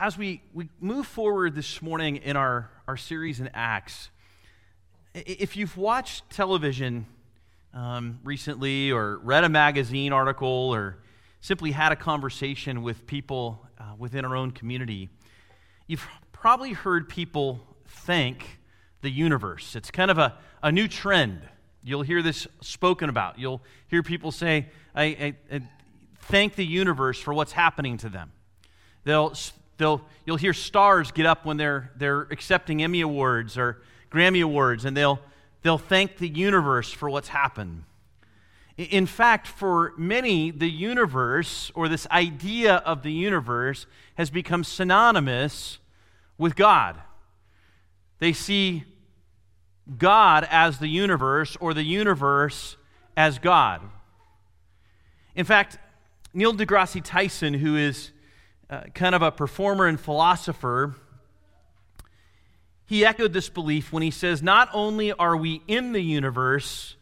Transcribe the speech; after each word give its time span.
as 0.00 0.16
we, 0.16 0.42
we 0.54 0.66
move 0.80 1.06
forward 1.06 1.54
this 1.54 1.82
morning 1.82 2.16
in 2.16 2.34
our, 2.34 2.70
our 2.88 2.96
series 2.96 3.38
in 3.38 3.50
Acts, 3.52 4.08
if 5.14 5.58
you've 5.58 5.76
watched 5.76 6.30
television 6.30 7.04
um, 7.74 8.18
recently 8.24 8.90
or 8.90 9.18
read 9.18 9.44
a 9.44 9.48
magazine 9.50 10.10
article 10.10 10.48
or 10.48 10.96
simply 11.42 11.70
had 11.70 11.92
a 11.92 11.96
conversation 11.96 12.82
with 12.82 13.06
people 13.06 13.66
uh, 13.78 13.92
within 13.98 14.24
our 14.24 14.34
own 14.34 14.52
community, 14.52 15.10
you've 15.86 16.08
probably 16.32 16.72
heard 16.72 17.06
people 17.06 17.60
thank 17.86 18.58
the 19.02 19.10
universe. 19.10 19.76
It's 19.76 19.90
kind 19.90 20.10
of 20.10 20.16
a, 20.16 20.38
a 20.62 20.72
new 20.72 20.88
trend. 20.88 21.42
You'll 21.84 22.02
hear 22.02 22.22
this 22.22 22.46
spoken 22.62 23.10
about. 23.10 23.38
You'll 23.38 23.60
hear 23.88 24.02
people 24.02 24.32
say, 24.32 24.70
I, 24.94 25.04
I, 25.04 25.36
I 25.52 25.60
thank 26.22 26.54
the 26.54 26.64
universe 26.64 27.20
for 27.20 27.34
what's 27.34 27.52
happening 27.52 27.98
to 27.98 28.08
them. 28.08 28.32
They'll, 29.04 29.34
they'll, 29.80 30.02
you'll 30.24 30.36
hear 30.36 30.52
stars 30.52 31.10
get 31.10 31.26
up 31.26 31.44
when 31.44 31.56
they're, 31.56 31.90
they're 31.96 32.22
accepting 32.30 32.82
Emmy 32.82 33.00
Awards 33.00 33.58
or 33.58 33.82
Grammy 34.12 34.44
Awards, 34.44 34.84
and 34.84 34.96
they'll, 34.96 35.18
they'll 35.62 35.78
thank 35.78 36.18
the 36.18 36.28
universe 36.28 36.92
for 36.92 37.10
what's 37.10 37.28
happened. 37.28 37.82
In 38.76 39.06
fact, 39.06 39.46
for 39.46 39.92
many, 39.98 40.50
the 40.50 40.70
universe, 40.70 41.72
or 41.74 41.88
this 41.88 42.06
idea 42.10 42.76
of 42.76 43.02
the 43.02 43.12
universe, 43.12 43.86
has 44.14 44.30
become 44.30 44.64
synonymous 44.64 45.78
with 46.38 46.56
God. 46.56 46.96
They 48.20 48.32
see 48.32 48.84
God 49.98 50.46
as 50.50 50.78
the 50.78 50.88
universe, 50.88 51.56
or 51.60 51.74
the 51.74 51.82
universe 51.82 52.76
as 53.16 53.38
God. 53.38 53.82
In 55.34 55.44
fact, 55.44 55.78
Neil 56.32 56.54
deGrasse 56.54 57.02
Tyson, 57.02 57.54
who 57.54 57.76
is 57.76 58.12
uh, 58.70 58.82
kind 58.94 59.14
of 59.14 59.22
a 59.22 59.32
performer 59.32 59.86
and 59.86 60.00
philosopher, 60.00 60.94
he 62.86 63.04
echoed 63.04 63.32
this 63.32 63.48
belief 63.48 63.92
when 63.92 64.02
he 64.02 64.10
says, 64.10 64.42
Not 64.42 64.68
only 64.72 65.12
are 65.12 65.36
we 65.36 65.62
in 65.66 65.92
the 65.92 66.00
universe, 66.00 66.96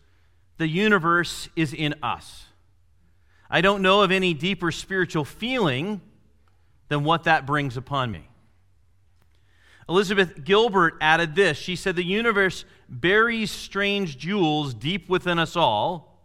the 0.56 0.66
universe 0.66 1.48
is 1.56 1.72
in 1.72 1.94
us. 2.02 2.46
I 3.50 3.60
don't 3.60 3.82
know 3.82 4.02
of 4.02 4.10
any 4.10 4.34
deeper 4.34 4.72
spiritual 4.72 5.24
feeling 5.24 6.00
than 6.88 7.04
what 7.04 7.24
that 7.24 7.46
brings 7.46 7.76
upon 7.76 8.10
me. 8.10 8.28
Elizabeth 9.88 10.44
Gilbert 10.44 10.94
added 11.00 11.34
this. 11.34 11.56
She 11.56 11.76
said, 11.76 11.96
The 11.96 12.04
universe 12.04 12.64
buries 12.88 13.50
strange 13.50 14.18
jewels 14.18 14.74
deep 14.74 15.08
within 15.08 15.38
us 15.38 15.56
all 15.56 16.22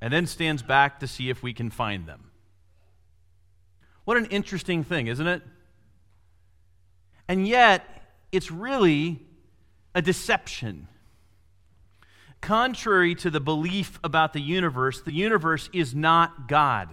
and 0.00 0.12
then 0.12 0.26
stands 0.26 0.62
back 0.62 1.00
to 1.00 1.06
see 1.06 1.28
if 1.28 1.42
we 1.42 1.52
can 1.52 1.70
find 1.70 2.06
them. 2.06 2.27
What 4.08 4.16
an 4.16 4.24
interesting 4.30 4.84
thing, 4.84 5.08
isn't 5.08 5.26
it? 5.26 5.42
And 7.28 7.46
yet, 7.46 7.84
it's 8.32 8.50
really 8.50 9.20
a 9.94 10.00
deception. 10.00 10.88
Contrary 12.40 13.14
to 13.16 13.28
the 13.28 13.38
belief 13.38 14.00
about 14.02 14.32
the 14.32 14.40
universe, 14.40 15.02
the 15.02 15.12
universe 15.12 15.68
is 15.74 15.94
not 15.94 16.48
God. 16.48 16.88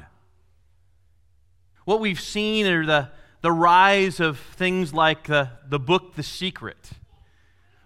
What 1.85 2.01
we've 2.01 2.19
seen 2.19 2.65
are 2.67 2.85
the, 2.85 3.11
the 3.39 3.51
rise 3.53 4.19
of 4.19 4.37
things 4.37 4.93
like 4.93 5.27
the, 5.27 5.51
the 5.69 5.79
book 5.79 6.15
The 6.15 6.23
Secret 6.23 6.89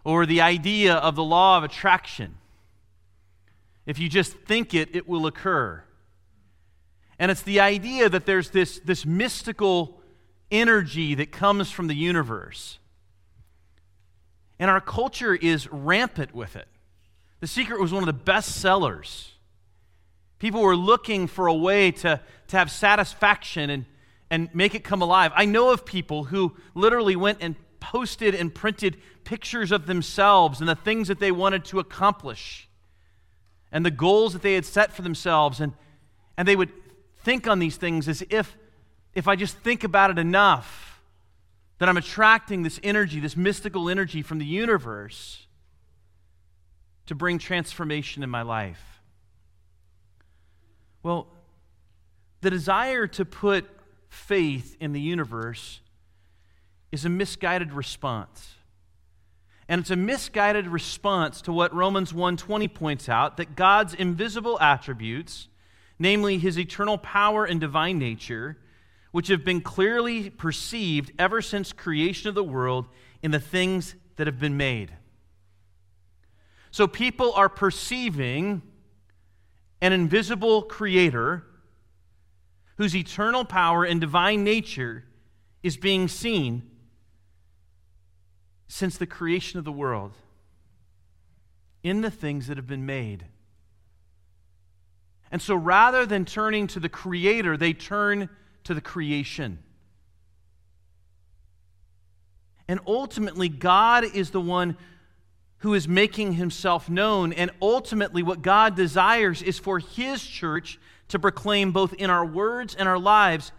or 0.03 0.25
the 0.25 0.41
idea 0.41 0.95
of 0.95 1.16
the 1.16 1.23
law 1.23 1.59
of 1.59 1.63
attraction. 1.63 2.33
If 3.85 4.00
you 4.00 4.09
just 4.09 4.33
think 4.33 4.73
it, 4.73 4.95
it 4.95 5.07
will 5.07 5.27
occur. 5.27 5.83
And 7.20 7.30
it's 7.30 7.42
the 7.42 7.59
idea 7.59 8.08
that 8.09 8.25
there's 8.25 8.50
this, 8.52 8.80
this 8.80 9.06
mystical 9.06 10.00
energy 10.50 11.16
that 11.16 11.31
comes 11.31 11.70
from 11.70 11.88
the 11.88 11.94
universe. 11.94 12.80
And 14.58 14.72
our 14.72 14.81
culture 14.81 15.36
is 15.36 15.72
rampant 15.72 16.34
with 16.34 16.56
it. 16.56 16.67
The 17.42 17.47
Secret 17.47 17.80
was 17.80 17.94
one 17.94 18.03
of 18.03 18.08
the 18.08 18.14
best 18.14 18.56
sellers. 18.56 19.34
People 20.40 20.62
were 20.62 20.75
looking 20.75 21.28
for 21.28 21.47
a 21.47 21.53
way 21.53 21.91
to, 21.91 22.22
to 22.47 22.58
have 22.58 22.72
satisfaction 22.72 23.69
and, 23.69 23.85
and 24.29 24.50
make 24.53 24.74
it 24.74 24.84
come 24.84 25.02
alive. 25.02 25.31
I 25.35 25.46
know 25.46 25.72
of 25.72 25.85
people 25.85 26.25
who 26.25 26.56
literally 26.74 27.16
went 27.16 27.40
and 27.41 27.56
posted 27.79 28.35
and 28.35 28.53
printed 28.53 28.97
pictures 29.24 29.72
of 29.72 29.85
themselves 29.85 30.59
and 30.59 30.68
the 30.68 30.75
things 30.75 31.09
that 31.09 31.19
they 31.19 31.31
wanted 31.31 31.66
to 31.66 31.79
accomplish 31.79 32.69
and 33.72 33.85
the 33.85 33.91
goals 33.91 34.34
that 34.34 34.41
they 34.41 34.56
had 34.56 34.66
set 34.66 34.91
for 34.91 35.02
themselves. 35.02 35.59
And, 35.59 35.74
and 36.38 36.47
they 36.47 36.56
would 36.56 36.72
think 37.24 37.47
on 37.47 37.59
these 37.59 37.78
things 37.78 38.07
as 38.07 38.24
if, 38.30 38.57
if 39.13 39.28
I 39.28 39.35
just 39.35 39.57
think 39.57 39.84
about 39.84 40.12
it 40.12 40.18
enough, 40.18 41.02
that 41.78 41.88
I'm 41.88 41.97
attracting 41.97 42.63
this 42.63 42.80
energy, 42.84 43.19
this 43.19 43.38
mystical 43.38 43.90
energy 43.90 44.22
from 44.22 44.38
the 44.38 44.46
universe 44.46 45.47
to 47.06 47.16
bring 47.16 47.40
transformation 47.40 48.22
in 48.22 48.29
my 48.29 48.41
life. 48.41 49.02
Well, 51.02 51.28
the 52.41 52.50
desire 52.50 53.08
to 53.08 53.25
put 53.25 53.69
faith 54.09 54.75
in 54.79 54.91
the 54.91 55.02
universe 55.02 55.81
is 56.91 57.06
a 57.06 57.09
misguided 57.09 57.74
response. 57.74 58.56
And 59.68 59.79
it's 59.81 59.91
a 59.91 59.96
misguided 59.96 60.68
response 60.68 61.41
to 61.44 61.53
what 61.53 61.74
Romans 61.74 62.12
1:20 62.12 62.68
points 62.68 63.08
out 63.08 63.38
that 63.38 63.56
God's 63.56 63.94
invisible 63.94 64.59
attributes, 64.59 65.47
namely 65.99 66.37
his 66.37 66.57
eternal 66.57 66.97
power 66.97 67.45
and 67.45 67.59
divine 67.59 67.99
nature, 67.99 68.57
which 69.11 69.27
have 69.27 69.43
been 69.43 69.61
clearly 69.61 70.29
perceived 70.29 71.11
ever 71.19 71.41
since 71.41 71.73
creation 71.73 72.29
of 72.29 72.35
the 72.35 72.43
world 72.43 72.87
in 73.21 73.31
the 73.31 73.39
things 73.39 73.95
that 74.15 74.25
have 74.25 74.39
been 74.39 74.55
made. 74.55 74.93
So 76.71 76.87
people 76.87 77.33
are 77.33 77.49
perceiving 77.49 78.61
an 79.81 79.93
invisible 79.93 80.61
creator 80.61 81.43
whose 82.77 82.95
eternal 82.95 83.43
power 83.43 83.83
and 83.83 83.99
divine 83.99 84.43
nature 84.43 85.03
is 85.63 85.75
being 85.75 86.07
seen 86.07 86.69
since 88.67 88.97
the 88.97 89.07
creation 89.07 89.59
of 89.59 89.66
the 89.66 89.71
world 89.71 90.13
in 91.83 92.01
the 92.01 92.11
things 92.11 92.47
that 92.47 92.57
have 92.57 92.67
been 92.67 92.85
made. 92.85 93.25
And 95.31 95.41
so 95.41 95.56
rather 95.56 96.06
than 96.06 96.25
turning 96.25 96.67
to 96.67 96.79
the 96.79 96.90
creator, 96.90 97.56
they 97.56 97.73
turn 97.73 98.29
to 98.63 98.73
the 98.73 98.81
creation. 98.81 99.59
And 102.67 102.79
ultimately, 102.85 103.50
God 103.50 104.03
is 104.03 104.29
the 104.29 104.41
one 104.41 104.78
who 105.59 105.73
is 105.73 105.88
making 105.88 106.34
himself 106.34 106.90
known. 106.90 107.34
And 107.34 107.51
ultimately, 107.62 108.23
what 108.23 108.41
God 108.41 108.75
desires 108.75 109.41
is 109.41 109.59
for 109.59 109.79
his 109.79 110.23
church 110.23 110.79
to 111.09 111.19
proclaim, 111.19 111.72
both 111.72 111.94
in 111.94 112.09
our 112.09 112.25
words 112.25 112.75
and 112.75 112.88
our 112.88 113.00
lives, 113.00 113.51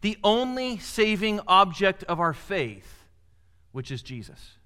the 0.00 0.18
only 0.22 0.78
saving 0.78 1.40
object 1.46 2.04
of 2.04 2.20
our 2.20 2.32
faith, 2.32 3.04
which 3.72 3.90
is 3.90 4.02
Jesus. 4.02 4.56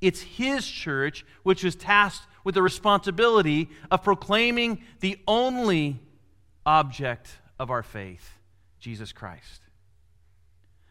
It's 0.00 0.20
his 0.20 0.66
church 0.66 1.24
which 1.42 1.64
is 1.64 1.74
tasked 1.74 2.26
with 2.44 2.54
the 2.54 2.62
responsibility 2.62 3.70
of 3.90 4.04
proclaiming 4.04 4.82
the 5.00 5.18
only 5.26 5.98
object 6.64 7.38
of 7.58 7.70
our 7.70 7.82
faith 7.82 8.38
Jesus 8.78 9.12
Christ. 9.12 9.62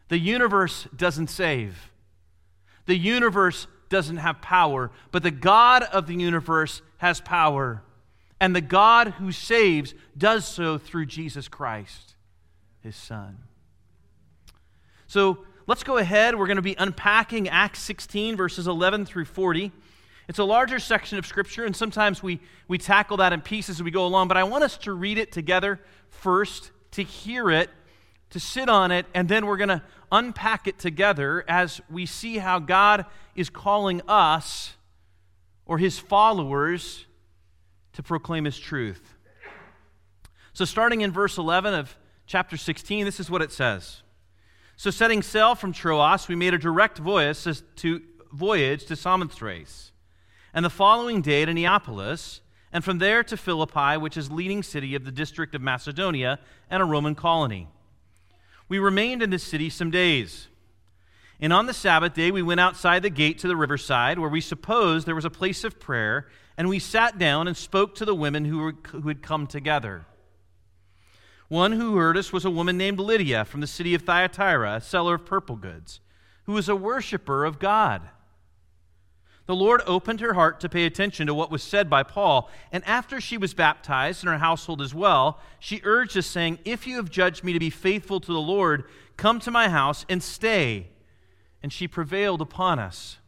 The 0.08 0.18
universe 0.18 0.86
doesn't 0.94 1.30
save, 1.30 1.90
the 2.86 2.96
universe 2.96 3.66
doesn't 3.88 4.16
have 4.16 4.42
power, 4.42 4.90
but 5.12 5.22
the 5.22 5.30
God 5.30 5.84
of 5.84 6.06
the 6.06 6.16
universe 6.16 6.82
has 6.98 7.20
power. 7.20 7.82
And 8.40 8.54
the 8.54 8.60
God 8.60 9.08
who 9.08 9.30
saves 9.30 9.94
does 10.18 10.46
so 10.46 10.76
through 10.76 11.06
Jesus 11.06 11.48
Christ, 11.48 12.14
his 12.82 12.96
Son. 12.96 13.38
So 15.06 15.38
let's 15.66 15.84
go 15.84 15.98
ahead. 15.98 16.36
We're 16.36 16.48
going 16.48 16.56
to 16.56 16.62
be 16.62 16.74
unpacking 16.76 17.48
Acts 17.48 17.78
16, 17.78 18.36
verses 18.36 18.66
11 18.66 19.06
through 19.06 19.26
40. 19.26 19.70
It's 20.28 20.38
a 20.38 20.44
larger 20.44 20.78
section 20.78 21.18
of 21.18 21.26
Scripture, 21.26 21.64
and 21.64 21.76
sometimes 21.76 22.22
we, 22.22 22.40
we 22.66 22.78
tackle 22.78 23.18
that 23.18 23.32
in 23.32 23.40
pieces 23.40 23.76
as 23.76 23.82
we 23.82 23.90
go 23.90 24.06
along, 24.06 24.28
but 24.28 24.36
I 24.36 24.44
want 24.44 24.64
us 24.64 24.78
to 24.78 24.92
read 24.92 25.18
it 25.18 25.32
together 25.32 25.80
first, 26.08 26.70
to 26.92 27.02
hear 27.02 27.50
it, 27.50 27.70
to 28.30 28.40
sit 28.40 28.68
on 28.68 28.90
it, 28.90 29.06
and 29.14 29.28
then 29.28 29.46
we're 29.46 29.58
going 29.58 29.68
to 29.68 29.82
unpack 30.10 30.66
it 30.66 30.78
together 30.78 31.44
as 31.46 31.80
we 31.90 32.06
see 32.06 32.38
how 32.38 32.58
God 32.58 33.04
is 33.34 33.50
calling 33.50 34.00
us 34.08 34.74
or 35.66 35.78
his 35.78 35.98
followers 35.98 37.06
to 37.92 38.02
proclaim 38.02 38.44
his 38.44 38.58
truth. 38.58 39.14
So, 40.52 40.64
starting 40.64 41.00
in 41.00 41.10
verse 41.10 41.36
11 41.36 41.74
of 41.74 41.96
chapter 42.26 42.56
16, 42.56 43.04
this 43.04 43.18
is 43.18 43.30
what 43.30 43.42
it 43.42 43.50
says. 43.50 44.02
So, 44.76 44.90
setting 44.90 45.22
sail 45.22 45.54
from 45.54 45.72
Troas, 45.72 46.28
we 46.28 46.36
made 46.36 46.54
a 46.54 46.58
direct 46.58 46.98
voyage 46.98 47.44
to, 47.76 48.02
voyage 48.32 48.86
to 48.86 48.94
Samothrace, 48.94 49.90
and 50.54 50.64
the 50.64 50.70
following 50.70 51.20
day 51.20 51.44
to 51.44 51.52
Neapolis, 51.52 52.40
and 52.72 52.84
from 52.84 52.98
there 52.98 53.24
to 53.24 53.36
Philippi, 53.36 53.96
which 53.96 54.16
is 54.16 54.30
leading 54.30 54.62
city 54.62 54.94
of 54.94 55.04
the 55.04 55.10
district 55.10 55.54
of 55.54 55.60
Macedonia 55.60 56.38
and 56.70 56.80
a 56.80 56.86
Roman 56.86 57.16
colony. 57.16 57.68
We 58.68 58.78
remained 58.78 59.20
in 59.20 59.30
the 59.30 59.38
city 59.38 59.68
some 59.68 59.90
days. 59.90 60.46
And 61.40 61.52
on 61.52 61.66
the 61.66 61.74
Sabbath 61.74 62.14
day, 62.14 62.30
we 62.30 62.40
went 62.40 62.60
outside 62.60 63.02
the 63.02 63.10
gate 63.10 63.40
to 63.40 63.48
the 63.48 63.56
riverside, 63.56 64.18
where 64.18 64.30
we 64.30 64.40
supposed 64.40 65.06
there 65.06 65.14
was 65.16 65.24
a 65.24 65.30
place 65.30 65.64
of 65.64 65.80
prayer, 65.80 66.28
and 66.56 66.68
we 66.68 66.78
sat 66.78 67.18
down 67.18 67.48
and 67.48 67.56
spoke 67.56 67.96
to 67.96 68.04
the 68.04 68.14
women 68.14 68.44
who, 68.44 68.58
were, 68.58 68.74
who 68.92 69.08
had 69.08 69.22
come 69.22 69.48
together. 69.48 70.06
One 71.48 71.72
who 71.72 71.96
heard 71.96 72.16
us 72.16 72.32
was 72.32 72.44
a 72.44 72.50
woman 72.50 72.78
named 72.78 73.00
Lydia 73.00 73.44
from 73.44 73.60
the 73.60 73.66
city 73.66 73.94
of 73.94 74.02
Thyatira, 74.02 74.76
a 74.76 74.80
seller 74.80 75.16
of 75.16 75.26
purple 75.26 75.56
goods, 75.56 76.00
who 76.44 76.52
was 76.52 76.68
a 76.68 76.76
worshiper 76.76 77.44
of 77.44 77.58
God. 77.58 78.02
The 79.46 79.54
Lord 79.54 79.82
opened 79.86 80.20
her 80.20 80.32
heart 80.32 80.60
to 80.60 80.70
pay 80.70 80.86
attention 80.86 81.26
to 81.26 81.34
what 81.34 81.50
was 81.50 81.62
said 81.62 81.90
by 81.90 82.02
Paul, 82.02 82.50
and 82.72 82.82
after 82.84 83.20
she 83.20 83.36
was 83.36 83.52
baptized 83.52 84.22
and 84.22 84.30
her 84.30 84.38
household 84.38 84.80
as 84.80 84.94
well, 84.94 85.38
she 85.58 85.82
urged 85.84 86.16
us, 86.16 86.26
saying, 86.26 86.60
If 86.64 86.86
you 86.86 86.96
have 86.96 87.10
judged 87.10 87.44
me 87.44 87.52
to 87.52 87.58
be 87.58 87.68
faithful 87.68 88.20
to 88.20 88.32
the 88.32 88.40
Lord, 88.40 88.84
come 89.18 89.40
to 89.40 89.50
my 89.50 89.68
house 89.68 90.06
and 90.08 90.22
stay. 90.22 90.88
And 91.62 91.72
she 91.72 91.86
prevailed 91.86 92.40
upon 92.40 92.78
us. 92.78 93.18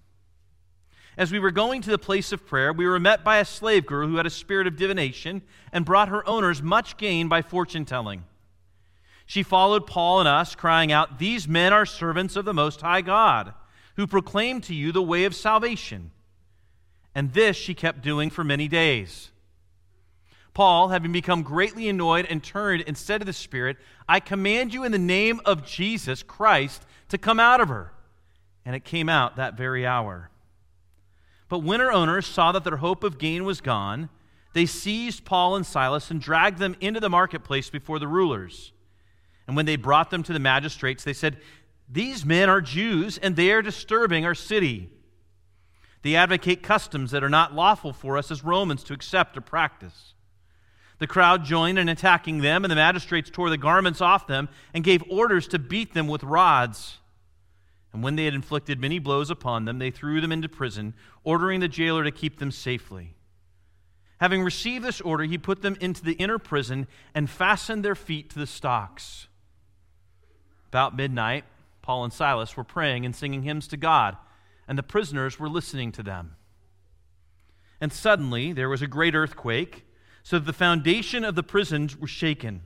As 1.18 1.32
we 1.32 1.38
were 1.38 1.50
going 1.50 1.82
to 1.82 1.90
the 1.90 1.98
place 1.98 2.32
of 2.32 2.46
prayer, 2.46 2.72
we 2.72 2.86
were 2.86 3.00
met 3.00 3.22
by 3.22 3.38
a 3.38 3.44
slave 3.44 3.86
girl 3.86 4.08
who 4.08 4.16
had 4.16 4.26
a 4.26 4.30
spirit 4.30 4.66
of 4.66 4.76
divination 4.76 5.42
and 5.72 5.84
brought 5.84 6.08
her 6.08 6.26
owners 6.28 6.62
much 6.62 6.96
gain 6.96 7.28
by 7.28 7.42
fortune 7.42 7.84
telling. 7.84 8.24
She 9.26 9.42
followed 9.42 9.86
Paul 9.86 10.20
and 10.20 10.28
us, 10.28 10.54
crying 10.54 10.92
out, 10.92 11.18
These 11.18 11.48
men 11.48 11.72
are 11.72 11.86
servants 11.86 12.36
of 12.36 12.44
the 12.44 12.54
Most 12.54 12.80
High 12.80 13.00
God 13.02 13.52
who 13.96 14.06
proclaimed 14.06 14.62
to 14.64 14.74
you 14.74 14.92
the 14.92 15.02
way 15.02 15.24
of 15.24 15.34
salvation. 15.34 16.10
And 17.14 17.32
this 17.32 17.56
she 17.56 17.74
kept 17.74 18.02
doing 18.02 18.30
for 18.30 18.44
many 18.44 18.68
days. 18.68 19.30
Paul, 20.54 20.88
having 20.88 21.12
become 21.12 21.42
greatly 21.42 21.88
annoyed 21.88 22.26
and 22.30 22.42
turned 22.42 22.84
and 22.86 22.96
said 22.96 23.18
to 23.18 23.24
the 23.24 23.32
Spirit, 23.32 23.76
I 24.08 24.20
command 24.20 24.72
you 24.72 24.84
in 24.84 24.92
the 24.92 24.98
name 24.98 25.40
of 25.44 25.66
Jesus 25.66 26.22
Christ 26.22 26.86
to 27.08 27.18
come 27.18 27.38
out 27.38 27.60
of 27.60 27.68
her. 27.68 27.92
And 28.64 28.74
it 28.74 28.84
came 28.84 29.08
out 29.08 29.36
that 29.36 29.56
very 29.56 29.86
hour. 29.86 30.30
But 31.48 31.60
when 31.60 31.80
her 31.80 31.92
owners 31.92 32.26
saw 32.26 32.52
that 32.52 32.64
their 32.64 32.78
hope 32.78 33.04
of 33.04 33.18
gain 33.18 33.44
was 33.44 33.60
gone, 33.60 34.08
they 34.54 34.66
seized 34.66 35.24
Paul 35.24 35.56
and 35.56 35.66
Silas 35.66 36.10
and 36.10 36.20
dragged 36.20 36.58
them 36.58 36.74
into 36.80 37.00
the 37.00 37.10
marketplace 37.10 37.68
before 37.68 37.98
the 37.98 38.08
rulers. 38.08 38.72
And 39.46 39.54
when 39.54 39.66
they 39.66 39.76
brought 39.76 40.10
them 40.10 40.22
to 40.24 40.32
the 40.32 40.38
magistrates, 40.38 41.04
they 41.04 41.12
said, 41.12 41.36
these 41.88 42.24
men 42.24 42.48
are 42.48 42.60
Jews, 42.60 43.18
and 43.18 43.36
they 43.36 43.50
are 43.52 43.62
disturbing 43.62 44.24
our 44.24 44.34
city. 44.34 44.90
They 46.02 46.16
advocate 46.16 46.62
customs 46.62 47.10
that 47.12 47.24
are 47.24 47.28
not 47.28 47.54
lawful 47.54 47.92
for 47.92 48.16
us 48.16 48.30
as 48.30 48.44
Romans 48.44 48.82
to 48.84 48.92
accept 48.92 49.36
or 49.36 49.40
practice. 49.40 50.14
The 50.98 51.06
crowd 51.06 51.44
joined 51.44 51.78
in 51.78 51.88
attacking 51.88 52.40
them, 52.40 52.64
and 52.64 52.70
the 52.70 52.76
magistrates 52.76 53.30
tore 53.30 53.50
the 53.50 53.58
garments 53.58 54.00
off 54.00 54.26
them 54.26 54.48
and 54.72 54.82
gave 54.82 55.04
orders 55.10 55.46
to 55.48 55.58
beat 55.58 55.94
them 55.94 56.08
with 56.08 56.22
rods. 56.24 56.98
And 57.92 58.02
when 58.02 58.16
they 58.16 58.24
had 58.24 58.34
inflicted 58.34 58.80
many 58.80 58.98
blows 58.98 59.30
upon 59.30 59.64
them, 59.64 59.78
they 59.78 59.90
threw 59.90 60.20
them 60.20 60.32
into 60.32 60.48
prison, 60.48 60.94
ordering 61.22 61.60
the 61.60 61.68
jailer 61.68 62.04
to 62.04 62.10
keep 62.10 62.38
them 62.38 62.50
safely. 62.50 63.14
Having 64.20 64.42
received 64.42 64.84
this 64.84 65.00
order, 65.02 65.24
he 65.24 65.38
put 65.38 65.62
them 65.62 65.76
into 65.80 66.02
the 66.02 66.14
inner 66.14 66.38
prison 66.38 66.86
and 67.14 67.28
fastened 67.28 67.84
their 67.84 67.94
feet 67.94 68.30
to 68.30 68.38
the 68.38 68.46
stocks. 68.46 69.28
About 70.68 70.96
midnight, 70.96 71.44
Paul 71.86 72.02
and 72.02 72.12
Silas 72.12 72.56
were 72.56 72.64
praying 72.64 73.06
and 73.06 73.14
singing 73.14 73.44
hymns 73.44 73.68
to 73.68 73.76
God, 73.76 74.16
and 74.66 74.76
the 74.76 74.82
prisoners 74.82 75.38
were 75.38 75.48
listening 75.48 75.92
to 75.92 76.02
them. 76.02 76.34
And 77.80 77.92
suddenly 77.92 78.52
there 78.52 78.68
was 78.68 78.82
a 78.82 78.88
great 78.88 79.14
earthquake, 79.14 79.86
so 80.24 80.40
that 80.40 80.46
the 80.46 80.52
foundation 80.52 81.22
of 81.22 81.36
the 81.36 81.44
prisons 81.44 81.96
was 81.96 82.10
shaken. 82.10 82.62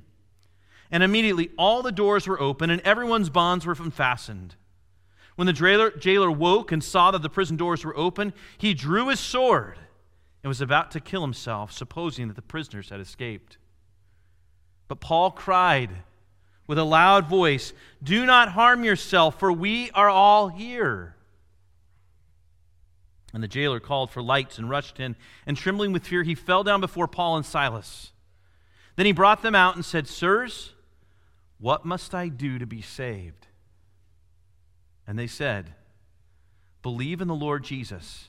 And 0.91 1.03
immediately 1.03 1.51
all 1.59 1.83
the 1.83 1.93
doors 1.93 2.27
were 2.27 2.41
open, 2.41 2.71
and 2.71 2.81
everyone's 2.81 3.29
bonds 3.29 3.67
were 3.67 3.77
unfastened. 3.79 4.55
When 5.37 5.47
the 5.47 5.53
jailer, 5.53 5.91
jailer 5.91 6.31
woke 6.31 6.73
and 6.73 6.83
saw 6.83 7.11
that 7.11 7.21
the 7.21 7.29
prison 7.29 7.59
doors 7.59 7.85
were 7.85 7.99
open, 7.99 8.33
he 8.57 8.73
drew 8.73 9.09
his 9.09 9.21
sword 9.21 9.79
and 10.43 10.49
was 10.49 10.63
about 10.63 10.93
to 10.93 10.99
kill 11.01 11.21
himself, 11.21 11.73
supposing 11.73 12.29
that 12.29 12.37
the 12.37 12.43
prisoners 12.43 12.89
had 12.89 13.01
escaped. 13.01 13.59
But 14.89 15.01
Paul 15.01 15.31
cried, 15.31 15.91
with 16.71 16.79
a 16.79 16.85
loud 16.85 17.29
voice, 17.29 17.73
Do 18.01 18.25
not 18.25 18.51
harm 18.53 18.85
yourself, 18.85 19.41
for 19.41 19.53
we 19.53 19.91
are 19.91 20.09
all 20.09 20.47
here. 20.47 21.17
And 23.35 23.43
the 23.43 23.49
jailer 23.49 23.81
called 23.81 24.13
for 24.13 24.23
lights 24.23 24.57
and 24.57 24.71
rushed 24.71 25.01
in, 25.01 25.17
and 25.47 25.57
trembling 25.57 25.91
with 25.93 26.07
fear, 26.07 26.23
he 26.23 26.37
fell 26.37 26.63
down 26.63 26.81
before 26.81 27.09
Paul 27.09 27.37
and 27.37 27.45
Silas. 27.45 28.13
Then 28.95 29.05
he 29.05 29.11
brought 29.11 29.43
them 29.43 29.57
out 29.57 29.75
and 29.75 29.85
said, 29.85 30.07
Sirs, 30.07 30.75
what 31.59 31.85
must 31.85 32.15
I 32.15 32.29
do 32.29 32.61
to 32.61 32.67
be 32.67 32.83
saved? 32.83 33.49
And 35.09 35.19
they 35.19 35.27
said, 35.27 35.75
Believe 36.83 37.21
in 37.21 37.27
the 37.27 37.35
Lord 37.35 37.65
Jesus, 37.65 38.29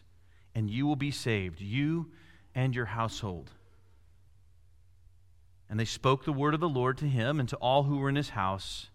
and 0.56 0.68
you 0.68 0.88
will 0.88 0.96
be 0.96 1.12
saved, 1.12 1.62
you 1.62 2.10
and 2.56 2.74
your 2.74 2.86
household. 2.86 3.52
And 5.72 5.80
they 5.80 5.86
spoke 5.86 6.26
the 6.26 6.34
word 6.34 6.54
of 6.54 6.60
the 6.60 6.68
Lord 6.68 6.98
to 6.98 7.08
him 7.08 7.40
and 7.40 7.48
to 7.48 7.56
all 7.56 7.84
who 7.84 7.98
were 7.98 8.10
in 8.10 8.18
his 8.18 8.32
house. 8.32 8.90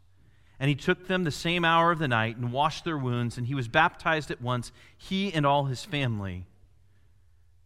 And 0.61 0.69
he 0.69 0.75
took 0.75 1.09
them 1.09 1.25
the 1.25 1.31
same 1.31 1.65
hour 1.65 1.91
of 1.91 1.99
the 1.99 2.07
night 2.07 2.37
and 2.37 2.53
washed 2.53 2.85
their 2.85 2.99
wounds, 2.99 3.39
and 3.39 3.47
he 3.47 3.55
was 3.55 3.67
baptized 3.67 4.31
at 4.31 4.43
once, 4.43 4.73
he 4.97 5.33
and 5.33 5.47
all 5.47 5.65
his 5.65 5.87
family. 5.87 6.45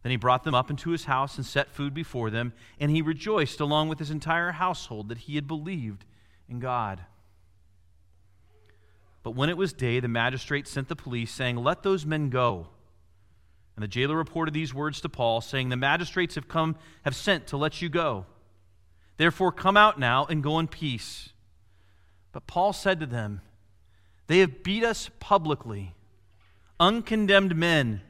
Then 0.05 0.11
he 0.11 0.17
brought 0.17 0.45
them 0.45 0.55
up 0.55 0.71
into 0.71 0.91
his 0.91 1.07
house 1.07 1.37
and 1.37 1.45
set 1.45 1.73
food 1.73 1.93
before 1.93 2.31
them, 2.31 2.53
and 2.79 2.89
he 2.93 3.03
rejoiced 3.03 3.59
along 3.59 3.89
with 3.89 3.99
his 3.99 4.13
entire 4.13 4.53
household 4.53 5.09
that 5.09 5.19
he 5.19 5.35
had 5.35 5.49
believed 5.49 6.05
in 6.49 6.61
God. 6.61 7.01
But 9.25 9.33
when 9.33 9.51
it 9.51 9.57
was 9.57 9.73
day, 9.73 9.99
the 9.99 10.07
magistrate 10.09 10.69
sent 10.69 10.87
the 10.87 10.95
police, 10.95 11.33
saying, 11.33 11.57
Let 11.57 11.83
those 11.83 12.07
men 12.07 12.31
go. 12.31 12.69
And 13.75 13.83
the 13.83 13.89
jailer 13.89 14.17
reported 14.17 14.55
these 14.55 14.73
words 14.73 15.01
to 15.01 15.09
Paul, 15.09 15.41
saying, 15.41 15.69
The 15.69 15.77
magistrates 15.77 16.37
have 16.37 16.47
come, 16.47 16.77
have 17.05 17.17
sent 17.17 17.49
to 17.49 17.57
let 17.57 17.83
you 17.83 17.89
go. 17.89 18.27
Therefore, 19.21 19.53
come 19.53 19.77
out 19.77 19.99
now 19.99 20.25
and 20.25 20.43
go 20.43 20.59
in 20.59 20.67
peace. 20.67 21.35
But 22.33 22.47
Paul 22.47 22.73
said 22.73 23.01
to 23.01 23.07
them, 23.07 23.43
They 24.29 24.39
have 24.39 24.63
beat 24.63 24.83
us 24.83 25.11
publicly, 25.21 25.95
uncondemned 26.81 27.55
men 27.55 28.01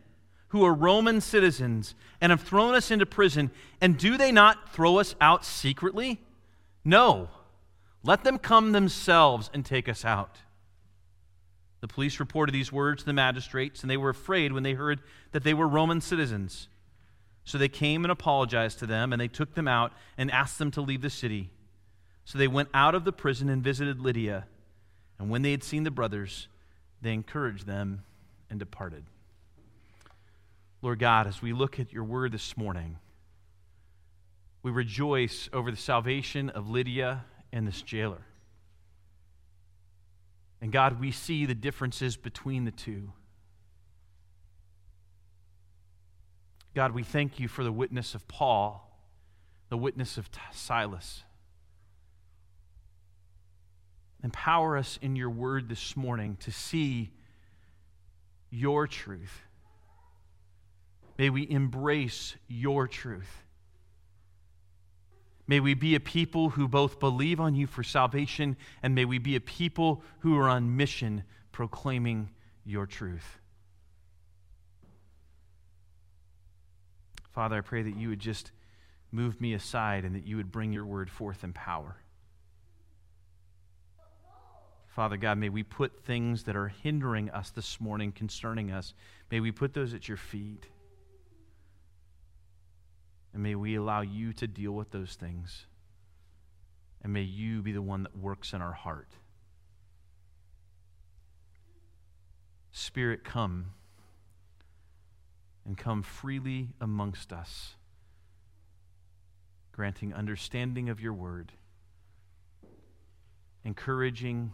who 0.51 0.65
are 0.65 0.73
Roman 0.73 1.21
citizens, 1.21 1.97
and 2.21 2.31
have 2.31 2.43
thrown 2.43 2.77
us 2.77 2.93
into 2.93 3.07
prison. 3.07 3.51
And 3.81 3.99
do 3.99 4.17
they 4.17 4.31
not 4.31 4.73
throw 4.73 4.99
us 4.99 5.17
out 5.21 5.45
secretly? 5.45 6.21
No. 6.85 7.29
Let 8.05 8.23
them 8.23 8.39
come 8.39 8.71
themselves 8.71 9.51
and 9.53 9.67
take 9.67 9.89
us 9.89 10.05
out. 10.05 10.39
The 11.81 11.89
police 11.89 12.21
reported 12.21 12.53
these 12.53 12.71
words 12.71 13.03
to 13.03 13.07
the 13.07 13.13
magistrates, 13.13 13.83
and 13.83 13.91
they 13.91 13.97
were 13.97 14.11
afraid 14.11 14.53
when 14.53 14.63
they 14.63 14.75
heard 14.75 15.01
that 15.33 15.43
they 15.43 15.55
were 15.55 15.67
Roman 15.67 16.01
citizens. 16.01 16.69
So 17.51 17.59
they 17.59 17.69
came 17.69 18.05
and 18.05 18.13
apologized 18.13 18.79
to 18.79 18.87
them, 18.87 19.13
and 19.13 19.21
they 19.21 19.27
took 19.27 19.57
them 19.57 19.67
out 19.67 19.93
and 20.17 20.31
asked 20.31 20.61
them 20.61 20.71
to 20.71 20.81
leave 20.81 21.03
the 21.03 21.11
city. 21.11 21.51
So 22.25 22.39
they 22.39 22.47
went 22.47 22.69
out 22.73 22.95
of 22.95 23.05
the 23.05 23.11
prison 23.11 23.49
and 23.49 23.61
visited 23.61 23.99
Lydia. 23.99 24.47
And 25.19 25.31
when 25.31 25.43
they 25.43 25.51
had 25.51 25.65
seen 25.65 25.83
the 25.83 25.91
brothers, 25.91 26.47
they 27.03 27.13
encouraged 27.13 27.67
them 27.67 28.05
and 28.51 28.61
departed. 28.61 29.03
Lord 30.81 31.01
God, 31.01 31.27
as 31.27 31.43
we 31.43 31.53
look 31.53 31.81
at 31.81 31.93
your 31.93 32.05
word 32.05 32.31
this 32.31 32.57
morning, 32.57 32.99
we 34.63 34.71
rejoice 34.71 35.49
over 35.53 35.73
the 35.73 35.77
salvation 35.77 36.51
of 36.51 36.71
Lydia 36.71 37.25
and 37.53 37.67
this 37.67 37.83
jailer. 37.83 38.27
And 40.61 40.71
God, 40.71 41.01
we 41.01 41.11
see 41.11 41.47
the 41.47 41.57
differences 41.57 42.17
between 42.17 42.65
the 42.65 42.71
two. 42.71 43.11
God, 46.75 46.93
we 46.93 47.03
thank 47.03 47.41
you 47.41 47.49
for 47.49 47.65
the 47.65 47.73
witness 47.73 48.15
of 48.15 48.27
Paul, 48.29 48.89
the 49.69 49.77
witness 49.77 50.17
of 50.19 50.29
Silas. 50.53 51.25
Empower 54.23 54.77
us 54.77 54.99
in 55.03 55.17
your 55.17 55.31
word 55.31 55.69
this 55.69 55.97
morning 55.97 56.37
to 56.41 56.53
see 56.53 57.11
your 58.51 58.87
truth. 58.87 59.43
May 61.19 61.31
we 61.31 61.49
embrace 61.51 62.37
your 62.49 62.87
truth. 62.87 63.45
May 65.47 65.59
we 65.59 65.75
be 65.75 65.97
a 65.97 66.01
people 66.01 66.51
who 66.51 66.69
both 66.69 67.01
believe 67.01 67.41
on 67.41 67.57
you 67.57 67.67
for 67.67 67.83
salvation, 67.83 68.57
and 68.83 68.95
may 68.95 69.05
we 69.05 69.19
be 69.19 69.35
a 69.35 69.41
people 69.41 70.05
who 70.21 70.39
are 70.39 70.49
on 70.49 70.77
mission 70.77 71.25
proclaiming 71.51 72.31
your 72.65 72.87
truth. 72.87 73.41
Father, 77.41 77.57
I 77.57 77.63
pray 77.63 77.81
that 77.81 77.97
you 77.97 78.11
would 78.11 78.21
just 78.21 78.53
move 79.11 79.41
me 79.41 79.55
aside 79.55 80.05
and 80.05 80.15
that 80.15 80.27
you 80.27 80.37
would 80.37 80.53
bring 80.53 80.75
your 80.75 80.85
word 80.85 81.09
forth 81.09 81.43
in 81.43 81.55
power. 81.55 81.97
Father 84.89 85.17
God, 85.17 85.39
may 85.39 85.49
we 85.49 85.63
put 85.63 86.05
things 86.05 86.43
that 86.43 86.55
are 86.55 86.69
hindering 86.69 87.31
us 87.31 87.49
this 87.49 87.81
morning 87.81 88.13
concerning 88.13 88.71
us, 88.71 88.93
may 89.31 89.41
we 89.41 89.53
put 89.53 89.73
those 89.73 89.95
at 89.95 90.07
your 90.07 90.19
feet. 90.19 90.67
And 93.33 93.43
may 93.43 93.55
we 93.55 93.75
allow 93.75 94.03
you 94.03 94.35
to 94.35 94.47
deal 94.47 94.73
with 94.73 94.91
those 94.91 95.15
things. 95.15 95.65
And 97.03 97.11
may 97.11 97.23
you 97.23 97.63
be 97.63 97.73
the 97.73 97.81
one 97.81 98.03
that 98.03 98.19
works 98.19 98.53
in 98.53 98.61
our 98.61 98.75
heart. 98.75 99.15
Spirit, 102.71 103.25
come 103.25 103.71
and 105.67 105.77
come 105.77 106.03
freely 106.03 106.69
amongst 106.81 107.33
us, 107.33 107.75
granting 109.73 110.13
understanding 110.15 110.89
of 110.89 111.01
your 111.01 111.13
word, 111.13 111.53
encouraging, 113.65 114.53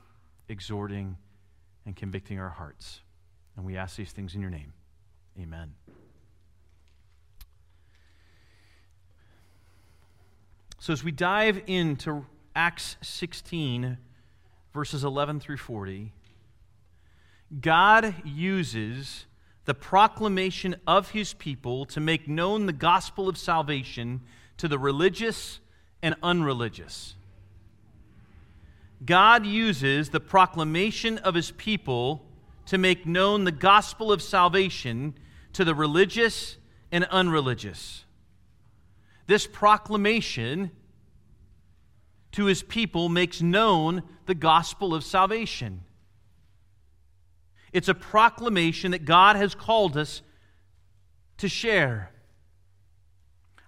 exhorting, 0.49 1.17
and 1.85 1.95
convicting 1.97 2.39
our 2.39 2.51
hearts. 2.51 3.01
And 3.57 3.65
we 3.65 3.77
ask 3.77 3.97
these 3.97 4.13
things 4.13 4.35
in 4.35 4.41
your 4.41 4.51
name. 4.51 4.73
Amen. 5.41 5.75
So, 10.79 10.93
as 10.93 11.03
we 11.03 11.11
dive 11.11 11.63
into 11.67 12.27
Acts 12.55 12.97
16, 13.03 13.99
verses 14.73 15.05
11 15.05 15.41
through 15.41 15.57
40, 15.57 16.13
God 17.61 18.15
uses 18.25 19.27
the 19.67 19.75
proclamation 19.75 20.77
of 20.87 21.11
his 21.11 21.35
people 21.35 21.85
to 21.87 22.01
make 22.01 22.29
known 22.29 22.67
the 22.67 22.73
gospel 22.73 23.29
of 23.29 23.37
salvation 23.37 24.23
to 24.57 24.69
the 24.69 24.79
religious 24.79 25.61
and 26.03 26.15
unreligious. 26.23 27.15
God 29.05 29.45
uses 29.45 30.09
the 30.09 30.21
proclamation 30.21 31.19
of 31.19 31.35
his 31.35 31.51
people 31.51 32.25
to 32.67 32.79
make 32.79 33.07
known 33.07 33.45
the 33.45 33.53
gospel 33.53 34.13
of 34.13 34.23
salvation 34.23 35.15
to 35.53 35.65
the 35.65 35.75
religious 35.75 36.57
and 36.91 37.05
unreligious. 37.07 38.05
This 39.27 39.47
proclamation 39.47 40.71
to 42.33 42.45
his 42.45 42.63
people 42.63 43.09
makes 43.09 43.43
known 43.43 44.03
the 44.27 44.35
gospel 44.35 44.95
of 44.95 45.03
salvation. 45.03 45.83
It's 47.77 47.89
a 47.89 47.95
proclamation 47.95 48.93
that 48.93 49.05
God 49.05 49.37
has 49.37 49.55
called 49.55 49.99
us 49.99 50.23
to 51.37 51.47
share. 51.47 52.11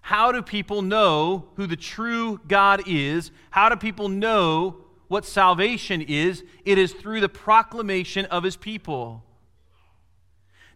How 0.00 0.32
do 0.32 0.40
people 0.40 0.80
know 0.80 1.50
who 1.56 1.66
the 1.66 1.76
true 1.76 2.40
God 2.48 2.84
is? 2.86 3.30
How 3.50 3.68
do 3.68 3.76
people 3.76 4.08
know 4.08 4.78
what 5.08 5.26
salvation 5.26 6.00
is? 6.00 6.42
It 6.64 6.78
is 6.78 6.94
through 6.94 7.20
the 7.20 7.28
proclamation 7.28 8.24
of 8.24 8.44
his 8.44 8.56
people. 8.56 9.24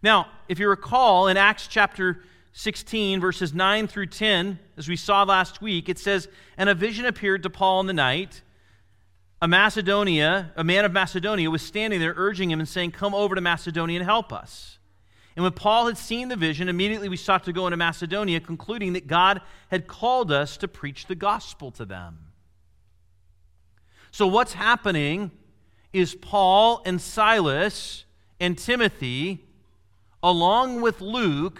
Now, 0.03 0.27
if 0.47 0.59
you 0.59 0.69
recall 0.69 1.27
in 1.27 1.35
Acts 1.35 1.65
chapter 1.65 2.21
16, 2.51 3.19
verses 3.19 3.51
9 3.51 3.87
through 3.87 4.05
10, 4.05 4.59
as 4.77 4.87
we 4.87 4.95
saw 4.95 5.23
last 5.23 5.59
week, 5.59 5.89
it 5.89 5.97
says, 5.97 6.27
And 6.55 6.69
a 6.69 6.75
vision 6.75 7.07
appeared 7.07 7.41
to 7.41 7.49
Paul 7.49 7.79
in 7.79 7.87
the 7.87 7.93
night 7.93 8.43
a 9.43 9.47
Macedonia, 9.47 10.53
a 10.55 10.63
man 10.63 10.85
of 10.85 10.93
Macedonia 10.93 11.51
was 11.51 11.61
standing 11.61 11.99
there 11.99 12.13
urging 12.15 12.49
him 12.49 12.61
and 12.61 12.69
saying, 12.69 12.91
Come 12.91 13.13
over 13.13 13.35
to 13.35 13.41
Macedonia 13.41 13.99
and 13.99 14.05
help 14.05 14.31
us. 14.31 14.79
And 15.35 15.43
when 15.43 15.51
Paul 15.51 15.87
had 15.87 15.97
seen 15.97 16.29
the 16.29 16.37
vision, 16.37 16.69
immediately 16.69 17.09
we 17.09 17.17
sought 17.17 17.43
to 17.43 17.51
go 17.51 17.67
into 17.67 17.75
Macedonia, 17.75 18.39
concluding 18.39 18.93
that 18.93 19.05
God 19.05 19.41
had 19.67 19.85
called 19.85 20.31
us 20.31 20.55
to 20.57 20.69
preach 20.69 21.07
the 21.07 21.15
gospel 21.15 21.71
to 21.71 21.83
them. 21.83 22.19
So, 24.11 24.27
what's 24.27 24.53
happening 24.53 25.29
is 25.91 26.15
Paul 26.15 26.81
and 26.85 27.01
Silas 27.01 28.05
and 28.39 28.57
Timothy, 28.57 29.43
along 30.23 30.79
with 30.79 31.01
Luke, 31.01 31.59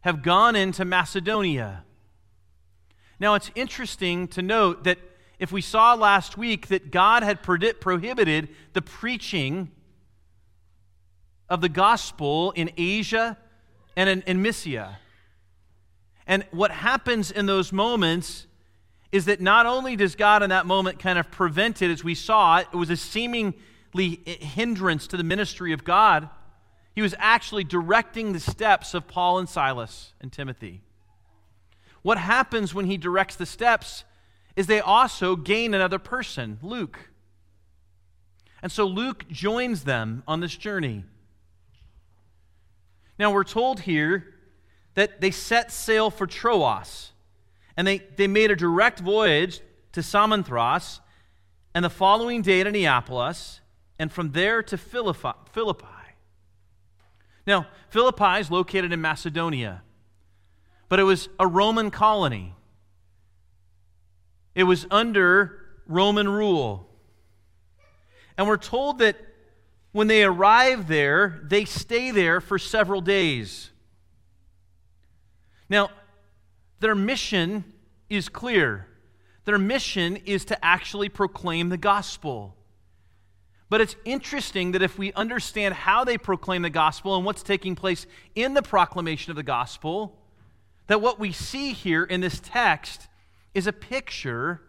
have 0.00 0.24
gone 0.24 0.56
into 0.56 0.84
Macedonia. 0.84 1.84
Now, 3.20 3.34
it's 3.34 3.52
interesting 3.54 4.26
to 4.28 4.42
note 4.42 4.82
that 4.82 4.98
if 5.38 5.52
we 5.52 5.60
saw 5.60 5.94
last 5.94 6.38
week 6.38 6.68
that 6.68 6.90
God 6.90 7.22
had 7.22 7.42
prohibited 7.42 8.48
the 8.72 8.82
preaching 8.82 9.70
of 11.48 11.60
the 11.60 11.68
gospel 11.68 12.52
in 12.52 12.70
Asia 12.76 13.36
and 13.96 14.08
in, 14.08 14.22
in 14.22 14.42
Mysia. 14.42 14.98
And 16.26 16.44
what 16.50 16.70
happens 16.70 17.30
in 17.30 17.46
those 17.46 17.72
moments 17.72 18.46
is 19.12 19.26
that 19.26 19.40
not 19.40 19.66
only 19.66 19.94
does 19.94 20.14
God 20.16 20.42
in 20.42 20.50
that 20.50 20.66
moment 20.66 20.98
kind 20.98 21.18
of 21.18 21.30
prevent 21.30 21.82
it, 21.82 21.90
as 21.90 22.02
we 22.02 22.14
saw, 22.14 22.58
it 22.58 22.72
was 22.74 22.90
a 22.90 22.96
seemingly 22.96 24.20
hindrance 24.26 25.06
to 25.06 25.16
the 25.16 25.22
ministry 25.22 25.72
of 25.72 25.84
God. 25.84 26.28
He 26.94 27.02
was 27.02 27.14
actually 27.18 27.64
directing 27.64 28.32
the 28.32 28.40
steps 28.40 28.94
of 28.94 29.06
Paul 29.06 29.38
and 29.38 29.48
Silas 29.48 30.12
and 30.20 30.32
Timothy. 30.32 30.82
What 32.02 32.18
happens 32.18 32.74
when 32.74 32.86
he 32.86 32.96
directs 32.96 33.36
the 33.36 33.46
steps 33.46 34.04
is 34.56 34.66
they 34.66 34.80
also 34.80 35.36
gain 35.36 35.74
another 35.74 35.98
person, 35.98 36.58
Luke. 36.62 37.10
And 38.62 38.72
so 38.72 38.86
Luke 38.86 39.28
joins 39.30 39.84
them 39.84 40.22
on 40.26 40.40
this 40.40 40.56
journey. 40.56 41.04
Now 43.18 43.30
we're 43.30 43.44
told 43.44 43.80
here 43.80 44.34
that 44.94 45.20
they 45.20 45.30
set 45.30 45.70
sail 45.70 46.10
for 46.10 46.26
Troas, 46.26 47.12
and 47.76 47.86
they, 47.86 47.98
they 48.16 48.26
made 48.26 48.50
a 48.50 48.56
direct 48.56 48.98
voyage 49.00 49.60
to 49.92 50.02
Samothrace, 50.02 51.00
and 51.74 51.84
the 51.84 51.90
following 51.90 52.40
day 52.40 52.64
to 52.64 52.70
Neapolis, 52.70 53.60
and 53.98 54.10
from 54.10 54.32
there 54.32 54.62
to 54.62 54.76
Philippi. 54.78 55.32
Philippi. 55.52 55.86
Now, 57.46 57.66
Philippi 57.90 58.40
is 58.40 58.50
located 58.50 58.92
in 58.92 59.00
Macedonia, 59.00 59.82
but 60.88 60.98
it 60.98 61.04
was 61.04 61.28
a 61.38 61.46
Roman 61.46 61.90
colony. 61.90 62.55
It 64.56 64.64
was 64.64 64.86
under 64.90 65.60
Roman 65.86 66.26
rule. 66.26 66.88
And 68.38 68.48
we're 68.48 68.56
told 68.56 68.98
that 68.98 69.16
when 69.92 70.08
they 70.08 70.24
arrive 70.24 70.88
there, 70.88 71.42
they 71.44 71.66
stay 71.66 72.10
there 72.10 72.40
for 72.40 72.58
several 72.58 73.02
days. 73.02 73.70
Now, 75.68 75.90
their 76.80 76.94
mission 76.94 77.64
is 78.08 78.30
clear. 78.30 78.88
Their 79.44 79.58
mission 79.58 80.16
is 80.16 80.46
to 80.46 80.64
actually 80.64 81.10
proclaim 81.10 81.68
the 81.68 81.76
gospel. 81.76 82.56
But 83.68 83.82
it's 83.82 83.96
interesting 84.06 84.72
that 84.72 84.82
if 84.82 84.96
we 84.96 85.12
understand 85.12 85.74
how 85.74 86.02
they 86.04 86.16
proclaim 86.16 86.62
the 86.62 86.70
gospel 86.70 87.14
and 87.14 87.26
what's 87.26 87.42
taking 87.42 87.74
place 87.74 88.06
in 88.34 88.54
the 88.54 88.62
proclamation 88.62 89.30
of 89.30 89.36
the 89.36 89.42
gospel, 89.42 90.18
that 90.86 91.02
what 91.02 91.20
we 91.20 91.30
see 91.30 91.74
here 91.74 92.04
in 92.04 92.22
this 92.22 92.40
text 92.42 93.08
is 93.56 93.66
a 93.66 93.72
picture 93.72 94.60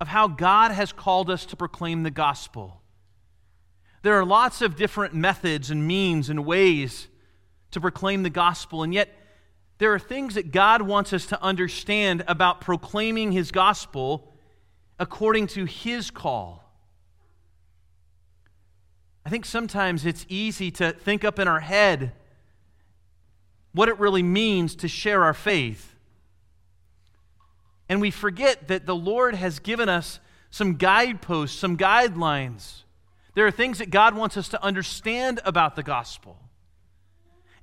of 0.00 0.08
how 0.08 0.26
God 0.26 0.72
has 0.72 0.94
called 0.94 1.28
us 1.28 1.44
to 1.44 1.56
proclaim 1.56 2.04
the 2.04 2.10
gospel. 2.10 2.80
There 4.00 4.14
are 4.14 4.24
lots 4.24 4.62
of 4.62 4.76
different 4.76 5.12
methods 5.12 5.70
and 5.70 5.86
means 5.86 6.30
and 6.30 6.46
ways 6.46 7.08
to 7.70 7.82
proclaim 7.82 8.22
the 8.22 8.30
gospel, 8.30 8.82
and 8.82 8.94
yet 8.94 9.10
there 9.76 9.92
are 9.92 9.98
things 9.98 10.36
that 10.36 10.52
God 10.52 10.80
wants 10.80 11.12
us 11.12 11.26
to 11.26 11.42
understand 11.42 12.24
about 12.26 12.62
proclaiming 12.62 13.30
his 13.30 13.50
gospel 13.50 14.32
according 14.98 15.48
to 15.48 15.66
his 15.66 16.10
call. 16.10 16.64
I 19.26 19.28
think 19.28 19.44
sometimes 19.44 20.06
it's 20.06 20.24
easy 20.30 20.70
to 20.70 20.92
think 20.92 21.24
up 21.24 21.38
in 21.38 21.46
our 21.46 21.60
head 21.60 22.12
what 23.72 23.90
it 23.90 23.98
really 23.98 24.22
means 24.22 24.74
to 24.76 24.88
share 24.88 25.24
our 25.24 25.34
faith. 25.34 25.91
And 27.92 28.00
we 28.00 28.10
forget 28.10 28.68
that 28.68 28.86
the 28.86 28.96
Lord 28.96 29.34
has 29.34 29.58
given 29.58 29.90
us 29.90 30.18
some 30.48 30.76
guideposts, 30.76 31.58
some 31.58 31.76
guidelines. 31.76 32.84
There 33.34 33.46
are 33.46 33.50
things 33.50 33.80
that 33.80 33.90
God 33.90 34.16
wants 34.16 34.38
us 34.38 34.48
to 34.48 34.64
understand 34.64 35.40
about 35.44 35.76
the 35.76 35.82
gospel. 35.82 36.38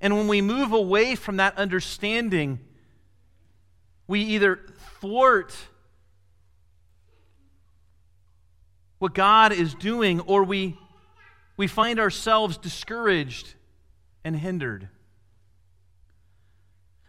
And 0.00 0.16
when 0.16 0.28
we 0.28 0.40
move 0.40 0.70
away 0.70 1.16
from 1.16 1.38
that 1.38 1.58
understanding, 1.58 2.60
we 4.06 4.20
either 4.20 4.60
thwart 5.00 5.52
what 9.00 9.14
God 9.14 9.52
is 9.52 9.74
doing 9.74 10.20
or 10.20 10.44
we, 10.44 10.78
we 11.56 11.66
find 11.66 11.98
ourselves 11.98 12.56
discouraged 12.56 13.54
and 14.22 14.36
hindered. 14.36 14.90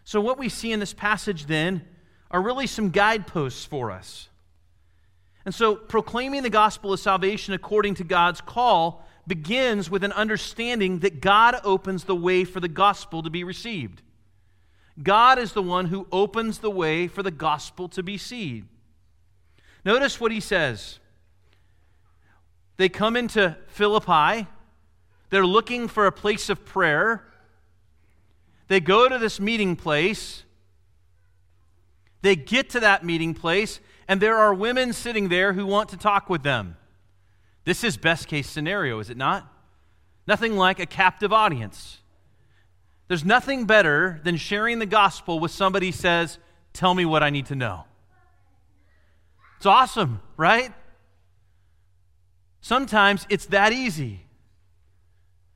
So, 0.06 0.20
what 0.22 0.40
we 0.40 0.50
see 0.50 0.72
in 0.72 0.80
this 0.80 0.96
passage 0.96 1.46
then 1.46 1.86
are 2.32 2.42
really 2.42 2.66
some 2.66 2.90
guideposts 2.90 3.66
for 3.66 3.92
us. 3.92 4.30
And 5.46 5.54
so, 5.54 5.76
proclaiming 5.76 6.44
the 6.44 6.50
gospel 6.50 6.94
of 6.94 7.00
salvation 7.00 7.54
according 7.54 7.96
to 7.96 8.04
God's 8.04 8.42
call 8.42 9.06
begins 9.28 9.90
with 9.90 10.04
an 10.04 10.12
understanding 10.12 11.00
that 11.00 11.22
God 11.22 11.56
opens 11.64 12.06
the 12.06 12.16
way 12.16 12.44
for 12.44 12.60
the 12.60 12.68
gospel 12.68 13.22
to 13.24 13.30
be 13.30 13.44
received. 13.44 14.02
God 15.02 15.40
is 15.40 15.54
the 15.54 15.62
one 15.62 15.86
who 15.86 16.08
opens 16.12 16.60
the 16.60 16.72
way 16.72 17.08
for 17.08 17.24
the 17.24 17.32
gospel 17.32 17.88
to 17.90 18.04
be 18.04 18.18
seen. 18.18 18.68
Notice 19.84 20.20
what 20.20 20.32
he 20.32 20.40
says. 20.40 21.00
They 22.78 22.90
come 22.90 23.16
into 23.16 23.58
Philippi. 23.68 24.48
They're 25.30 25.46
looking 25.46 25.88
for 25.88 26.06
a 26.06 26.12
place 26.12 26.50
of 26.50 26.66
prayer. 26.66 27.24
They 28.68 28.80
go 28.80 29.10
to 29.10 29.18
this 29.18 29.40
meeting 29.40 29.76
place. 29.76 30.44
They 32.22 32.36
get 32.36 32.70
to 32.72 32.80
that 32.82 33.04
meeting 33.04 33.34
place, 33.34 33.80
and 34.08 34.22
there 34.22 34.38
are 34.38 34.54
women 34.54 34.94
sitting 34.94 35.30
there 35.30 35.54
who 35.54 35.66
want 35.66 35.90
to 35.90 35.98
talk 35.98 36.30
with 36.30 36.44
them. 36.44 36.78
This 37.64 37.84
is 37.84 37.98
best 37.98 38.28
case 38.28 38.50
scenario, 38.50 39.00
is 39.00 39.10
it 39.10 39.18
not? 39.18 39.52
nothing 40.28 40.56
like 40.56 40.80
a 40.80 40.86
captive 40.86 41.34
audience. 41.34 42.00
There's 43.08 43.26
nothing 43.26 43.66
better 43.66 44.22
than 44.24 44.38
sharing 44.38 44.80
the 44.80 44.86
gospel 44.86 45.40
with 45.40 45.52
somebody 45.52 45.88
who 45.88 45.92
says, 45.92 46.40
Tell 46.74 46.94
me 46.94 47.04
what 47.04 47.22
I 47.22 47.30
need 47.30 47.48
to 47.48 47.56
know. 47.56 47.84
It's 49.58 49.66
awesome, 49.66 50.22
right? 50.38 50.72
Sometimes 52.62 53.28
it's 53.30 53.48
that 53.48 53.74
easy. 53.74 54.22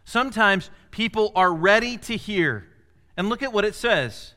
Sometimes 0.04 0.70
people 0.92 1.32
are 1.36 1.54
ready 1.54 1.98
to 2.00 2.18
hear. 2.18 2.68
And 3.16 3.30
look 3.30 3.42
at 3.42 3.54
what 3.54 3.64
it 3.64 3.76
says. 3.76 4.34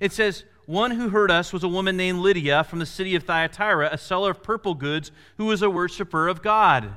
It 0.00 0.12
says, 0.12 0.42
One 0.66 0.90
who 0.90 1.08
heard 1.08 1.30
us 1.30 1.52
was 1.52 1.62
a 1.62 1.68
woman 1.68 1.96
named 1.96 2.18
Lydia 2.18 2.64
from 2.64 2.80
the 2.80 2.86
city 2.86 3.14
of 3.14 3.22
Thyatira, 3.22 3.88
a 3.92 3.98
seller 3.98 4.32
of 4.32 4.42
purple 4.42 4.74
goods, 4.74 5.12
who 5.36 5.46
was 5.46 5.62
a 5.62 5.70
worshiper 5.70 6.26
of 6.26 6.42
God. 6.42 6.92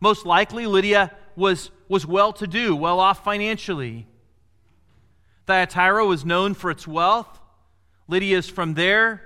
Most 0.00 0.26
likely, 0.26 0.66
Lydia 0.66 1.16
was, 1.34 1.70
was 1.88 2.06
well 2.06 2.34
to 2.34 2.46
do, 2.46 2.76
well 2.76 3.00
off 3.00 3.24
financially. 3.24 4.06
Thyatira 5.46 6.04
was 6.04 6.26
known 6.26 6.52
for 6.52 6.70
its 6.70 6.86
wealth. 6.86 7.40
Lydia 8.06 8.36
is 8.36 8.48
from 8.48 8.74
there. 8.74 9.22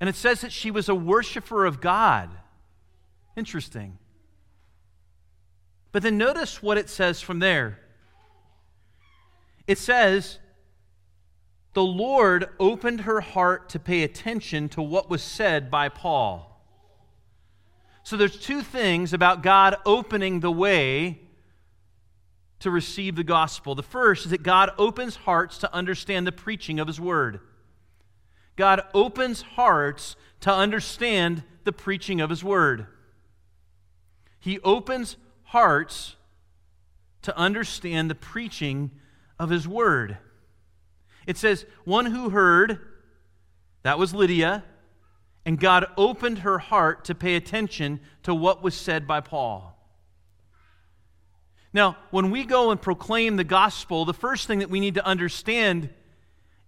And 0.00 0.08
it 0.08 0.16
says 0.16 0.42
that 0.42 0.52
she 0.52 0.70
was 0.70 0.90
a 0.90 0.94
worshiper 0.94 1.64
of 1.64 1.80
God. 1.80 2.28
Interesting. 3.36 3.98
But 5.92 6.02
then 6.02 6.18
notice 6.18 6.62
what 6.62 6.76
it 6.76 6.90
says 6.90 7.22
from 7.22 7.38
there. 7.38 7.78
It 9.66 9.78
says, 9.78 10.38
The 11.78 11.84
Lord 11.84 12.48
opened 12.58 13.02
her 13.02 13.20
heart 13.20 13.68
to 13.68 13.78
pay 13.78 14.02
attention 14.02 14.68
to 14.70 14.82
what 14.82 15.08
was 15.08 15.22
said 15.22 15.70
by 15.70 15.88
Paul. 15.88 16.60
So 18.02 18.16
there's 18.16 18.36
two 18.36 18.62
things 18.62 19.12
about 19.12 19.44
God 19.44 19.76
opening 19.86 20.40
the 20.40 20.50
way 20.50 21.20
to 22.58 22.72
receive 22.72 23.14
the 23.14 23.22
gospel. 23.22 23.76
The 23.76 23.84
first 23.84 24.24
is 24.24 24.32
that 24.32 24.42
God 24.42 24.72
opens 24.76 25.14
hearts 25.14 25.56
to 25.58 25.72
understand 25.72 26.26
the 26.26 26.32
preaching 26.32 26.80
of 26.80 26.88
his 26.88 27.00
word. 27.00 27.38
God 28.56 28.82
opens 28.92 29.42
hearts 29.42 30.16
to 30.40 30.52
understand 30.52 31.44
the 31.62 31.70
preaching 31.70 32.20
of 32.20 32.28
his 32.28 32.42
word. 32.42 32.88
He 34.40 34.58
opens 34.62 35.16
hearts 35.44 36.16
to 37.22 37.38
understand 37.38 38.10
the 38.10 38.16
preaching 38.16 38.90
of 39.38 39.50
his 39.50 39.68
word. 39.68 40.18
It 41.28 41.36
says, 41.36 41.66
one 41.84 42.06
who 42.06 42.30
heard, 42.30 42.78
that 43.82 43.98
was 43.98 44.14
Lydia, 44.14 44.64
and 45.44 45.60
God 45.60 45.84
opened 45.98 46.38
her 46.38 46.58
heart 46.58 47.04
to 47.04 47.14
pay 47.14 47.34
attention 47.36 48.00
to 48.22 48.34
what 48.34 48.62
was 48.62 48.74
said 48.74 49.06
by 49.06 49.20
Paul. 49.20 49.78
Now, 51.74 51.98
when 52.10 52.30
we 52.30 52.44
go 52.44 52.70
and 52.70 52.80
proclaim 52.80 53.36
the 53.36 53.44
gospel, 53.44 54.06
the 54.06 54.14
first 54.14 54.46
thing 54.46 54.60
that 54.60 54.70
we 54.70 54.80
need 54.80 54.94
to 54.94 55.04
understand 55.04 55.90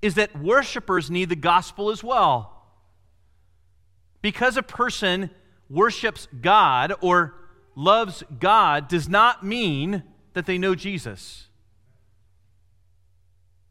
is 0.03 0.17
that 0.17 0.39
worshipers 0.39 1.11
need 1.11 1.31
the 1.31 1.37
gospel 1.37 1.89
as 1.89 2.05
well. 2.05 2.67
Because 4.21 4.59
a 4.59 4.63
person 4.63 5.31
worships 5.71 6.29
God 6.43 6.93
or 7.01 7.35
loves 7.75 8.23
God 8.39 8.89
does 8.89 9.09
not 9.09 9.43
mean 9.43 10.03
that 10.35 10.45
they 10.45 10.59
know 10.59 10.75
Jesus. 10.75 11.47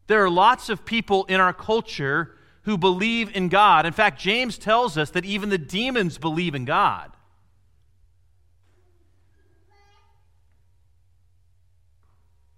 There 0.10 0.26
are 0.26 0.30
lots 0.30 0.70
of 0.70 0.86
people 0.86 1.26
in 1.26 1.40
our 1.40 1.54
culture 1.54 2.36
who 2.64 2.80
believe 2.80 3.36
in 3.36 3.48
God. 3.48 3.86
In 3.86 3.94
fact, 3.94 4.20
James 4.20 4.58
tells 4.58 4.98
us 4.98 5.12
that 5.12 5.24
even 5.24 5.50
the 5.50 5.60
demons 5.60 6.18
believe 6.18 6.56
in 6.56 6.66
God. 6.66 7.12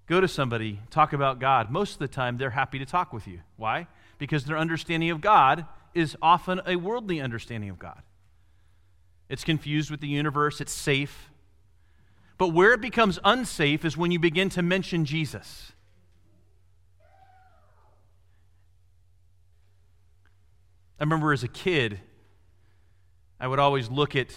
Go 0.08 0.22
to 0.22 0.30
somebody, 0.30 0.80
talk 0.92 1.12
about 1.12 1.40
God. 1.40 1.70
Most 1.70 1.94
of 1.94 2.00
the 2.00 2.08
time, 2.08 2.38
they're 2.38 2.52
happy 2.52 2.80
to 2.80 2.86
talk 2.86 3.12
with 3.12 3.28
you. 3.28 3.42
Why? 3.58 3.88
Because 4.18 4.46
their 4.46 4.58
understanding 4.58 5.10
of 5.10 5.20
God 5.20 5.66
is 5.94 6.16
often 6.22 6.62
a 6.66 6.78
worldly 6.78 7.20
understanding 7.20 7.70
of 7.70 7.78
God. 7.78 8.02
It's 9.28 9.44
confused 9.44 9.92
with 9.92 10.00
the 10.00 10.08
universe, 10.08 10.62
it's 10.62 10.72
safe. 10.72 11.30
But 12.38 12.54
where 12.54 12.72
it 12.72 12.80
becomes 12.80 13.20
unsafe 13.26 13.84
is 13.84 13.98
when 13.98 14.12
you 14.12 14.20
begin 14.20 14.48
to 14.52 14.62
mention 14.62 15.04
Jesus. 15.04 15.74
I 21.02 21.04
remember 21.04 21.34
as 21.34 21.42
a 21.44 21.48
kid, 21.48 22.00
I 23.40 23.48
would 23.48 23.58
always 23.58 23.90
look 23.90 24.16
at 24.16 24.28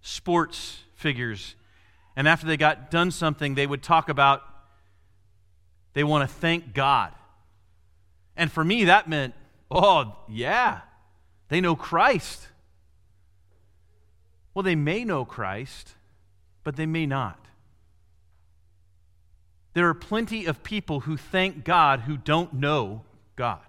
sports 0.00 0.80
figures, 0.96 1.54
and 2.16 2.26
after 2.26 2.44
they 2.44 2.56
got 2.56 2.90
done 2.90 3.12
something, 3.12 3.54
they 3.54 3.68
would 3.68 3.84
talk 3.84 4.08
about 4.08 4.42
they 5.92 6.02
want 6.02 6.28
to 6.28 6.36
thank 6.36 6.74
God. 6.74 7.12
And 8.36 8.50
for 8.50 8.64
me, 8.64 8.86
that 8.86 9.08
meant, 9.08 9.34
oh, 9.70 10.16
yeah, 10.28 10.80
they 11.50 11.60
know 11.60 11.76
Christ. 11.76 12.48
Well, 14.54 14.64
they 14.64 14.74
may 14.74 15.04
know 15.04 15.24
Christ, 15.24 15.94
but 16.64 16.74
they 16.74 16.86
may 16.86 17.06
not. 17.06 17.46
There 19.74 19.86
are 19.86 19.94
plenty 19.94 20.46
of 20.46 20.64
people 20.64 21.00
who 21.00 21.16
thank 21.16 21.64
God 21.64 22.00
who 22.00 22.16
don't 22.16 22.54
know 22.54 23.02
God, 23.36 23.62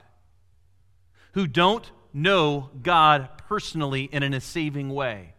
who 1.33 1.45
don't 1.45 1.91
know 2.13 2.69
God 2.81 3.29
personally 3.47 4.09
and 4.11 4.23
in 4.23 4.33
a 4.33 4.41
saving 4.41 4.89
way. 4.89 5.33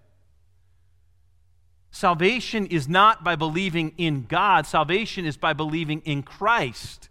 Salvation 1.90 2.66
is 2.66 2.88
not 2.88 3.24
by 3.24 3.34
believing 3.34 3.94
in 3.98 4.26
God, 4.26 4.66
salvation 4.66 5.24
is 5.24 5.36
by 5.36 5.52
believing 5.52 6.00
in 6.04 6.22
Christ 6.22 7.08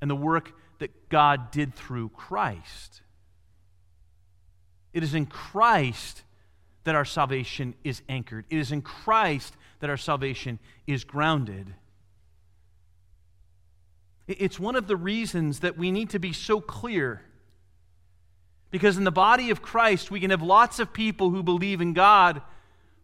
and 0.00 0.10
the 0.10 0.14
work 0.14 0.52
that 0.78 1.08
God 1.08 1.50
did 1.50 1.74
through 1.74 2.10
Christ. 2.10 3.02
It 4.92 5.02
is 5.02 5.14
in 5.14 5.26
Christ 5.26 6.22
that 6.84 6.94
our 6.94 7.04
salvation 7.04 7.74
is 7.82 8.02
anchored, 8.08 8.44
it 8.50 8.58
is 8.58 8.70
in 8.70 8.82
Christ 8.82 9.56
that 9.80 9.90
our 9.90 9.96
salvation 9.96 10.60
is 10.86 11.04
grounded. 11.04 11.74
It's 14.26 14.58
one 14.58 14.76
of 14.76 14.86
the 14.86 14.96
reasons 14.96 15.60
that 15.60 15.76
we 15.76 15.90
need 15.90 16.10
to 16.10 16.18
be 16.18 16.32
so 16.32 16.60
clear. 16.60 17.22
Because 18.70 18.96
in 18.96 19.04
the 19.04 19.12
body 19.12 19.50
of 19.50 19.62
Christ, 19.62 20.10
we 20.10 20.20
can 20.20 20.30
have 20.30 20.42
lots 20.42 20.78
of 20.78 20.92
people 20.92 21.30
who 21.30 21.42
believe 21.42 21.80
in 21.80 21.92
God, 21.92 22.42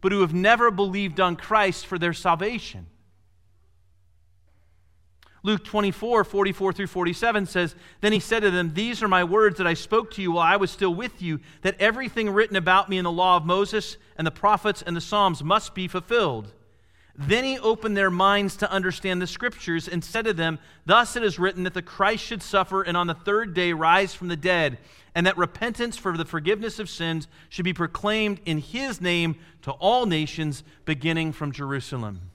but 0.01 0.13
who 0.13 0.23
have 0.23 0.35
never 0.35 0.71
believed 0.71 1.21
on 1.21 1.37
Christ 1.37 1.87
for 1.87 1.99
their 1.99 2.15
salvation. 2.15 2.87
Luke 5.43 5.65
24, 5.65 6.25
44 6.25 6.73
through 6.73 6.87
47 6.87 7.47
says, 7.47 7.75
Then 8.01 8.13
he 8.13 8.21
said 8.21 8.41
to 8.41 8.51
them, 8.51 8.75
These 8.75 9.03
are 9.03 9.09
my 9.09 9.25
words 9.25 9.59
that 9.59 9.67
I 9.67 9.75
spoke 9.75 10.11
to 10.13 10.23
you 10.23 10.33
while 10.33 10.47
I 10.47 10.57
was 10.57 10.71
still 10.71 10.95
with 10.95 11.23
you, 11.23 11.41
that 11.63 11.81
everything 11.81 12.31
written 12.31 12.57
about 12.57 12.89
me 12.89 12.99
in 12.99 13.05
the 13.05 13.13
law 13.13 13.37
of 13.37 13.47
Moses 13.47 13.97
and 14.17 14.27
the 14.27 14.31
prophets 14.31 14.83
and 14.83 14.95
the 14.95 15.01
Psalms 15.01 15.43
must 15.43 15.75
be 15.75 15.89
fulfilled. 15.89 16.53
Then 17.23 17.45
he 17.45 17.59
opened 17.59 17.99
their 17.99 18.11
minds 18.11 18.57
to 18.57 18.73
understand 18.73 19.21
the 19.21 19.27
scriptures 19.27 19.87
and 19.87 20.03
said 20.03 20.25
to 20.25 20.33
them, 20.33 20.59
Thus 20.87 21.17
it 21.17 21.23
is 21.23 21.39
written 21.39 21.65
that 21.65 21.75
the 21.75 21.83
Christ 21.83 22.25
should 22.25 22.43
suffer 22.43 22.81
and 22.81 22.97
on 22.97 23.09
the 23.09 23.15
third 23.15 23.53
day 23.53 23.75
rise 23.75 24.15
from 24.15 24.29
the 24.29 24.37
dead, 24.37 24.79
and 25.15 25.27
that 25.27 25.37
repentance 25.37 25.99
for 25.99 26.17
the 26.17 26.25
forgiveness 26.25 26.79
of 26.79 26.89
sins 26.89 27.29
should 27.51 27.67
be 27.67 27.75
proclaimed 27.75 28.41
in 28.47 28.57
his 28.57 29.03
name 29.03 29.37
to 29.61 29.73
all 29.73 30.07
nations, 30.07 30.65
beginning 30.87 31.33
from 31.33 31.53
Jerusalem. 31.53 32.31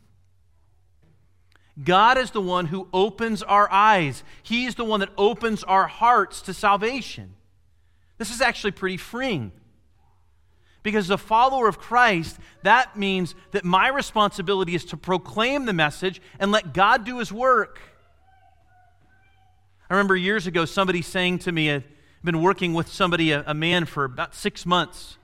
God 1.83 2.19
is 2.19 2.29
the 2.29 2.41
one 2.41 2.67
who 2.67 2.87
opens 2.93 3.41
our 3.41 3.69
eyes, 3.71 4.23
He's 4.43 4.75
the 4.75 4.85
one 4.85 4.99
that 4.99 5.09
opens 5.17 5.63
our 5.63 5.87
hearts 5.87 6.43
to 6.43 6.53
salvation. 6.53 7.33
This 8.19 8.29
is 8.29 8.39
actually 8.39 8.71
pretty 8.71 8.97
freeing. 8.97 9.51
Because 10.85 11.09
a 11.09 11.17
follower 11.17 11.67
of 11.67 11.79
Christ, 11.79 12.37
that 12.61 12.95
means 12.95 13.33
that 13.53 13.65
my 13.65 13.87
responsibility 13.87 14.75
is 14.75 14.85
to 14.85 14.97
proclaim 14.97 15.65
the 15.65 15.73
message 15.73 16.21
and 16.39 16.51
let 16.51 16.75
God 16.75 17.05
do 17.05 17.17
his 17.17 17.31
work. 17.31 17.79
I 19.89 19.95
remember 19.95 20.15
years 20.15 20.45
ago 20.45 20.63
somebody 20.63 21.01
saying 21.01 21.39
to 21.39 21.51
me, 21.51 21.71
I've 21.71 21.83
been 22.23 22.39
working 22.39 22.75
with 22.75 22.87
somebody, 22.87 23.31
a, 23.31 23.43
a 23.47 23.55
man, 23.55 23.85
for 23.85 24.03
about 24.03 24.35
six 24.35 24.63
months. 24.63 25.17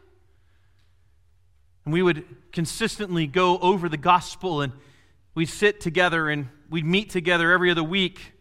And 1.86 1.94
we 1.94 2.02
would 2.02 2.26
consistently 2.52 3.28
go 3.28 3.60
over 3.60 3.88
the 3.88 3.98
gospel 3.98 4.62
and 4.62 4.74
we'd 5.36 5.46
sit 5.46 5.80
together 5.80 6.28
and 6.28 6.50
we'd 6.72 6.88
meet 6.88 7.12
together 7.12 7.52
every 7.52 7.70
other 7.70 7.84
week 7.84 8.34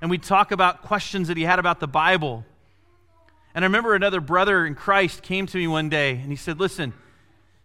and 0.00 0.10
we'd 0.10 0.24
talk 0.24 0.50
about 0.50 0.82
questions 0.82 1.28
that 1.28 1.36
he 1.36 1.44
had 1.44 1.60
about 1.60 1.78
the 1.78 1.86
Bible. 1.86 2.44
And 3.56 3.64
I 3.64 3.68
remember 3.68 3.94
another 3.94 4.20
brother 4.20 4.66
in 4.66 4.74
Christ 4.74 5.22
came 5.22 5.46
to 5.46 5.56
me 5.56 5.66
one 5.66 5.88
day 5.88 6.10
and 6.10 6.30
he 6.30 6.36
said, 6.36 6.60
Listen, 6.60 6.92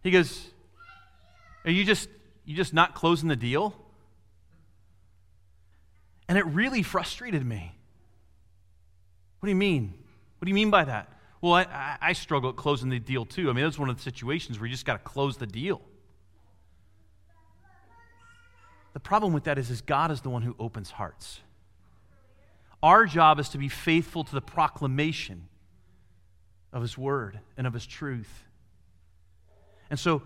he 0.02 0.10
goes, 0.10 0.48
Are 1.66 1.72
you 1.72 1.84
just 1.84 2.08
you 2.46 2.56
just 2.56 2.74
not 2.74 2.96
closing 2.96 3.28
the 3.28 3.36
deal? 3.36 3.76
And 6.30 6.38
it 6.38 6.46
really 6.46 6.82
frustrated 6.82 7.46
me. 7.46 7.76
What 9.42 9.48
do 9.48 9.52
you 9.52 9.58
mean? 9.58 9.94
What 10.40 10.46
do 10.46 10.50
you 10.50 10.56
mean 10.56 10.72
by 10.72 10.86
that? 10.86 11.12
Well, 11.42 11.56
I, 11.56 11.98
I 12.02 12.14
struggle 12.14 12.52
at 12.52 12.56
closing 12.56 12.90
the 12.90 13.00
deal 13.00 13.26
too. 13.26 13.50
I 13.50 13.54
mean, 13.54 13.66
that's 13.66 13.78
one 13.78 13.90
of 13.90 13.98
the 13.98 14.02
situations 14.02 14.60
where 14.60 14.68
you 14.68 14.72
just 14.72 14.86
got 14.86 14.94
to 14.94 15.04
close 15.04 15.36
the 15.36 15.48
deal. 15.48 15.82
The 18.94 19.02
problem 19.02 19.34
with 19.34 19.44
that 19.44 19.58
is, 19.58 19.70
is 19.70 19.82
God 19.82 20.10
is 20.10 20.22
the 20.22 20.30
one 20.30 20.44
who 20.44 20.56
opens 20.58 20.92
hearts. 20.92 21.42
Our 22.82 23.06
job 23.06 23.42
is 23.42 23.50
to 23.50 23.58
be 23.58 23.68
faithful 23.68 24.24
to 24.24 24.34
the 24.34 24.42
proclamation 24.42 25.50
of 26.74 26.82
His 26.82 26.98
Word 26.98 27.40
and 27.58 27.68
of 27.68 27.74
His 27.74 27.86
truth. 27.86 28.44
And 29.90 30.00
so, 30.00 30.22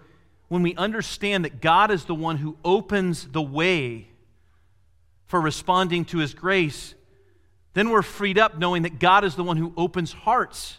when 0.48 0.62
we 0.62 0.76
understand 0.76 1.46
that 1.46 1.60
God 1.60 1.90
is 1.90 2.06
the 2.06 2.16
one 2.16 2.38
who 2.38 2.58
opens 2.64 3.28
the 3.28 3.42
way 3.42 4.10
for 5.26 5.42
responding 5.42 6.06
to 6.06 6.20
His 6.20 6.34
grace, 6.34 6.94
then 7.74 7.90
we're 7.90 8.04
freed 8.04 8.38
up 8.38 8.58
knowing 8.58 8.84
that 8.84 9.00
God 9.00 9.24
is 9.24 9.36
the 9.36 9.44
one 9.44 9.58
who 9.58 9.74
opens 9.76 10.14
hearts. 10.14 10.78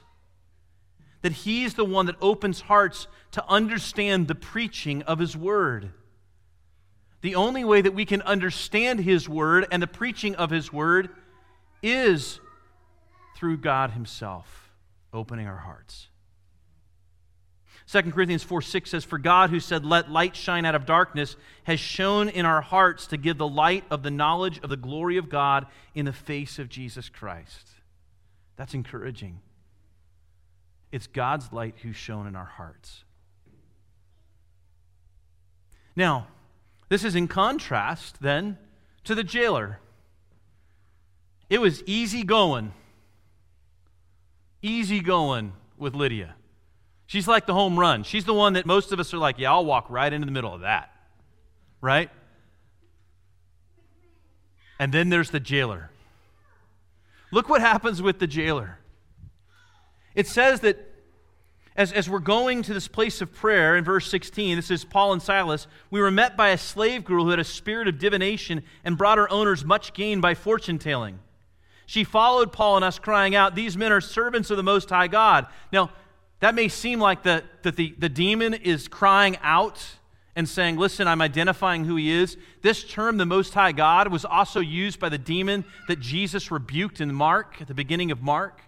That 1.22 1.32
He's 1.32 1.74
the 1.74 1.84
one 1.84 2.06
that 2.06 2.16
opens 2.20 2.60
hearts 2.60 3.08
to 3.32 3.44
understand 3.48 4.28
the 4.28 4.34
preaching 4.36 5.02
of 5.02 5.18
His 5.18 5.36
Word. 5.36 5.90
The 7.22 7.34
only 7.34 7.64
way 7.64 7.82
that 7.82 7.94
we 7.94 8.04
can 8.04 8.22
understand 8.22 9.00
His 9.00 9.28
Word 9.28 9.66
and 9.72 9.82
the 9.82 9.88
preaching 9.88 10.36
of 10.36 10.50
His 10.50 10.72
Word 10.72 11.10
is 11.82 12.38
through 13.36 13.58
God 13.58 13.90
Himself 13.90 14.65
opening 15.16 15.46
our 15.46 15.56
hearts. 15.56 16.08
2 17.88 18.02
Corinthians 18.10 18.42
4 18.42 18.62
6 18.62 18.90
says, 18.90 19.04
For 19.04 19.18
God, 19.18 19.50
who 19.50 19.60
said, 19.60 19.84
Let 19.84 20.10
light 20.10 20.34
shine 20.34 20.64
out 20.64 20.74
of 20.74 20.86
darkness, 20.86 21.36
has 21.64 21.78
shone 21.78 22.28
in 22.28 22.44
our 22.44 22.60
hearts 22.60 23.06
to 23.08 23.16
give 23.16 23.38
the 23.38 23.48
light 23.48 23.84
of 23.90 24.02
the 24.02 24.10
knowledge 24.10 24.58
of 24.62 24.70
the 24.70 24.76
glory 24.76 25.16
of 25.18 25.28
God 25.28 25.66
in 25.94 26.04
the 26.04 26.12
face 26.12 26.58
of 26.58 26.68
Jesus 26.68 27.08
Christ. 27.08 27.68
That's 28.56 28.74
encouraging. 28.74 29.40
It's 30.90 31.06
God's 31.06 31.52
light 31.52 31.76
who's 31.82 31.96
shone 31.96 32.26
in 32.26 32.34
our 32.34 32.44
hearts. 32.44 33.04
Now, 35.94 36.26
this 36.88 37.04
is 37.04 37.14
in 37.14 37.28
contrast 37.28 38.20
then 38.20 38.58
to 39.04 39.14
the 39.14 39.24
jailer. 39.24 39.78
It 41.48 41.60
was 41.60 41.82
easy 41.86 42.24
going. 42.24 42.72
Easy 44.66 44.98
going 44.98 45.52
with 45.78 45.94
Lydia. 45.94 46.34
She's 47.06 47.28
like 47.28 47.46
the 47.46 47.54
home 47.54 47.78
run. 47.78 48.02
She's 48.02 48.24
the 48.24 48.34
one 48.34 48.54
that 48.54 48.66
most 48.66 48.90
of 48.90 48.98
us 48.98 49.14
are 49.14 49.18
like, 49.18 49.38
yeah, 49.38 49.52
I'll 49.52 49.64
walk 49.64 49.88
right 49.88 50.12
into 50.12 50.26
the 50.26 50.32
middle 50.32 50.52
of 50.52 50.62
that. 50.62 50.90
Right? 51.80 52.10
And 54.80 54.92
then 54.92 55.08
there's 55.08 55.30
the 55.30 55.38
jailer. 55.38 55.90
Look 57.30 57.48
what 57.48 57.60
happens 57.60 58.02
with 58.02 58.18
the 58.18 58.26
jailer. 58.26 58.78
It 60.16 60.26
says 60.26 60.60
that 60.60 60.78
as, 61.76 61.92
as 61.92 62.10
we're 62.10 62.18
going 62.18 62.62
to 62.64 62.74
this 62.74 62.88
place 62.88 63.20
of 63.20 63.32
prayer 63.32 63.76
in 63.76 63.84
verse 63.84 64.10
16, 64.10 64.56
this 64.56 64.72
is 64.72 64.84
Paul 64.84 65.12
and 65.12 65.22
Silas, 65.22 65.68
we 65.92 66.00
were 66.00 66.10
met 66.10 66.36
by 66.36 66.48
a 66.48 66.58
slave 66.58 67.04
girl 67.04 67.22
who 67.22 67.30
had 67.30 67.38
a 67.38 67.44
spirit 67.44 67.86
of 67.86 68.00
divination 68.00 68.64
and 68.84 68.98
brought 68.98 69.18
her 69.18 69.30
owners 69.30 69.64
much 69.64 69.92
gain 69.92 70.20
by 70.20 70.34
fortune 70.34 70.80
telling. 70.80 71.20
She 71.86 72.02
followed 72.02 72.52
Paul 72.52 72.76
and 72.76 72.84
us, 72.84 72.98
crying 72.98 73.34
out, 73.34 73.54
These 73.54 73.76
men 73.76 73.92
are 73.92 74.00
servants 74.00 74.50
of 74.50 74.56
the 74.56 74.62
Most 74.62 74.90
High 74.90 75.06
God. 75.06 75.46
Now, 75.72 75.90
that 76.40 76.54
may 76.54 76.68
seem 76.68 77.00
like 77.00 77.22
the, 77.22 77.44
that 77.62 77.76
the, 77.76 77.94
the 77.96 78.08
demon 78.08 78.54
is 78.54 78.88
crying 78.88 79.38
out 79.40 79.84
and 80.34 80.48
saying, 80.48 80.76
Listen, 80.76 81.06
I'm 81.06 81.22
identifying 81.22 81.84
who 81.84 81.96
he 81.96 82.10
is. 82.10 82.36
This 82.60 82.84
term, 82.84 83.16
the 83.16 83.24
Most 83.24 83.54
High 83.54 83.72
God, 83.72 84.08
was 84.08 84.24
also 84.24 84.60
used 84.60 84.98
by 84.98 85.08
the 85.08 85.16
demon 85.16 85.64
that 85.86 86.00
Jesus 86.00 86.50
rebuked 86.50 87.00
in 87.00 87.14
Mark, 87.14 87.60
at 87.60 87.68
the 87.68 87.74
beginning 87.74 88.10
of 88.10 88.20
Mark. 88.20 88.60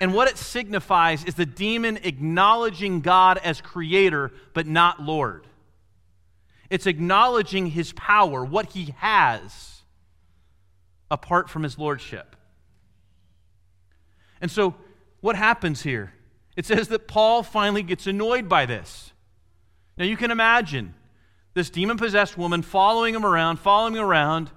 And 0.00 0.14
what 0.14 0.26
it 0.26 0.36
signifies 0.36 1.24
is 1.24 1.34
the 1.34 1.46
demon 1.46 1.98
acknowledging 2.02 3.02
God 3.02 3.38
as 3.38 3.60
creator, 3.60 4.32
but 4.52 4.66
not 4.66 5.00
Lord. 5.00 5.46
It's 6.70 6.86
acknowledging 6.86 7.66
his 7.66 7.92
power, 7.92 8.44
what 8.44 8.72
he 8.72 8.94
has, 8.96 9.71
apart 11.12 11.48
from 11.48 11.62
his 11.62 11.78
lordship. 11.78 12.34
And 14.40 14.50
so, 14.50 14.74
what 15.20 15.36
happens 15.36 15.82
here? 15.82 16.12
It 16.56 16.66
says 16.66 16.88
that 16.88 17.06
Paul 17.06 17.44
finally 17.44 17.84
gets 17.84 18.08
annoyed 18.08 18.48
by 18.48 18.66
this. 18.66 19.12
Now, 19.96 20.04
you 20.04 20.16
can 20.16 20.30
imagine 20.30 20.94
this 21.54 21.70
demon 21.70 21.98
possessed 21.98 22.36
woman 22.36 22.62
following 22.62 23.14
him 23.14 23.24
around, 23.24 23.58
following 23.58 23.94
him 23.94 24.02
around, 24.02 24.50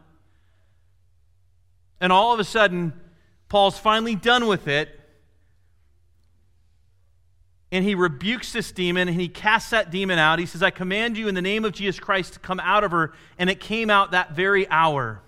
and 1.99 2.11
all 2.11 2.33
of 2.33 2.39
a 2.39 2.43
sudden, 2.43 2.93
Paul's 3.49 3.77
finally 3.77 4.15
done 4.15 4.47
with 4.47 4.67
it 4.67 4.99
and 7.71 7.83
he 7.83 7.95
rebukes 7.95 8.53
this 8.53 8.71
demon 8.71 9.09
and 9.09 9.19
he 9.19 9.27
casts 9.27 9.71
that 9.71 9.91
demon 9.91 10.17
out. 10.17 10.39
He 10.39 10.45
says, 10.45 10.63
I 10.63 10.69
command 10.69 11.17
you 11.17 11.27
in 11.27 11.35
the 11.35 11.41
name 11.41 11.65
of 11.65 11.73
Jesus 11.73 11.99
Christ 11.99 12.33
to 12.33 12.39
come 12.39 12.61
out 12.61 12.85
of 12.85 12.91
her. 12.91 13.13
And 13.37 13.49
it 13.49 13.59
came 13.59 13.89
out 13.89 14.11
that 14.11 14.31
very 14.31 14.65
hour. 14.69 15.21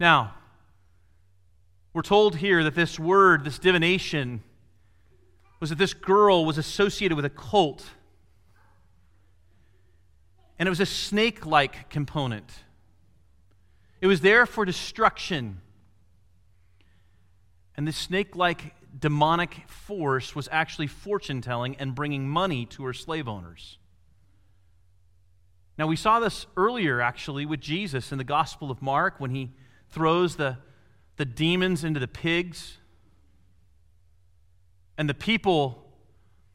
Now, 0.00 0.32
we're 1.92 2.00
told 2.00 2.36
here 2.36 2.64
that 2.64 2.74
this 2.74 2.98
word, 2.98 3.44
this 3.44 3.58
divination, 3.58 4.42
was 5.60 5.68
that 5.68 5.76
this 5.76 5.92
girl 5.92 6.46
was 6.46 6.56
associated 6.56 7.16
with 7.16 7.26
a 7.26 7.30
cult. 7.30 7.84
And 10.58 10.66
it 10.66 10.70
was 10.70 10.80
a 10.80 10.86
snake 10.86 11.44
like 11.44 11.90
component, 11.90 12.50
it 14.00 14.06
was 14.06 14.22
there 14.22 14.46
for 14.46 14.64
destruction. 14.64 15.60
And 17.76 17.88
this 17.88 17.96
snake 17.96 18.36
like 18.36 18.74
demonic 18.98 19.54
force 19.66 20.34
was 20.34 20.48
actually 20.52 20.86
fortune 20.86 21.40
telling 21.40 21.76
and 21.76 21.94
bringing 21.94 22.28
money 22.28 22.66
to 22.66 22.84
her 22.84 22.92
slave 22.92 23.26
owners. 23.26 23.78
Now, 25.78 25.86
we 25.86 25.96
saw 25.96 26.20
this 26.20 26.46
earlier 26.58 27.00
actually 27.00 27.46
with 27.46 27.60
Jesus 27.60 28.12
in 28.12 28.18
the 28.18 28.24
Gospel 28.24 28.70
of 28.70 28.82
Mark 28.82 29.18
when 29.18 29.30
he 29.30 29.52
throws 29.90 30.36
the, 30.36 30.58
the 31.16 31.24
demons 31.24 31.84
into 31.84 32.00
the 32.00 32.08
pigs. 32.08 32.78
And 34.96 35.08
the 35.08 35.14
people, 35.14 35.84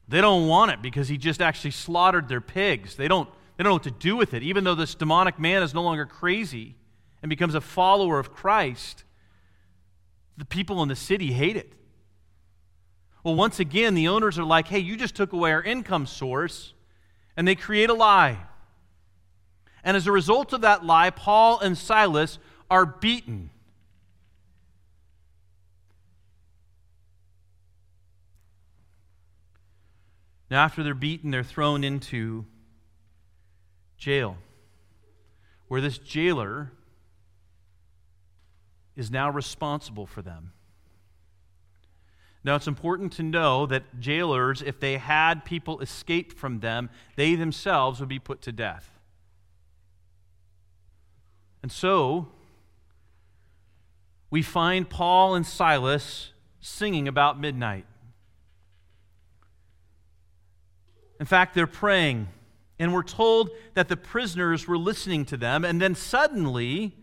they 0.08 0.22
don't 0.22 0.48
want 0.48 0.72
it 0.72 0.82
because 0.82 1.08
he 1.08 1.18
just 1.18 1.42
actually 1.42 1.72
slaughtered 1.72 2.28
their 2.28 2.42
pigs. 2.42 2.96
They 2.96 3.08
don't, 3.08 3.30
they 3.58 3.64
don't 3.64 3.72
know 3.72 3.76
what 3.76 3.84
to 3.84 3.92
do 3.92 4.16
with 4.16 4.34
it. 4.34 4.44
Even 4.44 4.64
though 4.64 4.76
this 4.76 4.96
demonic 4.96 5.40
man 5.40 5.64
is 5.64 5.74
no 5.74 5.82
longer 5.82 6.06
crazy 6.06 6.76
and 7.22 7.30
becomes 7.30 7.56
a 7.56 7.62
follower 7.62 8.20
of 8.20 8.34
Christ, 8.34 9.04
the 10.38 10.46
people 10.46 10.84
in 10.84 10.90
the 10.90 10.96
city 10.96 11.32
hate 11.32 11.58
it. 11.58 11.74
Well, 13.24 13.36
once 13.36 13.60
again, 13.60 13.96
the 13.96 14.08
owners 14.08 14.38
are 14.38 14.44
like, 14.44 14.68
hey, 14.68 14.78
you 14.78 14.96
just 14.96 15.16
took 15.16 15.34
away 15.34 15.52
our 15.52 15.64
income 15.64 16.06
source, 16.06 16.74
and 17.36 17.48
they 17.48 17.56
create 17.56 17.90
a 17.90 17.94
lie. 17.96 18.38
And 19.84 19.98
as 19.98 20.06
a 20.06 20.12
result 20.12 20.54
of 20.54 20.62
that 20.62 20.86
lie, 20.86 21.10
Paul 21.10 21.60
and 21.60 21.76
Silas 21.76 22.38
are 22.70 22.86
beaten. 22.86 23.50
Now, 30.50 30.64
after 30.64 30.84
they're 30.84 30.94
beaten, 30.94 31.32
they're 31.32 31.44
thrown 31.44 31.84
into 31.84 32.46
jail, 33.98 34.38
where 35.68 35.82
this 35.82 35.98
jailer 35.98 36.72
is 38.96 39.10
now 39.10 39.30
responsible 39.30 40.06
for 40.06 40.22
them. 40.22 40.52
Now, 42.44 42.56
it's 42.56 42.68
important 42.68 43.12
to 43.14 43.24
know 43.24 43.66
that 43.66 44.00
jailers, 44.00 44.62
if 44.62 44.80
they 44.80 44.98
had 44.98 45.46
people 45.46 45.80
escape 45.80 46.32
from 46.32 46.60
them, 46.60 46.92
they 47.16 47.34
themselves 47.34 48.00
would 48.00 48.10
be 48.10 48.20
put 48.20 48.44
to 48.44 48.52
death. 48.52 48.92
And 51.64 51.72
so, 51.72 52.28
we 54.36 54.42
find 54.42 54.90
Paul 54.90 55.36
and 55.36 55.46
Silas 55.46 56.34
singing 56.60 57.08
about 57.08 57.40
midnight. 57.40 57.86
In 61.22 61.26
fact, 61.26 61.56
they're 61.56 61.66
praying, 61.66 62.28
and 62.78 62.94
we're 62.94 63.02
told 63.02 63.50
that 63.76 63.88
the 63.88 63.96
prisoners 63.96 64.68
were 64.68 64.78
listening 64.78 65.24
to 65.28 65.38
them, 65.38 65.64
and 65.64 65.82
then 65.82 65.96
suddenly 65.96 66.98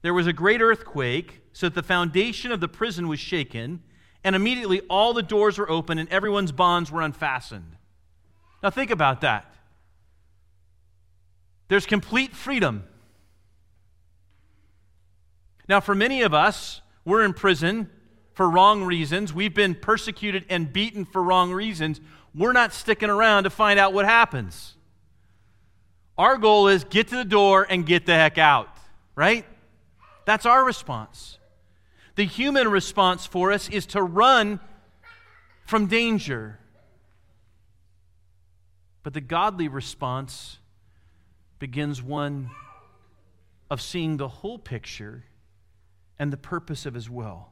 there 0.00 0.12
was 0.12 0.26
a 0.26 0.32
great 0.32 0.60
earthquake, 0.60 1.42
so 1.52 1.66
that 1.66 1.76
the 1.76 1.84
foundation 1.84 2.50
of 2.50 2.58
the 2.58 2.66
prison 2.66 3.06
was 3.06 3.20
shaken 3.20 3.84
and 4.24 4.34
immediately 4.34 4.80
all 4.90 5.12
the 5.12 5.22
doors 5.22 5.58
were 5.58 5.70
open 5.70 5.98
and 5.98 6.08
everyone's 6.08 6.50
bonds 6.50 6.90
were 6.90 7.02
unfastened. 7.02 7.76
Now, 8.60 8.70
think 8.70 8.90
about 8.90 9.20
that. 9.20 9.54
There's 11.68 11.86
complete 11.86 12.34
freedom. 12.34 12.82
Now, 15.72 15.80
for 15.80 15.94
many 15.94 16.20
of 16.20 16.34
us, 16.34 16.82
we're 17.02 17.24
in 17.24 17.32
prison 17.32 17.88
for 18.34 18.50
wrong 18.50 18.84
reasons. 18.84 19.32
We've 19.32 19.54
been 19.54 19.74
persecuted 19.74 20.44
and 20.50 20.70
beaten 20.70 21.06
for 21.06 21.22
wrong 21.22 21.50
reasons. 21.50 21.98
We're 22.34 22.52
not 22.52 22.74
sticking 22.74 23.08
around 23.08 23.44
to 23.44 23.50
find 23.50 23.80
out 23.80 23.94
what 23.94 24.04
happens. 24.04 24.74
Our 26.18 26.36
goal 26.36 26.68
is 26.68 26.84
get 26.84 27.08
to 27.08 27.16
the 27.16 27.24
door 27.24 27.66
and 27.66 27.86
get 27.86 28.04
the 28.04 28.12
heck 28.12 28.36
out, 28.36 28.68
right? 29.16 29.46
That's 30.26 30.44
our 30.44 30.62
response. 30.62 31.38
The 32.16 32.26
human 32.26 32.68
response 32.68 33.24
for 33.24 33.50
us 33.50 33.70
is 33.70 33.86
to 33.86 34.02
run 34.02 34.60
from 35.64 35.86
danger. 35.86 36.58
But 39.02 39.14
the 39.14 39.22
godly 39.22 39.68
response 39.68 40.58
begins 41.58 42.02
one 42.02 42.50
of 43.70 43.80
seeing 43.80 44.18
the 44.18 44.28
whole 44.28 44.58
picture 44.58 45.24
and 46.22 46.32
the 46.32 46.36
purpose 46.36 46.86
of 46.86 46.94
His 46.94 47.10
will. 47.10 47.48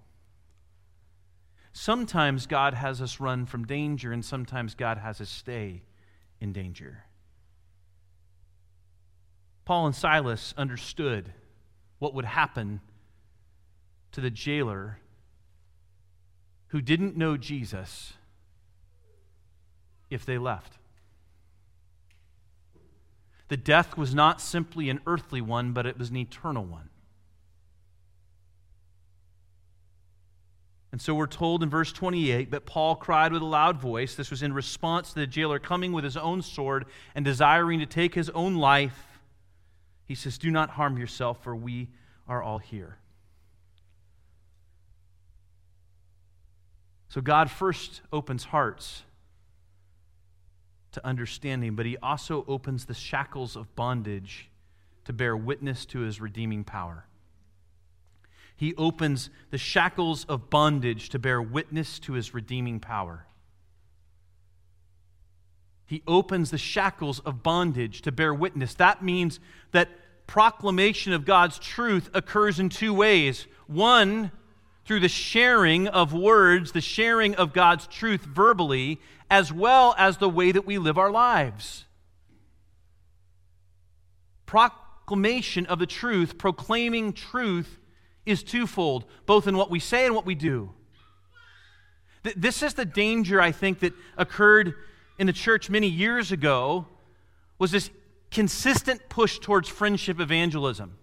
Sometimes 1.72 2.46
God 2.46 2.72
has 2.72 3.02
us 3.02 3.18
run 3.18 3.44
from 3.44 3.66
danger, 3.66 4.12
and 4.12 4.24
sometimes 4.24 4.76
God 4.76 4.96
has 4.96 5.20
us 5.20 5.28
stay 5.28 5.82
in 6.40 6.52
danger. 6.52 7.02
Paul 9.64 9.86
and 9.86 9.94
Silas 9.94 10.54
understood 10.56 11.32
what 11.98 12.14
would 12.14 12.24
happen 12.24 12.80
to 14.12 14.20
the 14.20 14.30
jailer 14.30 14.98
who 16.68 16.80
didn't 16.80 17.16
know 17.16 17.36
Jesus 17.36 18.12
if 20.10 20.24
they 20.24 20.38
left. 20.38 20.74
The 23.48 23.56
death 23.56 23.96
was 23.96 24.14
not 24.14 24.40
simply 24.40 24.88
an 24.90 25.00
earthly 25.08 25.40
one, 25.40 25.72
but 25.72 25.86
it 25.86 25.98
was 25.98 26.10
an 26.10 26.16
eternal 26.18 26.64
one. 26.64 26.88
And 30.92 31.00
so 31.00 31.14
we're 31.14 31.28
told 31.28 31.62
in 31.62 31.70
verse 31.70 31.92
28 31.92 32.50
that 32.50 32.66
Paul 32.66 32.96
cried 32.96 33.32
with 33.32 33.42
a 33.42 33.46
loud 33.46 33.80
voice. 33.80 34.16
This 34.16 34.30
was 34.30 34.42
in 34.42 34.52
response 34.52 35.12
to 35.12 35.20
the 35.20 35.26
jailer 35.26 35.60
coming 35.60 35.92
with 35.92 36.02
his 36.02 36.16
own 36.16 36.42
sword 36.42 36.86
and 37.14 37.24
desiring 37.24 37.78
to 37.78 37.86
take 37.86 38.14
his 38.14 38.28
own 38.30 38.56
life. 38.56 39.20
He 40.04 40.16
says, 40.16 40.36
Do 40.36 40.50
not 40.50 40.70
harm 40.70 40.98
yourself, 40.98 41.44
for 41.44 41.54
we 41.54 41.88
are 42.26 42.42
all 42.42 42.58
here. 42.58 42.98
So 47.08 47.20
God 47.20 47.50
first 47.50 48.02
opens 48.12 48.44
hearts 48.44 49.02
to 50.92 51.06
understanding, 51.06 51.76
but 51.76 51.86
he 51.86 51.96
also 51.98 52.44
opens 52.48 52.86
the 52.86 52.94
shackles 52.94 53.56
of 53.56 53.74
bondage 53.76 54.48
to 55.04 55.12
bear 55.12 55.36
witness 55.36 55.86
to 55.86 56.00
his 56.00 56.20
redeeming 56.20 56.64
power. 56.64 57.06
He 58.60 58.74
opens 58.74 59.30
the 59.50 59.56
shackles 59.56 60.26
of 60.26 60.50
bondage 60.50 61.08
to 61.08 61.18
bear 61.18 61.40
witness 61.40 61.98
to 62.00 62.12
his 62.12 62.34
redeeming 62.34 62.78
power. 62.78 63.24
He 65.86 66.02
opens 66.06 66.50
the 66.50 66.58
shackles 66.58 67.20
of 67.20 67.42
bondage 67.42 68.02
to 68.02 68.12
bear 68.12 68.34
witness. 68.34 68.74
That 68.74 69.02
means 69.02 69.40
that 69.72 69.88
proclamation 70.26 71.14
of 71.14 71.24
God's 71.24 71.58
truth 71.58 72.10
occurs 72.12 72.60
in 72.60 72.68
two 72.68 72.92
ways. 72.92 73.46
One, 73.66 74.30
through 74.84 75.00
the 75.00 75.08
sharing 75.08 75.88
of 75.88 76.12
words, 76.12 76.72
the 76.72 76.82
sharing 76.82 77.34
of 77.36 77.54
God's 77.54 77.86
truth 77.86 78.26
verbally, 78.26 79.00
as 79.30 79.50
well 79.50 79.94
as 79.96 80.18
the 80.18 80.28
way 80.28 80.52
that 80.52 80.66
we 80.66 80.76
live 80.76 80.98
our 80.98 81.10
lives. 81.10 81.86
Proclamation 84.44 85.64
of 85.64 85.78
the 85.78 85.86
truth, 85.86 86.36
proclaiming 86.36 87.14
truth, 87.14 87.78
is 88.26 88.42
twofold, 88.42 89.04
both 89.26 89.46
in 89.46 89.56
what 89.56 89.70
we 89.70 89.80
say 89.80 90.06
and 90.06 90.14
what 90.14 90.26
we 90.26 90.34
do. 90.34 90.70
This 92.36 92.62
is 92.62 92.74
the 92.74 92.84
danger, 92.84 93.40
I 93.40 93.50
think, 93.50 93.80
that 93.80 93.94
occurred 94.16 94.74
in 95.18 95.26
the 95.26 95.32
church 95.32 95.70
many 95.70 95.88
years 95.88 96.32
ago, 96.32 96.86
was 97.58 97.70
this 97.70 97.90
consistent 98.30 99.08
push 99.08 99.38
towards 99.38 99.68
friendship 99.68 100.20
evangelism. 100.20 100.96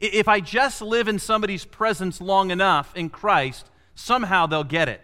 If 0.00 0.26
I 0.28 0.40
just 0.40 0.82
live 0.82 1.06
in 1.06 1.18
somebody's 1.18 1.64
presence 1.64 2.20
long 2.20 2.50
enough 2.50 2.94
in 2.96 3.08
Christ, 3.08 3.70
somehow 3.94 4.46
they'll 4.46 4.64
get 4.64 4.88
it. 4.88 5.00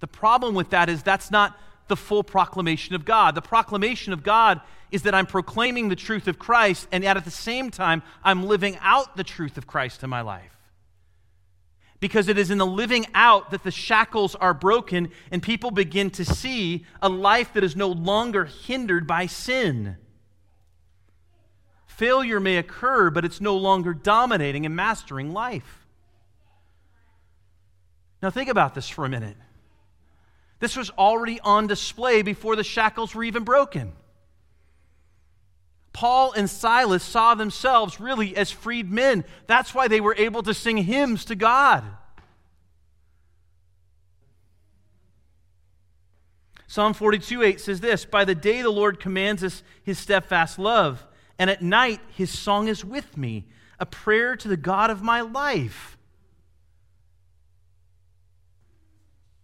The 0.00 0.06
problem 0.06 0.54
with 0.54 0.70
that 0.70 0.88
is 0.88 1.02
that's 1.02 1.30
not 1.30 1.58
the 1.92 1.96
full 1.96 2.24
proclamation 2.24 2.94
of 2.94 3.04
God. 3.04 3.34
The 3.34 3.42
proclamation 3.42 4.14
of 4.14 4.22
God 4.22 4.62
is 4.90 5.02
that 5.02 5.14
I'm 5.14 5.26
proclaiming 5.26 5.90
the 5.90 5.94
truth 5.94 6.26
of 6.26 6.38
Christ, 6.38 6.88
and 6.90 7.04
yet 7.04 7.18
at 7.18 7.26
the 7.26 7.30
same 7.30 7.70
time, 7.70 8.02
I'm 8.24 8.44
living 8.44 8.78
out 8.80 9.14
the 9.14 9.24
truth 9.24 9.58
of 9.58 9.66
Christ 9.66 10.02
in 10.02 10.08
my 10.08 10.22
life. 10.22 10.56
Because 12.00 12.28
it 12.28 12.38
is 12.38 12.50
in 12.50 12.56
the 12.56 12.64
living 12.64 13.04
out 13.12 13.50
that 13.50 13.62
the 13.62 13.70
shackles 13.70 14.34
are 14.34 14.54
broken 14.54 15.10
and 15.30 15.42
people 15.42 15.70
begin 15.70 16.08
to 16.12 16.24
see 16.24 16.86
a 17.02 17.10
life 17.10 17.52
that 17.52 17.62
is 17.62 17.76
no 17.76 17.88
longer 17.88 18.46
hindered 18.46 19.06
by 19.06 19.26
sin. 19.26 19.98
Failure 21.84 22.40
may 22.40 22.56
occur, 22.56 23.10
but 23.10 23.26
it's 23.26 23.42
no 23.42 23.54
longer 23.54 23.92
dominating 23.92 24.64
and 24.64 24.74
mastering 24.74 25.34
life. 25.34 25.86
Now, 28.22 28.30
think 28.30 28.48
about 28.48 28.74
this 28.74 28.88
for 28.88 29.04
a 29.04 29.10
minute. 29.10 29.36
This 30.62 30.76
was 30.76 30.90
already 30.90 31.40
on 31.40 31.66
display 31.66 32.22
before 32.22 32.54
the 32.54 32.62
shackles 32.62 33.16
were 33.16 33.24
even 33.24 33.42
broken. 33.42 33.94
Paul 35.92 36.30
and 36.34 36.48
Silas 36.48 37.02
saw 37.02 37.34
themselves 37.34 37.98
really 37.98 38.36
as 38.36 38.52
freed 38.52 38.88
men. 38.88 39.24
That's 39.48 39.74
why 39.74 39.88
they 39.88 40.00
were 40.00 40.14
able 40.16 40.40
to 40.44 40.54
sing 40.54 40.76
hymns 40.76 41.24
to 41.24 41.34
God. 41.34 41.82
Psalm 46.68 46.94
42 46.94 47.42
8 47.42 47.60
says 47.60 47.80
this 47.80 48.04
By 48.04 48.24
the 48.24 48.36
day 48.36 48.62
the 48.62 48.70
Lord 48.70 49.00
commands 49.00 49.42
us 49.42 49.64
his 49.82 49.98
steadfast 49.98 50.60
love 50.60 51.04
and 51.40 51.50
at 51.50 51.60
night 51.60 51.98
his 52.16 52.30
song 52.30 52.68
is 52.68 52.84
with 52.84 53.16
me, 53.16 53.48
a 53.80 53.84
prayer 53.84 54.36
to 54.36 54.46
the 54.46 54.56
God 54.56 54.90
of 54.90 55.02
my 55.02 55.22
life. 55.22 55.98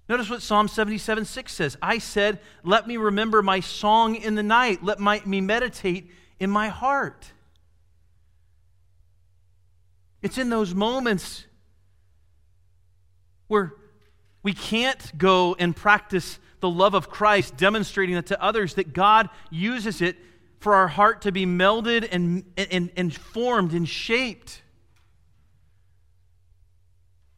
Notice 0.09 0.31
what 0.31 0.41
Psalm 0.41 0.69
77 0.69 1.27
6 1.27 1.53
says. 1.53 1.77
I 1.83 1.99
said, 1.99 2.41
Let 2.65 2.87
me 2.87 2.97
remember 2.97 3.43
my 3.43 3.61
song 3.61 4.15
in 4.15 4.35
the 4.35 4.43
night, 4.43 4.83
let 4.83 4.99
my, 4.99 5.21
me 5.27 5.41
meditate 5.41 6.11
in 6.41 6.51
my 6.51 6.69
heart. 6.69 7.31
It's 10.23 10.39
in 10.39 10.49
those 10.51 10.75
moments 10.75 11.45
where 13.49 13.75
we 14.43 14.53
can't 14.53 15.17
go 15.17 15.55
and 15.59 15.77
practice 15.77 16.39
the 16.61 16.71
love 16.71 16.95
of 16.95 17.09
Christ, 17.09 17.57
demonstrating 17.57 18.17
it 18.17 18.27
to 18.27 18.43
others, 18.43 18.75
that 18.75 18.93
God 18.93 19.29
uses 19.51 20.01
it 20.01 20.17
for 20.59 20.75
our 20.75 20.89
heart 20.89 21.23
to 21.23 21.33
be 21.33 21.47
melded 21.47 22.09
and, 22.11 22.45
and, 22.57 22.91
and 22.97 23.15
formed 23.15 23.75
and 23.75 23.89
shaped. 23.89 24.63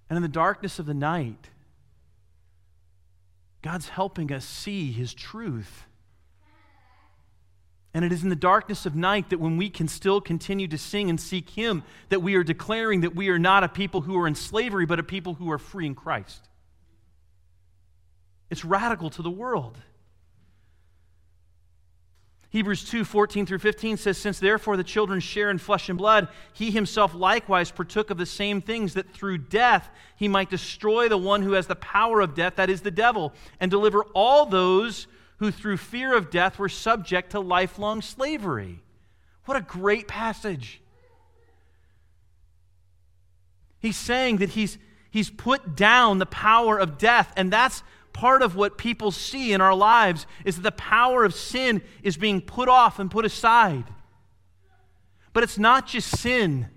And 0.09 0.17
in 0.17 0.23
the 0.23 0.29
darkness 0.29 0.79
of 0.79 0.87
the 0.87 0.95
night, 0.95 1.50
God's 3.63 3.89
helping 3.89 4.33
us 4.33 4.45
see 4.45 4.93
His 4.93 5.13
truth. 5.13 5.85
And 7.93 8.05
it 8.05 8.13
is 8.13 8.23
in 8.23 8.29
the 8.29 8.37
darkness 8.37 8.87
of 8.87 8.95
night 8.95 9.31
that 9.31 9.41
when 9.41 9.57
we 9.57 9.69
can 9.69 9.89
still 9.89 10.21
continue 10.21 10.69
to 10.69 10.79
sing 10.79 11.11
and 11.11 11.21
seek 11.21 11.51
Him, 11.51 11.83
that 12.09 12.23
we 12.23 12.37
are 12.37 12.45
declaring 12.45 13.01
that 13.01 13.17
we 13.17 13.29
are 13.29 13.39
not 13.39 13.65
a 13.65 13.69
people 13.69 14.03
who 14.03 14.17
are 14.19 14.27
in 14.27 14.35
slavery, 14.35 14.87
but 14.87 15.01
a 15.01 15.03
people 15.03 15.35
who 15.35 15.51
are 15.51 15.59
free 15.59 15.87
in 15.87 15.95
Christ. 15.95 16.49
It's 18.49 18.65
radical 18.65 19.11
to 19.11 19.23
the 19.23 19.31
world. 19.31 19.77
Hebrews 22.51 22.85
2 22.85 23.05
14 23.05 23.47
through 23.47 23.61
15 23.61 23.97
says, 23.97 24.19
Since 24.19 24.41
therefore 24.41 24.77
the 24.77 24.85
children 24.85 25.21
share 25.21 25.51
in 25.51 25.59
flesh 25.59 25.89
and 25.89 25.97
blood, 25.97 26.29
he 26.53 26.73
himself 26.73 27.15
likewise 27.15 27.71
partook 27.71 28.11
of 28.11 28.19
the 28.19 28.27
same 28.27 28.61
things, 28.61 28.95
that 28.95 29.13
through 29.13 29.39
death 29.39 29.89
he 30.17 30.27
might 30.27 30.51
destroy 30.51 31.09
the 31.09 31.17
one 31.17 31.43
who 31.43 31.53
has 31.53 31.69
the 31.69 31.77
power 31.77 32.21
of 32.21 32.35
death, 32.35 32.57
that 32.57 32.69
is 32.69 32.81
the 32.81 32.91
devil, 32.91 33.33
and 33.61 33.71
deliver 33.71 34.03
all 34.15 34.47
those 34.47 35.07
who 35.37 35.53
through 35.53 35.77
fear 35.77 36.15
of 36.15 36.31
death 36.31 36.59
were 36.59 36.69
subject 36.69 37.31
to 37.31 37.41
lifelong 37.41 38.03
slavery. 38.03 38.83
What 39.45 39.57
a 39.57 39.63
great 39.63 40.09
passage. 40.09 40.81
He's 43.79 43.97
saying 43.97 44.39
that 44.39 44.51
he's, 44.51 44.77
he's 45.11 45.31
put 45.31 45.77
down 45.77 46.19
the 46.19 46.27
power 46.27 46.79
of 46.79 46.99
death, 46.99 47.33
and 47.37 47.53
that's 47.53 47.83
part 48.13 48.43
of 48.43 48.57
what 48.57 48.79
people 48.79 49.11
see 49.11 49.53
in 49.53 49.61
our 49.61 49.75
lives 49.75 50.27
is 50.45 50.57
that 50.57 50.63
the 50.63 50.73
power 50.73 51.25
of 51.25 51.35
sin 51.35 51.83
is 52.03 52.17
being 52.17 52.41
put 52.41 52.69
off 52.69 52.99
and 52.99 53.11
put 53.11 53.25
aside. 53.25 53.85
But 55.33 55.43
it's 55.43 55.59
not 55.59 55.87
just 55.87 56.19
sin, 56.19 56.69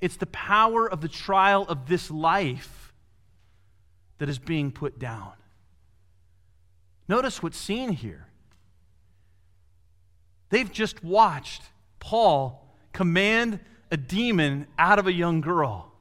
it's 0.00 0.16
the 0.16 0.26
power 0.26 0.88
of 0.88 1.00
the 1.00 1.08
trial 1.08 1.64
of 1.68 1.86
this 1.86 2.10
life 2.10 2.92
that 4.18 4.28
is 4.28 4.38
being 4.38 4.70
put 4.70 4.98
down. 4.98 5.32
Notice 7.08 7.42
what's 7.42 7.58
seen 7.58 7.90
here. 7.90 8.28
They've 10.50 10.70
just 10.70 11.02
watched 11.02 11.62
Paul 11.98 12.76
command 12.92 13.60
a 13.90 13.96
demon 13.96 14.66
out 14.78 14.98
of 14.98 15.06
a 15.06 15.12
young 15.12 15.40
girl. 15.40 15.91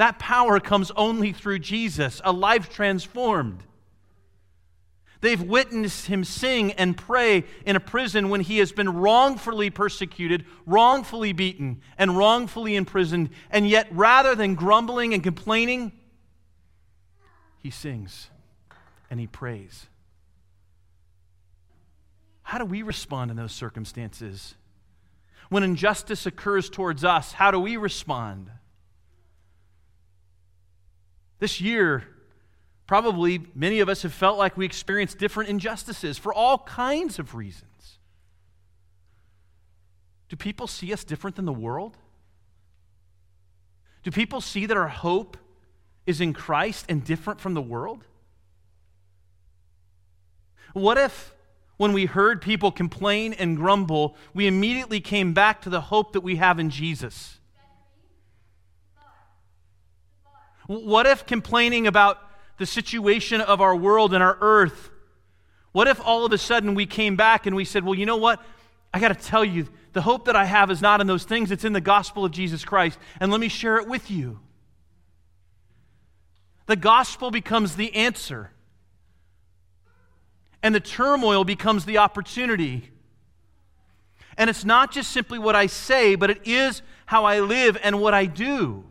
That 0.00 0.18
power 0.18 0.60
comes 0.60 0.90
only 0.92 1.34
through 1.34 1.58
Jesus, 1.58 2.22
a 2.24 2.32
life 2.32 2.70
transformed. 2.70 3.62
They've 5.20 5.42
witnessed 5.42 6.06
him 6.06 6.24
sing 6.24 6.72
and 6.72 6.96
pray 6.96 7.44
in 7.66 7.76
a 7.76 7.80
prison 7.80 8.30
when 8.30 8.40
he 8.40 8.60
has 8.60 8.72
been 8.72 8.88
wrongfully 8.88 9.68
persecuted, 9.68 10.46
wrongfully 10.64 11.34
beaten, 11.34 11.82
and 11.98 12.16
wrongfully 12.16 12.76
imprisoned. 12.76 13.28
And 13.50 13.68
yet, 13.68 13.88
rather 13.90 14.34
than 14.34 14.54
grumbling 14.54 15.12
and 15.12 15.22
complaining, 15.22 15.92
he 17.58 17.68
sings 17.68 18.30
and 19.10 19.20
he 19.20 19.26
prays. 19.26 19.86
How 22.40 22.56
do 22.56 22.64
we 22.64 22.80
respond 22.80 23.30
in 23.30 23.36
those 23.36 23.52
circumstances? 23.52 24.54
When 25.50 25.62
injustice 25.62 26.24
occurs 26.24 26.70
towards 26.70 27.04
us, 27.04 27.32
how 27.32 27.50
do 27.50 27.60
we 27.60 27.76
respond? 27.76 28.50
This 31.40 31.60
year, 31.60 32.04
probably 32.86 33.46
many 33.54 33.80
of 33.80 33.88
us 33.88 34.02
have 34.02 34.12
felt 34.12 34.38
like 34.38 34.56
we 34.56 34.64
experienced 34.64 35.18
different 35.18 35.50
injustices 35.50 36.18
for 36.18 36.32
all 36.32 36.58
kinds 36.58 37.18
of 37.18 37.34
reasons. 37.34 37.98
Do 40.28 40.36
people 40.36 40.68
see 40.68 40.92
us 40.92 41.02
different 41.02 41.34
than 41.34 41.46
the 41.46 41.52
world? 41.52 41.96
Do 44.04 44.10
people 44.10 44.40
see 44.40 44.66
that 44.66 44.76
our 44.76 44.88
hope 44.88 45.36
is 46.06 46.20
in 46.20 46.32
Christ 46.32 46.86
and 46.88 47.04
different 47.04 47.40
from 47.40 47.54
the 47.54 47.62
world? 47.62 48.04
What 50.72 50.98
if, 50.98 51.34
when 51.78 51.92
we 51.92 52.06
heard 52.06 52.40
people 52.40 52.70
complain 52.70 53.32
and 53.32 53.56
grumble, 53.56 54.14
we 54.32 54.46
immediately 54.46 55.00
came 55.00 55.32
back 55.32 55.62
to 55.62 55.70
the 55.70 55.80
hope 55.80 56.12
that 56.12 56.20
we 56.20 56.36
have 56.36 56.60
in 56.60 56.70
Jesus? 56.70 57.39
What 60.70 61.08
if 61.08 61.26
complaining 61.26 61.88
about 61.88 62.18
the 62.58 62.64
situation 62.64 63.40
of 63.40 63.60
our 63.60 63.74
world 63.74 64.14
and 64.14 64.22
our 64.22 64.38
earth, 64.40 64.90
what 65.72 65.88
if 65.88 66.00
all 66.00 66.24
of 66.24 66.32
a 66.32 66.38
sudden 66.38 66.76
we 66.76 66.86
came 66.86 67.16
back 67.16 67.44
and 67.46 67.56
we 67.56 67.64
said, 67.64 67.84
well, 67.84 67.96
you 67.96 68.06
know 68.06 68.18
what? 68.18 68.40
I 68.94 69.00
got 69.00 69.08
to 69.08 69.16
tell 69.16 69.44
you, 69.44 69.66
the 69.94 70.00
hope 70.00 70.26
that 70.26 70.36
I 70.36 70.44
have 70.44 70.70
is 70.70 70.80
not 70.80 71.00
in 71.00 71.08
those 71.08 71.24
things, 71.24 71.50
it's 71.50 71.64
in 71.64 71.72
the 71.72 71.80
gospel 71.80 72.24
of 72.24 72.30
Jesus 72.30 72.64
Christ. 72.64 73.00
And 73.18 73.32
let 73.32 73.40
me 73.40 73.48
share 73.48 73.78
it 73.78 73.88
with 73.88 74.12
you. 74.12 74.38
The 76.66 76.76
gospel 76.76 77.32
becomes 77.32 77.74
the 77.74 77.92
answer, 77.92 78.52
and 80.62 80.72
the 80.72 80.78
turmoil 80.78 81.42
becomes 81.42 81.84
the 81.84 81.98
opportunity. 81.98 82.92
And 84.38 84.48
it's 84.48 84.64
not 84.64 84.92
just 84.92 85.10
simply 85.10 85.40
what 85.40 85.56
I 85.56 85.66
say, 85.66 86.14
but 86.14 86.30
it 86.30 86.46
is 86.46 86.82
how 87.06 87.24
I 87.24 87.40
live 87.40 87.76
and 87.82 88.00
what 88.00 88.14
I 88.14 88.26
do. 88.26 88.84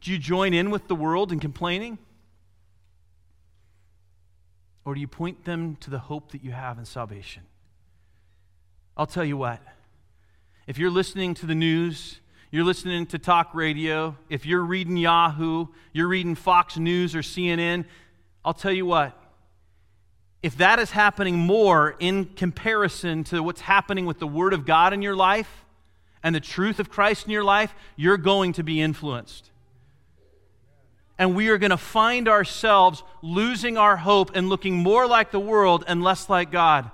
Do 0.00 0.10
you 0.10 0.18
join 0.18 0.54
in 0.54 0.70
with 0.70 0.88
the 0.88 0.94
world 0.94 1.32
in 1.32 1.40
complaining? 1.40 1.98
Or 4.84 4.94
do 4.94 5.00
you 5.00 5.08
point 5.08 5.44
them 5.44 5.76
to 5.80 5.90
the 5.90 5.98
hope 5.98 6.30
that 6.32 6.44
you 6.44 6.52
have 6.52 6.78
in 6.78 6.84
salvation? 6.84 7.42
I'll 8.96 9.06
tell 9.06 9.24
you 9.24 9.36
what. 9.36 9.60
If 10.66 10.78
you're 10.78 10.90
listening 10.90 11.34
to 11.34 11.46
the 11.46 11.54
news, 11.56 12.20
you're 12.52 12.64
listening 12.64 13.06
to 13.06 13.18
talk 13.18 13.54
radio, 13.54 14.16
if 14.30 14.46
you're 14.46 14.64
reading 14.64 14.96
Yahoo, 14.96 15.66
you're 15.92 16.08
reading 16.08 16.36
Fox 16.36 16.76
News 16.76 17.16
or 17.16 17.20
CNN, 17.20 17.84
I'll 18.44 18.54
tell 18.54 18.72
you 18.72 18.86
what. 18.86 19.20
If 20.42 20.58
that 20.58 20.78
is 20.78 20.92
happening 20.92 21.36
more 21.36 21.96
in 21.98 22.26
comparison 22.26 23.24
to 23.24 23.42
what's 23.42 23.62
happening 23.62 24.06
with 24.06 24.20
the 24.20 24.26
Word 24.28 24.52
of 24.52 24.64
God 24.64 24.92
in 24.92 25.02
your 25.02 25.16
life 25.16 25.64
and 26.22 26.32
the 26.32 26.40
truth 26.40 26.78
of 26.78 26.88
Christ 26.90 27.26
in 27.26 27.32
your 27.32 27.42
life, 27.42 27.74
you're 27.96 28.16
going 28.16 28.52
to 28.52 28.62
be 28.62 28.80
influenced 28.80 29.50
and 31.18 31.34
we 31.34 31.48
are 31.48 31.58
going 31.58 31.70
to 31.70 31.76
find 31.76 32.28
ourselves 32.28 33.02
losing 33.22 33.78
our 33.78 33.96
hope 33.96 34.32
and 34.34 34.48
looking 34.48 34.74
more 34.74 35.06
like 35.06 35.30
the 35.30 35.40
world 35.40 35.84
and 35.86 36.02
less 36.02 36.28
like 36.28 36.50
God. 36.50 36.90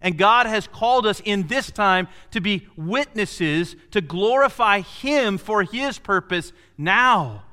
And 0.00 0.18
God 0.18 0.46
has 0.46 0.66
called 0.66 1.06
us 1.06 1.20
in 1.24 1.46
this 1.46 1.70
time 1.70 2.08
to 2.32 2.40
be 2.40 2.66
witnesses 2.76 3.76
to 3.92 4.00
glorify 4.00 4.80
Him 4.80 5.38
for 5.38 5.62
His 5.62 5.98
purpose 5.98 6.52
now. 6.76 7.44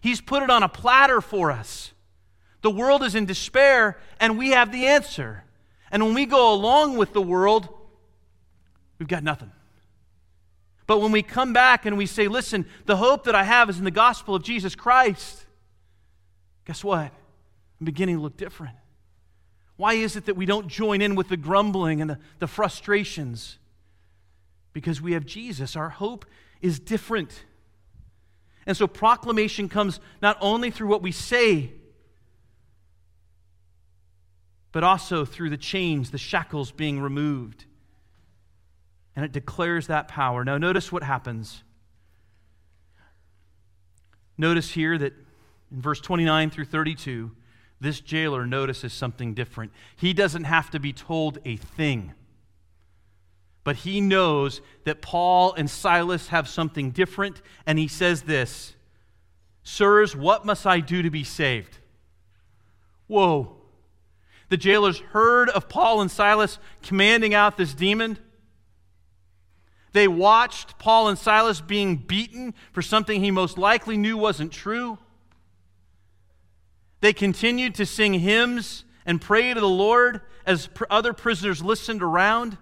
He's 0.00 0.20
put 0.20 0.42
it 0.42 0.50
on 0.50 0.62
a 0.62 0.68
platter 0.68 1.20
for 1.20 1.50
us. 1.50 1.92
The 2.62 2.70
world 2.70 3.02
is 3.02 3.14
in 3.14 3.26
despair, 3.26 3.98
and 4.20 4.38
we 4.38 4.50
have 4.50 4.70
the 4.70 4.86
answer. 4.86 5.44
And 5.90 6.04
when 6.04 6.14
we 6.14 6.26
go 6.26 6.52
along 6.52 6.96
with 6.96 7.12
the 7.12 7.22
world, 7.22 7.68
we've 8.98 9.08
got 9.08 9.24
nothing. 9.24 9.50
But 10.86 11.00
when 11.00 11.12
we 11.12 11.22
come 11.22 11.52
back 11.52 11.86
and 11.86 11.96
we 11.96 12.06
say, 12.06 12.28
listen, 12.28 12.66
the 12.84 12.96
hope 12.96 13.24
that 13.24 13.34
I 13.34 13.44
have 13.44 13.70
is 13.70 13.78
in 13.78 13.84
the 13.84 13.90
gospel 13.90 14.34
of 14.34 14.42
Jesus 14.42 14.74
Christ, 14.74 15.46
guess 16.66 16.84
what? 16.84 17.10
I'm 17.80 17.84
beginning 17.84 18.16
to 18.16 18.22
look 18.22 18.36
different. 18.36 18.76
Why 19.76 19.94
is 19.94 20.14
it 20.16 20.26
that 20.26 20.36
we 20.36 20.46
don't 20.46 20.68
join 20.68 21.00
in 21.00 21.14
with 21.14 21.28
the 21.28 21.36
grumbling 21.36 22.00
and 22.00 22.10
the, 22.10 22.18
the 22.38 22.46
frustrations? 22.46 23.58
Because 24.72 25.00
we 25.00 25.12
have 25.12 25.24
Jesus. 25.24 25.74
Our 25.74 25.88
hope 25.88 26.26
is 26.60 26.78
different. 26.78 27.44
And 28.66 28.76
so 28.76 28.86
proclamation 28.86 29.68
comes 29.68 30.00
not 30.20 30.36
only 30.40 30.70
through 30.70 30.88
what 30.88 31.02
we 31.02 31.12
say, 31.12 31.72
but 34.70 34.84
also 34.84 35.24
through 35.24 35.50
the 35.50 35.56
chains, 35.56 36.10
the 36.10 36.18
shackles 36.18 36.72
being 36.72 37.00
removed 37.00 37.64
and 39.16 39.24
it 39.24 39.32
declares 39.32 39.86
that 39.86 40.08
power. 40.08 40.44
Now, 40.44 40.58
notice 40.58 40.90
what 40.90 41.02
happens. 41.02 41.62
Notice 44.36 44.72
here 44.72 44.98
that 44.98 45.12
in 45.70 45.80
verse 45.80 46.00
29 46.00 46.50
through 46.50 46.64
32, 46.64 47.30
this 47.80 48.00
jailer 48.00 48.46
notices 48.46 48.92
something 48.92 49.34
different. 49.34 49.72
He 49.96 50.12
doesn't 50.12 50.44
have 50.44 50.70
to 50.70 50.80
be 50.80 50.92
told 50.92 51.38
a 51.44 51.56
thing, 51.56 52.14
but 53.62 53.76
he 53.76 54.00
knows 54.00 54.60
that 54.84 55.02
Paul 55.02 55.54
and 55.54 55.70
Silas 55.70 56.28
have 56.28 56.48
something 56.48 56.90
different, 56.90 57.42
and 57.66 57.78
he 57.78 57.88
says 57.88 58.22
this 58.22 58.74
Sirs, 59.62 60.14
what 60.14 60.44
must 60.44 60.66
I 60.66 60.80
do 60.80 61.02
to 61.02 61.10
be 61.10 61.24
saved? 61.24 61.78
Whoa. 63.06 63.56
The 64.50 64.56
jailers 64.56 65.00
heard 65.00 65.48
of 65.48 65.68
Paul 65.68 66.00
and 66.00 66.10
Silas 66.10 66.58
commanding 66.82 67.34
out 67.34 67.56
this 67.56 67.74
demon. 67.74 68.18
They 69.94 70.08
watched 70.08 70.76
Paul 70.80 71.06
and 71.06 71.16
Silas 71.16 71.60
being 71.60 71.96
beaten 71.96 72.52
for 72.72 72.82
something 72.82 73.20
he 73.20 73.30
most 73.30 73.56
likely 73.56 73.96
knew 73.96 74.18
wasn't 74.18 74.50
true. 74.52 74.98
They 77.00 77.12
continued 77.12 77.76
to 77.76 77.86
sing 77.86 78.14
hymns 78.14 78.84
and 79.06 79.20
pray 79.20 79.54
to 79.54 79.60
the 79.60 79.68
Lord 79.68 80.20
as 80.44 80.68
other 80.90 81.12
prisoners 81.12 81.62
listened 81.62 82.02
around. 82.02 82.58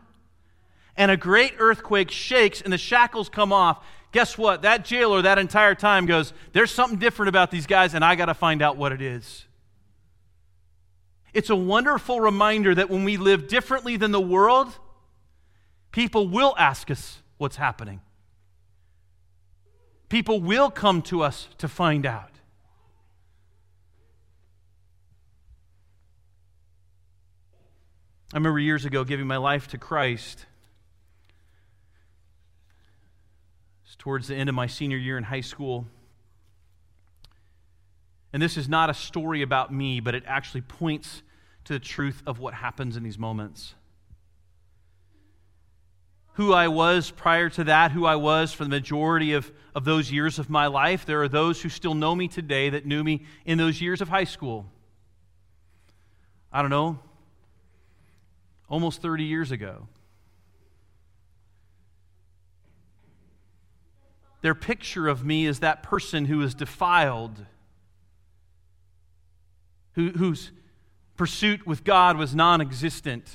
And 0.94 1.10
a 1.10 1.16
great 1.16 1.54
earthquake 1.58 2.10
shakes 2.10 2.60
and 2.60 2.70
the 2.70 2.76
shackles 2.76 3.30
come 3.30 3.50
off. 3.50 3.82
Guess 4.12 4.36
what? 4.36 4.60
That 4.60 4.84
jailer 4.84 5.22
that 5.22 5.38
entire 5.38 5.74
time 5.74 6.04
goes, 6.04 6.34
There's 6.52 6.70
something 6.70 6.98
different 6.98 7.30
about 7.30 7.50
these 7.50 7.66
guys, 7.66 7.94
and 7.94 8.04
I 8.04 8.14
got 8.14 8.26
to 8.26 8.34
find 8.34 8.60
out 8.60 8.76
what 8.76 8.92
it 8.92 9.00
is. 9.00 9.46
It's 11.32 11.48
a 11.48 11.56
wonderful 11.56 12.20
reminder 12.20 12.74
that 12.74 12.90
when 12.90 13.04
we 13.04 13.16
live 13.16 13.48
differently 13.48 13.96
than 13.96 14.10
the 14.10 14.20
world, 14.20 14.78
people 15.92 16.28
will 16.28 16.54
ask 16.58 16.90
us, 16.90 17.21
what's 17.42 17.56
happening. 17.56 18.00
People 20.08 20.40
will 20.40 20.70
come 20.70 21.02
to 21.02 21.22
us 21.22 21.48
to 21.58 21.66
find 21.66 22.06
out. 22.06 22.30
I 28.32 28.36
remember 28.36 28.60
years 28.60 28.84
ago 28.84 29.04
giving 29.04 29.26
my 29.26 29.38
life 29.38 29.68
to 29.68 29.78
Christ. 29.78 30.46
It's 33.84 33.96
towards 33.96 34.28
the 34.28 34.36
end 34.36 34.48
of 34.48 34.54
my 34.54 34.68
senior 34.68 34.96
year 34.96 35.18
in 35.18 35.24
high 35.24 35.40
school. 35.40 35.86
And 38.32 38.40
this 38.40 38.56
is 38.56 38.68
not 38.68 38.88
a 38.88 38.94
story 38.94 39.42
about 39.42 39.74
me, 39.74 39.98
but 39.98 40.14
it 40.14 40.22
actually 40.26 40.62
points 40.62 41.22
to 41.64 41.72
the 41.72 41.80
truth 41.80 42.22
of 42.24 42.38
what 42.38 42.54
happens 42.54 42.96
in 42.96 43.02
these 43.02 43.18
moments 43.18 43.74
who 46.34 46.52
I 46.52 46.68
was 46.68 47.10
prior 47.10 47.48
to 47.50 47.64
that, 47.64 47.92
who 47.92 48.06
I 48.06 48.16
was 48.16 48.52
for 48.52 48.64
the 48.64 48.70
majority 48.70 49.34
of, 49.34 49.52
of 49.74 49.84
those 49.84 50.10
years 50.10 50.38
of 50.38 50.48
my 50.48 50.66
life. 50.66 51.04
There 51.04 51.22
are 51.22 51.28
those 51.28 51.60
who 51.60 51.68
still 51.68 51.94
know 51.94 52.14
me 52.14 52.28
today 52.28 52.70
that 52.70 52.86
knew 52.86 53.04
me 53.04 53.26
in 53.44 53.58
those 53.58 53.80
years 53.80 54.00
of 54.00 54.08
high 54.08 54.24
school. 54.24 54.66
I 56.52 56.62
don't 56.62 56.70
know, 56.70 56.98
almost 58.68 59.02
30 59.02 59.24
years 59.24 59.50
ago. 59.50 59.88
Their 64.42 64.54
picture 64.54 65.08
of 65.08 65.24
me 65.24 65.46
is 65.46 65.60
that 65.60 65.82
person 65.82 66.24
who 66.24 66.42
is 66.42 66.54
defiled, 66.54 67.46
who, 69.92 70.10
whose 70.10 70.50
pursuit 71.16 71.66
with 71.66 71.84
God 71.84 72.16
was 72.16 72.34
non 72.34 72.60
existent 72.60 73.28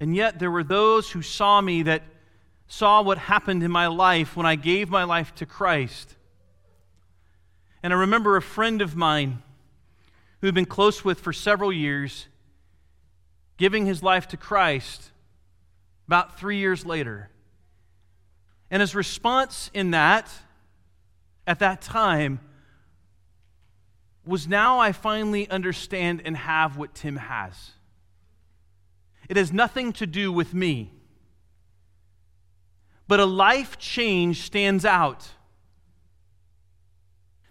And 0.00 0.14
yet 0.14 0.38
there 0.38 0.50
were 0.50 0.64
those 0.64 1.10
who 1.10 1.22
saw 1.22 1.60
me 1.60 1.82
that 1.82 2.02
saw 2.68 3.02
what 3.02 3.18
happened 3.18 3.62
in 3.62 3.70
my 3.70 3.86
life 3.86 4.36
when 4.36 4.46
I 4.46 4.54
gave 4.54 4.90
my 4.90 5.04
life 5.04 5.34
to 5.36 5.46
Christ. 5.46 6.14
And 7.82 7.92
I 7.92 7.96
remember 7.96 8.36
a 8.36 8.42
friend 8.42 8.82
of 8.82 8.94
mine 8.94 9.42
who 10.40 10.46
had 10.46 10.54
been 10.54 10.66
close 10.66 11.04
with 11.04 11.20
for 11.20 11.32
several 11.32 11.72
years 11.72 12.26
giving 13.56 13.86
his 13.86 14.02
life 14.02 14.28
to 14.28 14.36
Christ 14.36 15.10
about 16.06 16.38
three 16.38 16.58
years 16.58 16.86
later. 16.86 17.30
And 18.70 18.80
his 18.80 18.94
response 18.94 19.70
in 19.74 19.90
that, 19.92 20.30
at 21.46 21.58
that 21.58 21.80
time, 21.80 22.40
was 24.24 24.46
now 24.46 24.78
I 24.78 24.92
finally 24.92 25.48
understand 25.48 26.22
and 26.24 26.36
have 26.36 26.76
what 26.76 26.94
Tim 26.94 27.16
has. 27.16 27.72
It 29.28 29.36
has 29.36 29.52
nothing 29.52 29.92
to 29.94 30.06
do 30.06 30.32
with 30.32 30.54
me. 30.54 30.92
But 33.06 33.20
a 33.20 33.24
life 33.24 33.78
change 33.78 34.42
stands 34.42 34.84
out. 34.84 35.28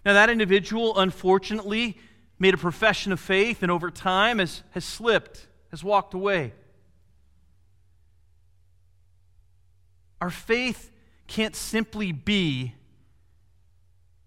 Now, 0.04 0.14
that 0.14 0.30
individual, 0.30 0.98
unfortunately, 0.98 1.98
made 2.38 2.54
a 2.54 2.58
profession 2.58 3.12
of 3.12 3.20
faith 3.20 3.62
and 3.62 3.70
over 3.70 3.90
time 3.90 4.38
has, 4.38 4.62
has 4.70 4.84
slipped, 4.84 5.48
has 5.70 5.84
walked 5.84 6.14
away. 6.14 6.54
Our 10.20 10.30
faith 10.30 10.90
can't 11.26 11.54
simply 11.54 12.10
be 12.12 12.74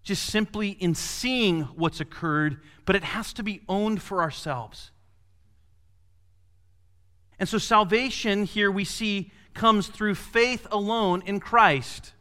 just 0.02 0.24
simply 0.24 0.70
in 0.70 0.94
seeing 0.94 1.62
what's 1.62 2.00
occurred, 2.00 2.60
but 2.84 2.94
it 2.96 3.02
has 3.02 3.32
to 3.34 3.42
be 3.42 3.62
owned 3.68 4.00
for 4.00 4.22
ourselves. 4.22 4.91
And 7.38 7.48
so 7.48 7.58
salvation 7.58 8.44
here 8.44 8.70
we 8.70 8.84
see 8.84 9.32
comes 9.54 9.88
through 9.88 10.14
faith 10.14 10.66
alone 10.70 11.22
in 11.26 11.40
Christ. 11.40 12.12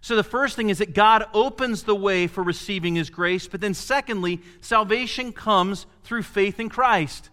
So 0.00 0.16
the 0.16 0.24
first 0.24 0.56
thing 0.56 0.68
is 0.68 0.78
that 0.78 0.94
God 0.94 1.26
opens 1.32 1.84
the 1.84 1.94
way 1.94 2.26
for 2.26 2.42
receiving 2.42 2.96
his 2.96 3.08
grace, 3.08 3.46
but 3.46 3.60
then 3.60 3.72
secondly, 3.72 4.40
salvation 4.60 5.32
comes 5.32 5.86
through 6.02 6.24
faith 6.24 6.58
in 6.58 6.68
Christ. 6.68 7.30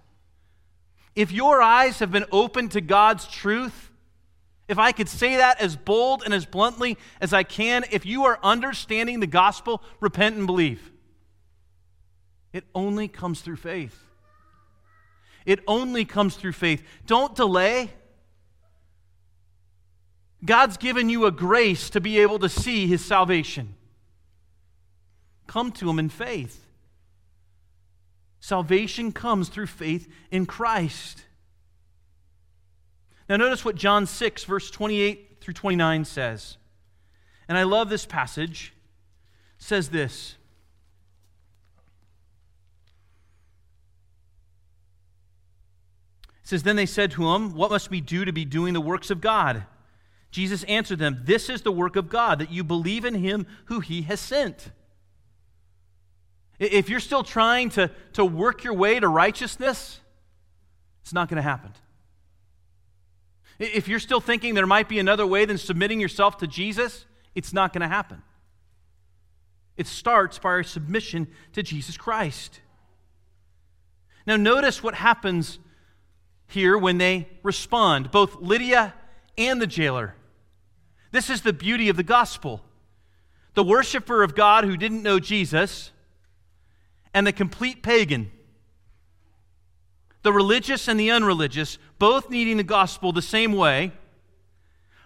If 1.16 1.32
your 1.32 1.62
eyes 1.62 2.00
have 2.00 2.12
been 2.12 2.26
opened 2.32 2.72
to 2.72 2.82
God's 2.82 3.28
truth, 3.28 3.90
if 4.68 4.78
I 4.78 4.92
could 4.92 5.10
say 5.10 5.38
that 5.38 5.60
as 5.60 5.76
bold 5.76 6.22
and 6.24 6.32
as 6.32 6.46
bluntly 6.46 6.98
as 7.20 7.34
I 7.34 7.42
can, 7.42 7.86
if 7.90 8.06
you 8.06 8.26
are 8.26 8.40
understanding 8.44 9.20
the 9.20 9.28
gospel, 9.28 9.82
repent 10.00 10.38
and 10.38 10.46
believe. 10.46 10.92
It 12.54 12.66
only 12.76 13.08
comes 13.08 13.42
through 13.42 13.58
faith. 13.58 14.00
It 15.50 15.62
only 15.66 16.06
comes 16.06 16.36
through 16.36 16.52
faith. 16.52 16.84
Don't 17.08 17.34
delay. 17.36 17.90
God's 20.46 20.78
given 20.78 21.10
you 21.10 21.26
a 21.26 21.32
grace 21.32 21.90
to 21.90 22.00
be 22.00 22.20
able 22.20 22.38
to 22.38 22.48
see 22.48 22.86
his 22.86 23.04
salvation. 23.04 23.74
Come 25.48 25.72
to 25.72 25.90
him 25.90 25.98
in 25.98 26.10
faith. 26.10 26.68
Salvation 28.40 29.12
comes 29.12 29.50
through 29.50 29.66
faith 29.66 30.08
in 30.30 30.46
Christ. 30.46 31.24
Now, 33.28 33.38
notice 33.38 33.66
what 33.66 33.74
John 33.74 34.06
6, 34.06 34.44
verse 34.44 34.70
28 34.70 35.38
through 35.42 35.56
29 35.56 36.06
says. 36.06 36.58
And 37.48 37.58
I 37.58 37.64
love 37.64 37.90
this 37.90 38.06
passage. 38.06 38.72
It 39.58 39.64
says 39.64 39.90
this. 39.90 40.36
Says, 46.50 46.64
Then 46.64 46.76
they 46.76 46.86
said 46.86 47.12
to 47.12 47.34
him, 47.34 47.54
What 47.54 47.72
must 47.72 47.90
we 47.90 48.02
do 48.02 48.26
to 48.26 48.34
be 48.34 48.44
doing 48.44 48.74
the 48.74 48.82
works 48.82 49.12
of 49.12 49.22
God? 49.22 49.66
Jesus 50.32 50.64
answered 50.64 51.00
them, 51.00 51.22
This 51.24 51.50
is 51.50 51.62
the 51.62 51.72
work 51.72 51.96
of 51.96 52.10
God, 52.10 52.40
that 52.40 52.52
you 52.52 52.64
believe 52.64 53.06
in 53.06 53.16
him 53.16 53.46
who 53.66 53.80
he 53.80 54.02
has 54.04 54.20
sent. 54.20 54.72
If 56.58 56.90
you're 56.90 57.00
still 57.00 57.24
trying 57.24 57.70
to, 57.72 57.90
to 58.14 58.26
work 58.26 58.64
your 58.64 58.74
way 58.74 59.00
to 59.00 59.08
righteousness, 59.08 60.00
it's 61.02 61.14
not 61.14 61.30
going 61.30 61.38
to 61.38 61.42
happen. 61.42 61.72
If 63.60 63.88
you're 63.88 64.00
still 64.00 64.22
thinking 64.22 64.56
there 64.56 64.66
might 64.66 64.90
be 64.90 65.00
another 65.00 65.28
way 65.28 65.46
than 65.46 65.58
submitting 65.58 66.00
yourself 66.00 66.38
to 66.40 66.48
Jesus, 66.48 67.06
it's 67.36 67.54
not 67.54 67.74
going 67.74 67.82
to 67.82 67.88
happen. 67.88 68.22
It 69.78 69.88
starts 69.88 70.40
by 70.40 70.50
our 70.50 70.64
submission 70.64 71.28
to 71.54 71.64
Jesus 71.64 71.96
Christ. 71.96 72.60
Now, 74.26 74.36
notice 74.36 74.84
what 74.84 74.96
happens 74.96 75.60
here 76.50 76.78
when 76.78 76.98
they 76.98 77.28
respond, 77.44 78.12
both 78.12 78.42
Lydia 78.42 78.94
and 79.38 79.62
the 79.62 79.68
jailer. 79.68 80.16
This 81.12 81.30
is 81.30 81.42
the 81.42 81.54
beauty 81.54 81.90
of 81.90 81.96
the 81.96 82.04
gospel. 82.04 82.62
The 83.54 83.64
worshiper 83.64 84.22
of 84.24 84.36
God 84.36 84.64
who 84.64 84.78
didn't 84.78 85.04
know 85.04 85.20
Jesus 85.20 85.92
and 87.14 87.26
the 87.26 87.32
complete 87.32 87.82
pagan 87.82 88.32
the 90.22 90.34
religious 90.34 90.88
and 90.88 91.00
the 91.00 91.12
unreligious, 91.12 91.78
both 91.98 92.30
needing 92.30 92.58
the 92.58 92.64
gospel 92.64 93.12
the 93.12 93.22
same 93.22 93.54
way, 93.54 93.92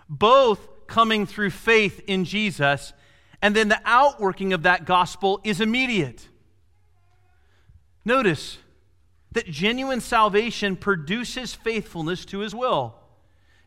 both 0.10 0.88
coming 0.88 1.26
through 1.26 1.52
faith 1.52 2.02
in 2.08 2.26
Jesus, 2.26 2.94
and 3.42 3.56
then 3.56 3.70
the 3.70 3.82
outworking 3.86 4.54
of 4.54 4.64
that 4.64 4.86
gospel 4.86 5.40
is 5.44 5.62
immediate. 5.62 6.28
Notice 8.06 8.58
that 9.34 9.50
genuine 9.50 10.02
salvation 10.02 10.76
produces 10.76 11.54
faithfulness 11.54 12.26
to 12.26 12.40
his 12.40 12.56
will. 12.56 12.96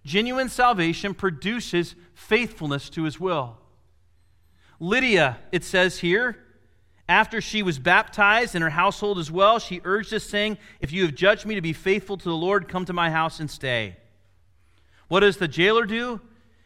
Genuine 0.05 0.49
salvation 0.49 1.15
produces 1.15 1.95
faithfulness 2.15 2.89
to 2.91 3.03
his 3.03 3.19
will. 3.19 3.59
Lydia, 4.79 5.39
it 5.53 5.65
says 5.65 5.99
here, 5.99 6.39
after 7.09 7.41
she 7.41 7.63
was 7.63 7.79
baptized 7.79 8.55
and 8.55 8.63
her 8.63 8.71
household 8.71 9.19
as 9.19 9.31
well, 9.31 9.59
she 9.59 9.81
urged 9.85 10.13
us, 10.13 10.25
saying, 10.25 10.59
If 10.81 10.93
you 10.93 11.03
have 11.03 11.15
judged 11.15 11.47
me 11.47 11.55
to 11.55 11.61
be 11.61 11.73
faithful 11.73 12.17
to 12.17 12.29
the 12.29 12.37
Lord, 12.37 12.69
come 12.69 12.85
to 12.85 12.93
my 12.93 13.11
house 13.11 13.39
and 13.39 13.51
stay. 13.51 13.97
What 15.09 15.21
does 15.21 15.37
the 15.37 15.49
jailer 15.49 15.87
do? 15.87 16.21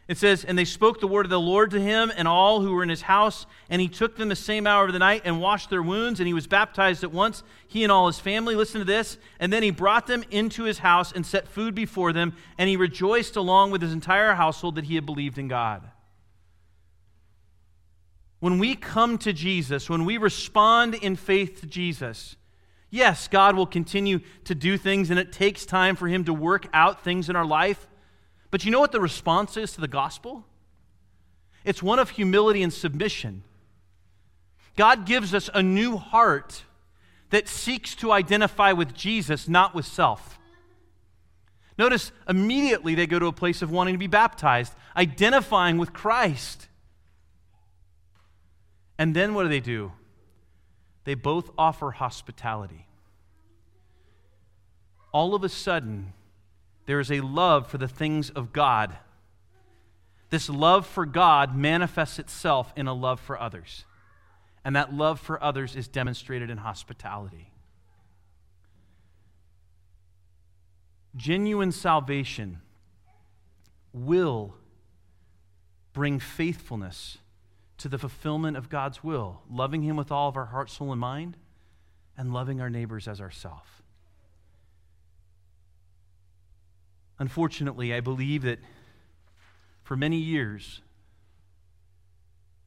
It 0.07 0.17
says, 0.17 0.43
And 0.43 0.57
they 0.57 0.65
spoke 0.65 0.99
the 0.99 1.07
word 1.07 1.25
of 1.25 1.29
the 1.29 1.39
Lord 1.39 1.71
to 1.71 1.79
him 1.79 2.11
and 2.15 2.27
all 2.27 2.61
who 2.61 2.73
were 2.73 2.83
in 2.83 2.89
his 2.89 3.03
house, 3.03 3.45
and 3.69 3.81
he 3.81 3.87
took 3.87 4.17
them 4.17 4.29
the 4.29 4.35
same 4.35 4.67
hour 4.67 4.85
of 4.85 4.93
the 4.93 4.99
night 4.99 5.21
and 5.25 5.39
washed 5.39 5.69
their 5.69 5.83
wounds, 5.83 6.19
and 6.19 6.27
he 6.27 6.33
was 6.33 6.47
baptized 6.47 7.03
at 7.03 7.11
once, 7.11 7.43
he 7.67 7.83
and 7.83 7.91
all 7.91 8.07
his 8.07 8.19
family. 8.19 8.55
Listen 8.55 8.79
to 8.79 8.85
this. 8.85 9.17
And 9.39 9.53
then 9.53 9.63
he 9.63 9.71
brought 9.71 10.07
them 10.07 10.23
into 10.31 10.63
his 10.63 10.79
house 10.79 11.11
and 11.11 11.25
set 11.25 11.47
food 11.47 11.75
before 11.75 12.13
them, 12.13 12.35
and 12.57 12.69
he 12.69 12.77
rejoiced 12.77 13.35
along 13.35 13.71
with 13.71 13.81
his 13.81 13.93
entire 13.93 14.33
household 14.33 14.75
that 14.75 14.85
he 14.85 14.95
had 14.95 15.05
believed 15.05 15.37
in 15.37 15.47
God. 15.47 15.83
When 18.41 18.57
we 18.57 18.75
come 18.75 19.19
to 19.19 19.31
Jesus, 19.31 19.87
when 19.87 20.03
we 20.03 20.17
respond 20.17 20.95
in 20.95 21.15
faith 21.15 21.61
to 21.61 21.67
Jesus, 21.67 22.35
yes, 22.89 23.27
God 23.27 23.55
will 23.55 23.67
continue 23.67 24.19
to 24.45 24.55
do 24.55 24.79
things 24.79 25.11
and 25.11 25.19
it 25.19 25.31
takes 25.31 25.63
time 25.63 25.95
for 25.95 26.07
Him 26.07 26.23
to 26.25 26.33
work 26.33 26.67
out 26.73 27.03
things 27.03 27.29
in 27.29 27.35
our 27.35 27.45
life. 27.45 27.87
But 28.51 28.65
you 28.65 28.71
know 28.71 28.81
what 28.81 28.91
the 28.91 28.99
response 28.99 29.57
is 29.57 29.73
to 29.73 29.81
the 29.81 29.87
gospel? 29.87 30.45
It's 31.63 31.81
one 31.81 31.99
of 31.99 32.11
humility 32.11 32.61
and 32.61 32.73
submission. 32.73 33.43
God 34.75 35.05
gives 35.05 35.33
us 35.33 35.49
a 35.53 35.63
new 35.63 35.97
heart 35.97 36.63
that 37.29 37.47
seeks 37.47 37.95
to 37.95 38.11
identify 38.11 38.73
with 38.73 38.93
Jesus, 38.93 39.47
not 39.47 39.73
with 39.73 39.85
self. 39.85 40.37
Notice 41.77 42.11
immediately 42.27 42.93
they 42.93 43.07
go 43.07 43.19
to 43.19 43.27
a 43.27 43.33
place 43.33 43.61
of 43.61 43.71
wanting 43.71 43.93
to 43.93 43.99
be 43.99 44.07
baptized, 44.07 44.73
identifying 44.95 45.77
with 45.77 45.93
Christ. 45.93 46.67
And 48.97 49.15
then 49.15 49.33
what 49.33 49.43
do 49.43 49.49
they 49.49 49.61
do? 49.61 49.93
They 51.05 51.15
both 51.15 51.49
offer 51.57 51.91
hospitality. 51.91 52.87
All 55.11 55.33
of 55.33 55.43
a 55.43 55.49
sudden, 55.49 56.13
there 56.85 56.99
is 56.99 57.11
a 57.11 57.21
love 57.21 57.67
for 57.67 57.77
the 57.77 57.87
things 57.87 58.29
of 58.29 58.53
God. 58.53 58.95
This 60.29 60.49
love 60.49 60.87
for 60.87 61.05
God 61.05 61.55
manifests 61.55 62.19
itself 62.19 62.73
in 62.75 62.87
a 62.87 62.93
love 62.93 63.19
for 63.19 63.39
others. 63.39 63.85
And 64.63 64.75
that 64.75 64.93
love 64.93 65.19
for 65.19 65.41
others 65.43 65.75
is 65.75 65.87
demonstrated 65.87 66.49
in 66.49 66.57
hospitality. 66.57 67.51
Genuine 71.15 71.71
salvation 71.71 72.61
will 73.93 74.55
bring 75.93 76.19
faithfulness 76.19 77.17
to 77.77 77.89
the 77.89 77.97
fulfillment 77.97 78.55
of 78.55 78.69
God's 78.69 79.03
will, 79.03 79.41
loving 79.49 79.81
Him 79.81 79.97
with 79.97 80.11
all 80.11 80.29
of 80.29 80.37
our 80.37 80.45
heart, 80.45 80.69
soul, 80.69 80.91
and 80.91 81.01
mind, 81.01 81.35
and 82.17 82.31
loving 82.31 82.61
our 82.61 82.69
neighbors 82.69 83.07
as 83.07 83.19
ourselves. 83.19 83.80
Unfortunately, 87.21 87.93
I 87.93 87.99
believe 87.99 88.41
that 88.41 88.57
for 89.83 89.95
many 89.95 90.17
years, 90.17 90.81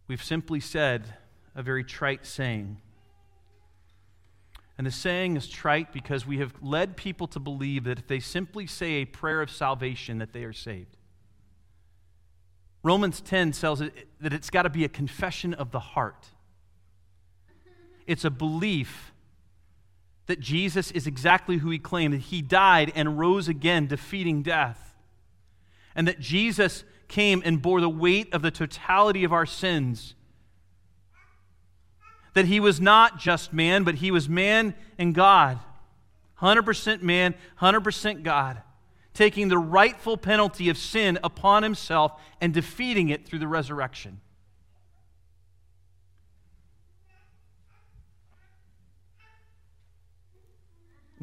we've 0.06 0.22
simply 0.22 0.60
said 0.60 1.14
a 1.56 1.62
very 1.64 1.82
trite 1.82 2.24
saying. 2.24 2.80
And 4.78 4.86
the 4.86 4.92
saying 4.92 5.36
is 5.36 5.48
trite 5.48 5.92
because 5.92 6.24
we 6.24 6.38
have 6.38 6.54
led 6.62 6.96
people 6.96 7.26
to 7.28 7.40
believe 7.40 7.82
that 7.82 7.98
if 7.98 8.06
they 8.06 8.20
simply 8.20 8.68
say 8.68 8.92
a 8.92 9.06
prayer 9.06 9.42
of 9.42 9.50
salvation, 9.50 10.18
that 10.18 10.32
they 10.32 10.44
are 10.44 10.52
saved. 10.52 10.98
Romans 12.84 13.20
10 13.20 13.50
tells 13.50 13.80
it 13.80 14.06
that 14.20 14.32
it's 14.32 14.50
got 14.50 14.62
to 14.62 14.70
be 14.70 14.84
a 14.84 14.88
confession 14.88 15.52
of 15.52 15.72
the 15.72 15.80
heart. 15.80 16.28
It's 18.06 18.24
a 18.24 18.30
belief 18.30 19.13
that 20.26 20.40
Jesus 20.40 20.90
is 20.90 21.06
exactly 21.06 21.58
who 21.58 21.70
he 21.70 21.78
claimed, 21.78 22.14
that 22.14 22.18
he 22.22 22.40
died 22.40 22.92
and 22.94 23.18
rose 23.18 23.48
again, 23.48 23.86
defeating 23.86 24.42
death. 24.42 24.94
and 25.94 26.08
that 26.08 26.18
Jesus 26.18 26.82
came 27.08 27.40
and 27.44 27.62
bore 27.62 27.80
the 27.80 27.88
weight 27.88 28.32
of 28.34 28.42
the 28.42 28.50
totality 28.50 29.22
of 29.24 29.32
our 29.32 29.46
sins. 29.46 30.14
That 32.34 32.46
he 32.46 32.58
was 32.58 32.80
not 32.80 33.18
just 33.18 33.52
man, 33.52 33.84
but 33.84 33.96
he 33.96 34.10
was 34.10 34.28
man 34.28 34.74
and 34.98 35.14
God. 35.14 35.60
100% 36.40 37.02
man, 37.02 37.34
100% 37.60 38.22
God, 38.24 38.60
taking 39.12 39.48
the 39.48 39.58
rightful 39.58 40.16
penalty 40.16 40.68
of 40.68 40.76
sin 40.76 41.18
upon 41.22 41.62
himself 41.62 42.20
and 42.40 42.52
defeating 42.52 43.08
it 43.08 43.24
through 43.24 43.38
the 43.38 43.46
resurrection. 43.46 44.20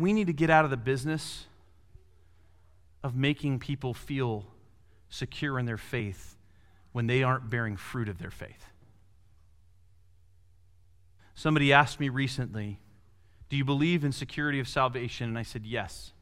We 0.02 0.14
need 0.14 0.28
to 0.28 0.34
get 0.34 0.50
out 0.50 0.66
of 0.66 0.72
the 0.72 0.78
business 0.78 1.46
of 3.04 3.16
making 3.16 3.60
people 3.60 3.94
feel 3.94 4.46
secure 5.10 5.60
in 5.60 5.66
their 5.66 5.78
faith 5.78 6.38
when 6.92 7.06
they 7.06 7.22
aren't 7.22 7.50
bearing 7.50 7.78
fruit 7.78 8.10
of 8.10 8.18
their 8.18 8.32
faith. 8.32 8.66
Somebody 11.36 11.72
asked 11.72 12.00
me 12.00 12.10
recently, 12.10 12.80
Do 13.50 13.58
you 13.58 13.64
believe 13.64 14.04
in 14.04 14.12
security 14.12 14.60
of 14.60 14.68
salvation? 14.68 15.30
And 15.30 15.38
I 15.38 15.44
said, 15.44 15.66
Yes. 15.66 16.14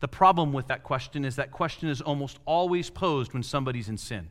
The 0.00 0.08
problem 0.08 0.52
with 0.52 0.66
that 0.66 0.82
question 0.82 1.24
is 1.24 1.36
that 1.36 1.52
question 1.52 1.88
is 1.88 2.00
almost 2.00 2.38
always 2.44 2.90
posed 2.90 3.34
when 3.34 3.42
somebody's 3.42 3.88
in 3.88 3.98
sin. 3.98 4.30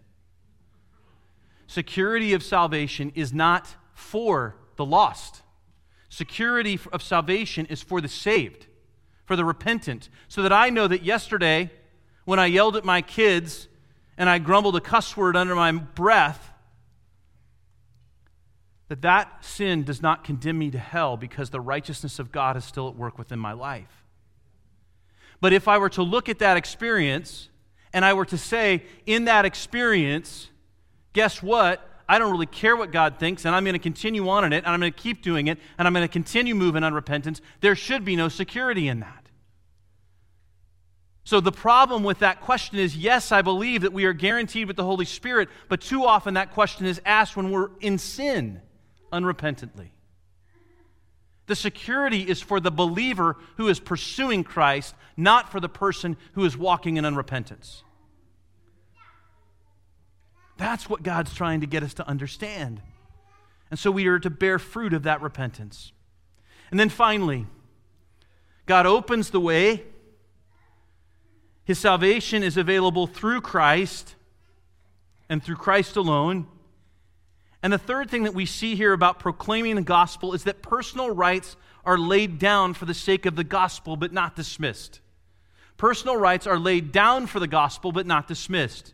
Security 1.67 2.33
of 2.33 2.43
salvation 2.43 3.11
is 3.15 3.31
not 3.31 3.75
for 3.93 4.55
the 4.75 4.85
lost. 4.85 5.43
Security 6.12 6.78
of 6.91 7.01
salvation 7.01 7.66
is 7.68 7.82
for 7.82 8.01
the 8.01 8.09
saved, 8.09 8.68
for 9.24 9.38
the 9.38 9.45
repentant, 9.45 10.09
so 10.28 10.41
that 10.41 10.51
I 10.51 10.70
know 10.70 10.86
that 10.86 11.03
yesterday, 11.03 11.72
when 12.26 12.38
I 12.38 12.47
yelled 12.47 12.76
at 12.76 12.84
my 12.84 13.01
kids 13.01 13.70
and 14.18 14.30
I 14.30 14.38
grumbled 14.38 14.76
a 14.76 14.82
cuss 14.82 15.16
word 15.16 15.38
under 15.38 15.55
my 15.55 15.72
breath, 15.72 16.51
that 18.89 19.01
that 19.03 19.45
sin 19.45 19.86
does 19.86 20.01
not 20.01 20.26
condemn 20.26 20.59
me 20.59 20.70
to 20.72 20.78
hell 20.78 21.16
because 21.16 21.49
the 21.49 21.62
righteousness 21.62 22.20
of 22.20 22.30
God 22.30 22.57
is 22.57 22.66
still 22.66 22.89
at 22.89 22.95
work 22.97 23.18
within 23.18 23.39
my 23.39 23.53
life. 23.53 24.03
But 25.39 25.53
if 25.53 25.70
I 25.70 25.78
were 25.78 25.89
to 25.91 26.03
look 26.03 26.28
at 26.28 26.39
that 26.39 26.57
experience 26.57 27.47
and 27.93 28.03
I 28.03 28.12
were 28.12 28.26
to 28.26 28.38
say, 28.38 28.84
in 29.05 29.26
that 29.26 29.45
experience, 29.45 30.49
guess 31.14 31.41
what? 31.41 31.88
I 32.07 32.19
don't 32.19 32.31
really 32.31 32.45
care 32.45 32.75
what 32.75 32.91
God 32.91 33.19
thinks, 33.19 33.45
and 33.45 33.55
I'm 33.55 33.63
going 33.63 33.73
to 33.73 33.79
continue 33.79 34.27
on 34.29 34.43
in 34.43 34.53
it, 34.53 34.57
and 34.57 34.67
I'm 34.67 34.79
going 34.79 34.91
to 34.91 34.99
keep 34.99 35.21
doing 35.21 35.47
it, 35.47 35.59
and 35.77 35.87
I'm 35.87 35.93
going 35.93 36.07
to 36.07 36.11
continue 36.11 36.55
moving 36.55 36.83
on 36.83 36.93
repentance. 36.93 37.41
There 37.61 37.75
should 37.75 38.05
be 38.05 38.15
no 38.15 38.29
security 38.29 38.87
in 38.87 38.99
that. 39.01 39.21
So, 41.23 41.39
the 41.39 41.51
problem 41.51 42.03
with 42.03 42.19
that 42.19 42.41
question 42.41 42.79
is 42.79 42.97
yes, 42.97 43.31
I 43.31 43.41
believe 43.41 43.83
that 43.83 43.93
we 43.93 44.05
are 44.05 44.13
guaranteed 44.13 44.67
with 44.67 44.75
the 44.75 44.83
Holy 44.83 45.05
Spirit, 45.05 45.49
but 45.69 45.81
too 45.81 46.05
often 46.05 46.33
that 46.33 46.51
question 46.51 46.85
is 46.85 46.99
asked 47.05 47.37
when 47.37 47.51
we're 47.51 47.69
in 47.79 47.97
sin 47.97 48.61
unrepentantly. 49.13 49.89
The 51.45 51.55
security 51.55 52.21
is 52.21 52.41
for 52.41 52.59
the 52.59 52.71
believer 52.71 53.37
who 53.57 53.67
is 53.67 53.79
pursuing 53.79 54.43
Christ, 54.43 54.95
not 55.17 55.51
for 55.51 55.59
the 55.59 55.69
person 55.69 56.17
who 56.33 56.45
is 56.45 56.57
walking 56.57 56.97
in 56.97 57.03
unrepentance. 57.03 57.83
That's 60.62 60.88
what 60.88 61.01
God's 61.01 61.34
trying 61.34 61.62
to 61.62 61.66
get 61.66 61.82
us 61.82 61.95
to 61.95 62.07
understand. 62.07 62.84
And 63.72 63.80
so 63.80 63.89
we 63.89 64.05
are 64.05 64.20
to 64.20 64.30
bear 64.30 64.59
fruit 64.59 64.93
of 64.93 65.03
that 65.03 65.20
repentance. 65.20 65.91
And 66.70 66.80
then 66.80 66.89
finally, 66.89 67.47
God 68.68 68.86
opens 68.86 69.32
the 69.32 69.39
way. 69.39 69.82
His 71.64 71.80
salvation 71.80 72.43
is 72.43 72.57
available 72.57 73.07
through 73.07 73.41
Christ 73.41 74.14
and 75.30 75.43
through 75.43 75.55
Christ 75.55 75.95
alone. 75.95 76.45
And 77.64 77.74
the 77.74 77.80
third 77.80 78.12
thing 78.12 78.22
that 78.24 78.36
we 78.36 78.45
see 78.45 78.76
here 78.76 78.93
about 78.93 79.18
proclaiming 79.18 79.78
the 79.78 79.82
gospel 79.82 80.36
is 80.36 80.43
that 80.43 80.62
personal 80.62 81.09
rights 81.09 81.55
are 81.86 81.97
laid 81.97 82.38
down 82.38 82.76
for 82.76 82.86
the 82.86 82.93
sake 82.93 83.26
of 83.26 83.36
the 83.36 83.43
gospel, 83.43 83.97
but 83.97 84.14
not 84.14 84.36
dismissed. 84.36 84.99
Personal 85.78 86.18
rights 86.18 86.45
are 86.45 86.59
laid 86.59 86.91
down 86.91 87.26
for 87.26 87.39
the 87.39 87.47
gospel, 87.47 87.91
but 87.91 88.05
not 88.05 88.28
dismissed. 88.28 88.93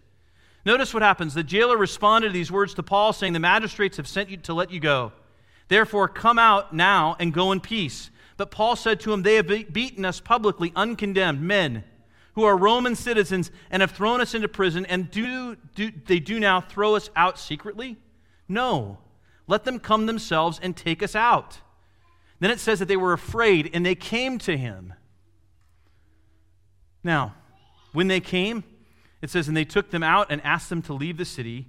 Notice 0.68 0.93
what 0.93 1.01
happens. 1.01 1.34
The 1.34 1.45
jailer 1.45 1.78
responded 1.78 2.28
to 2.28 2.34
these 2.34 2.51
words 2.51 2.74
to 2.74 2.84
Paul, 2.84 3.13
saying, 3.13 3.32
The 3.32 3.39
magistrates 3.39 3.95
have 3.95 4.05
sent 4.05 4.30
you 4.30 4.36
to 4.36 4.53
let 4.53 4.70
you 4.70 4.82
go. 4.82 5.13
Therefore, 5.70 6.09
come 6.09 6.38
out 6.38 6.74
now 6.74 7.15
and 7.22 7.34
go 7.34 7.53
in 7.53 7.61
peace. 7.61 8.09
But 8.36 8.51
Paul 8.51 8.76
said 8.76 8.99
to 8.99 9.13
him, 9.13 9.24
They 9.24 9.36
have 9.36 9.47
beaten 9.47 10.03
us 10.03 10.20
publicly, 10.20 10.74
uncondemned 10.76 11.41
men 11.41 11.86
who 12.34 12.43
are 12.43 12.57
Roman 12.57 12.95
citizens 12.95 13.49
and 13.72 13.80
have 13.80 13.91
thrown 13.91 14.20
us 14.20 14.34
into 14.34 14.49
prison, 14.49 14.86
and 14.88 15.09
do, 15.09 15.55
do 15.74 15.89
they 16.05 16.20
do 16.20 16.38
now 16.38 16.59
throw 16.59 16.95
us 16.95 17.09
out 17.15 17.39
secretly? 17.39 17.95
No. 18.49 18.97
Let 19.47 19.63
them 19.63 19.80
come 19.80 20.05
themselves 20.05 20.59
and 20.61 20.76
take 20.76 21.01
us 21.01 21.15
out. 21.15 21.59
Then 22.41 22.51
it 22.51 22.59
says 22.59 22.80
that 22.80 22.89
they 22.89 22.97
were 22.97 23.13
afraid 23.13 23.70
and 23.74 23.86
they 23.86 23.95
came 23.95 24.38
to 24.39 24.57
him. 24.57 24.93
Now, 27.05 27.36
when 27.93 28.09
they 28.09 28.20
came, 28.20 28.65
it 29.22 29.30
says, 29.30 29.47
And 29.47 29.57
they 29.57 29.65
took 29.65 29.91
them 29.91 30.03
out 30.03 30.28
and 30.30 30.41
asked 30.43 30.70
them 30.70 30.82
to 30.84 30.93
leave 30.93 31.18
the 31.18 31.26
city 31.26 31.68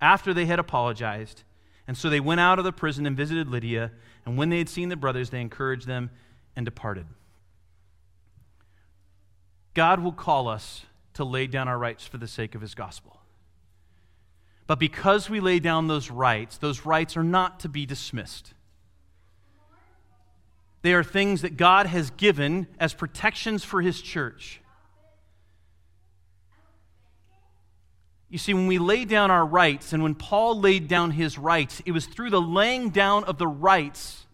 after 0.00 0.34
they 0.34 0.46
had 0.46 0.58
apologized. 0.58 1.42
And 1.86 1.96
so 1.96 2.10
they 2.10 2.20
went 2.20 2.40
out 2.40 2.58
of 2.58 2.64
the 2.64 2.72
prison 2.72 3.06
and 3.06 3.16
visited 3.16 3.48
Lydia. 3.48 3.92
And 4.26 4.36
when 4.36 4.50
they 4.50 4.58
had 4.58 4.68
seen 4.68 4.88
the 4.88 4.96
brothers, 4.96 5.30
they 5.30 5.40
encouraged 5.40 5.86
them 5.86 6.10
and 6.54 6.64
departed. 6.64 7.06
God 9.74 10.00
will 10.00 10.12
call 10.12 10.48
us 10.48 10.84
to 11.14 11.24
lay 11.24 11.46
down 11.46 11.68
our 11.68 11.78
rights 11.78 12.06
for 12.06 12.18
the 12.18 12.28
sake 12.28 12.54
of 12.54 12.60
his 12.60 12.74
gospel. 12.74 13.20
But 14.66 14.78
because 14.78 15.30
we 15.30 15.40
lay 15.40 15.60
down 15.60 15.86
those 15.86 16.10
rights, 16.10 16.58
those 16.58 16.84
rights 16.84 17.16
are 17.16 17.24
not 17.24 17.60
to 17.60 17.68
be 17.68 17.86
dismissed. 17.86 18.52
They 20.82 20.92
are 20.92 21.02
things 21.02 21.42
that 21.42 21.56
God 21.56 21.86
has 21.86 22.10
given 22.10 22.66
as 22.78 22.92
protections 22.92 23.64
for 23.64 23.82
his 23.82 24.00
church. 24.02 24.60
You 28.30 28.38
see, 28.38 28.52
when 28.52 28.66
we 28.66 28.78
lay 28.78 29.04
down 29.04 29.30
our 29.30 29.46
rights, 29.46 29.92
and 29.92 30.02
when 30.02 30.14
Paul 30.14 30.60
laid 30.60 30.86
down 30.86 31.12
his 31.12 31.38
rights, 31.38 31.80
it 31.86 31.92
was 31.92 32.06
through 32.06 32.30
the 32.30 32.40
laying 32.40 32.90
down 32.90 33.24
of 33.24 33.38
the 33.38 33.46
rights 33.46 34.26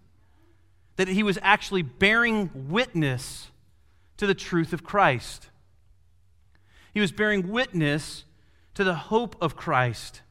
that 0.96 1.08
he 1.08 1.22
was 1.22 1.38
actually 1.42 1.82
bearing 1.82 2.50
witness 2.68 3.50
to 4.16 4.26
the 4.26 4.34
truth 4.34 4.72
of 4.72 4.84
Christ. 4.84 5.48
He 6.92 7.00
was 7.00 7.12
bearing 7.12 7.50
witness 7.50 8.24
to 8.74 8.84
the 8.84 8.94
hope 8.94 9.36
of 9.40 9.56
Christ. 9.56 10.22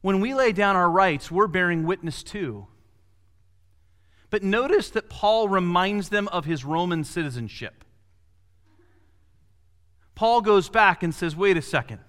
When 0.00 0.20
we 0.20 0.34
lay 0.34 0.52
down 0.52 0.76
our 0.76 0.90
rights, 0.90 1.30
we're 1.30 1.46
bearing 1.46 1.86
witness 1.86 2.22
too. 2.22 2.66
But 4.30 4.42
notice 4.42 4.90
that 4.90 5.08
Paul 5.08 5.48
reminds 5.48 6.08
them 6.08 6.28
of 6.28 6.44
his 6.44 6.64
Roman 6.64 7.04
citizenship. 7.04 7.83
Paul 10.14 10.40
goes 10.40 10.68
back 10.68 11.02
and 11.02 11.14
says, 11.14 11.34
wait 11.34 11.56
a 11.56 11.62
second. 11.62 12.00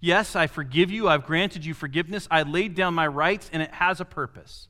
Yes, 0.00 0.36
I 0.36 0.46
forgive 0.46 0.90
you. 0.90 1.08
I've 1.08 1.24
granted 1.24 1.64
you 1.64 1.72
forgiveness. 1.72 2.28
I 2.30 2.42
laid 2.42 2.74
down 2.74 2.94
my 2.94 3.06
rights, 3.06 3.48
and 3.52 3.62
it 3.62 3.72
has 3.74 4.00
a 4.00 4.04
purpose. 4.04 4.68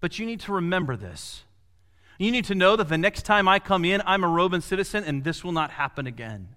But 0.00 0.18
you 0.18 0.26
need 0.26 0.40
to 0.40 0.52
remember 0.52 0.96
this. 0.96 1.42
You 2.18 2.30
need 2.30 2.44
to 2.44 2.54
know 2.54 2.76
that 2.76 2.88
the 2.88 2.98
next 2.98 3.22
time 3.22 3.48
I 3.48 3.58
come 3.58 3.84
in, 3.84 4.02
I'm 4.06 4.22
a 4.22 4.28
Roman 4.28 4.60
citizen, 4.60 5.02
and 5.04 5.24
this 5.24 5.42
will 5.42 5.52
not 5.52 5.72
happen 5.72 6.06
again. 6.06 6.48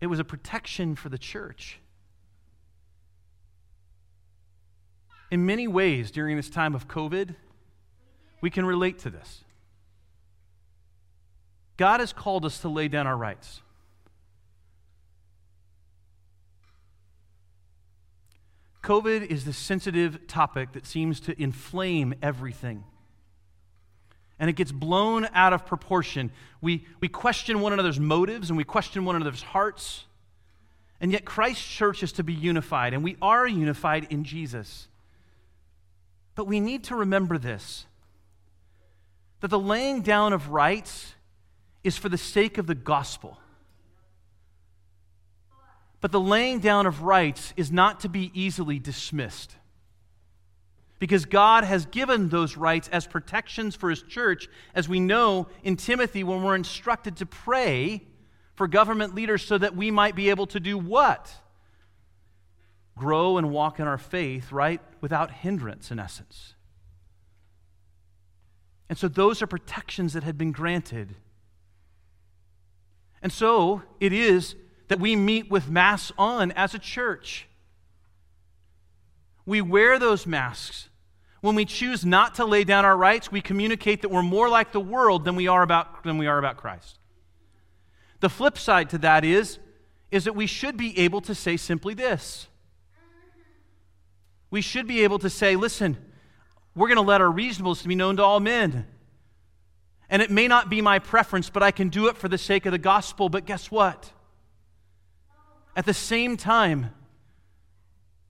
It 0.00 0.08
was 0.08 0.18
a 0.18 0.24
protection 0.24 0.96
for 0.96 1.08
the 1.08 1.18
church. 1.18 1.78
In 5.30 5.46
many 5.46 5.66
ways, 5.66 6.10
during 6.10 6.36
this 6.36 6.50
time 6.50 6.74
of 6.74 6.88
COVID, 6.88 7.34
we 8.40 8.50
can 8.50 8.64
relate 8.64 8.98
to 9.00 9.10
this. 9.10 9.44
God 11.76 12.00
has 12.00 12.12
called 12.12 12.44
us 12.44 12.58
to 12.60 12.68
lay 12.68 12.88
down 12.88 13.06
our 13.06 13.16
rights. 13.16 13.60
COVID 18.82 19.26
is 19.26 19.44
the 19.44 19.52
sensitive 19.52 20.28
topic 20.28 20.72
that 20.72 20.86
seems 20.86 21.18
to 21.20 21.42
inflame 21.42 22.14
everything. 22.22 22.84
And 24.38 24.48
it 24.48 24.52
gets 24.54 24.70
blown 24.70 25.26
out 25.34 25.52
of 25.52 25.66
proportion. 25.66 26.30
We, 26.60 26.86
we 27.00 27.08
question 27.08 27.60
one 27.60 27.72
another's 27.72 27.98
motives 27.98 28.48
and 28.48 28.56
we 28.56 28.62
question 28.62 29.04
one 29.04 29.16
another's 29.16 29.42
hearts. 29.42 30.04
And 31.00 31.10
yet, 31.10 31.24
Christ's 31.24 31.66
church 31.66 32.02
is 32.02 32.12
to 32.12 32.22
be 32.22 32.32
unified, 32.32 32.94
and 32.94 33.04
we 33.04 33.16
are 33.20 33.46
unified 33.46 34.06
in 34.08 34.24
Jesus. 34.24 34.88
But 36.34 36.46
we 36.46 36.60
need 36.60 36.84
to 36.84 36.96
remember 36.96 37.38
this 37.38 37.86
that 39.40 39.48
the 39.48 39.58
laying 39.58 40.00
down 40.00 40.32
of 40.32 40.48
rights 40.48 41.15
is 41.86 41.96
for 41.96 42.08
the 42.08 42.18
sake 42.18 42.58
of 42.58 42.66
the 42.66 42.74
gospel. 42.74 43.38
But 46.00 46.12
the 46.12 46.20
laying 46.20 46.60
down 46.60 46.86
of 46.86 47.02
rights 47.02 47.54
is 47.56 47.70
not 47.70 48.00
to 48.00 48.08
be 48.08 48.30
easily 48.34 48.78
dismissed. 48.78 49.54
Because 50.98 51.24
God 51.26 51.64
has 51.64 51.86
given 51.86 52.28
those 52.28 52.56
rights 52.56 52.88
as 52.88 53.06
protections 53.06 53.74
for 53.74 53.90
His 53.90 54.02
church, 54.02 54.48
as 54.74 54.88
we 54.88 54.98
know 54.98 55.46
in 55.62 55.76
Timothy 55.76 56.24
when 56.24 56.42
we're 56.42 56.54
instructed 56.54 57.16
to 57.18 57.26
pray 57.26 58.02
for 58.54 58.66
government 58.66 59.14
leaders 59.14 59.44
so 59.44 59.58
that 59.58 59.76
we 59.76 59.90
might 59.90 60.16
be 60.16 60.30
able 60.30 60.46
to 60.48 60.60
do 60.60 60.78
what? 60.78 61.32
Grow 62.96 63.36
and 63.36 63.50
walk 63.50 63.78
in 63.78 63.86
our 63.86 63.98
faith, 63.98 64.50
right? 64.50 64.80
Without 65.00 65.30
hindrance, 65.30 65.90
in 65.90 65.98
essence. 65.98 66.54
And 68.88 68.96
so 68.96 69.08
those 69.08 69.42
are 69.42 69.46
protections 69.46 70.14
that 70.14 70.22
had 70.22 70.38
been 70.38 70.52
granted. 70.52 71.14
And 73.26 73.32
so 73.32 73.82
it 73.98 74.12
is 74.12 74.54
that 74.86 75.00
we 75.00 75.16
meet 75.16 75.50
with 75.50 75.68
masks 75.68 76.12
on 76.16 76.52
as 76.52 76.74
a 76.74 76.78
church. 76.78 77.48
We 79.44 79.60
wear 79.60 79.98
those 79.98 80.28
masks. 80.28 80.88
When 81.40 81.56
we 81.56 81.64
choose 81.64 82.04
not 82.04 82.36
to 82.36 82.44
lay 82.44 82.62
down 82.62 82.84
our 82.84 82.96
rights, 82.96 83.32
we 83.32 83.40
communicate 83.40 84.02
that 84.02 84.12
we're 84.12 84.22
more 84.22 84.48
like 84.48 84.70
the 84.70 84.78
world 84.78 85.24
than 85.24 85.34
we 85.34 85.48
are 85.48 85.62
about, 85.62 86.04
than 86.04 86.18
we 86.18 86.28
are 86.28 86.38
about 86.38 86.56
Christ. 86.56 87.00
The 88.20 88.28
flip 88.28 88.56
side 88.56 88.90
to 88.90 88.98
that 88.98 89.24
is, 89.24 89.58
is 90.12 90.22
that 90.22 90.36
we 90.36 90.46
should 90.46 90.76
be 90.76 90.96
able 90.96 91.20
to 91.22 91.34
say 91.34 91.56
simply 91.56 91.94
this. 91.94 92.46
We 94.52 94.60
should 94.60 94.86
be 94.86 95.02
able 95.02 95.18
to 95.18 95.30
say, 95.30 95.56
listen, 95.56 95.96
we're 96.76 96.86
going 96.86 96.94
to 96.94 97.02
let 97.02 97.20
our 97.20 97.32
reasonableness 97.32 97.82
be 97.82 97.96
known 97.96 98.18
to 98.18 98.22
all 98.22 98.38
men. 98.38 98.86
And 100.08 100.22
it 100.22 100.30
may 100.30 100.46
not 100.46 100.70
be 100.70 100.80
my 100.80 100.98
preference, 100.98 101.50
but 101.50 101.62
I 101.62 101.70
can 101.70 101.88
do 101.88 102.08
it 102.08 102.16
for 102.16 102.28
the 102.28 102.38
sake 102.38 102.66
of 102.66 102.72
the 102.72 102.78
gospel. 102.78 103.28
But 103.28 103.44
guess 103.44 103.70
what? 103.70 104.12
At 105.74 105.84
the 105.84 105.94
same 105.94 106.36
time, 106.36 106.90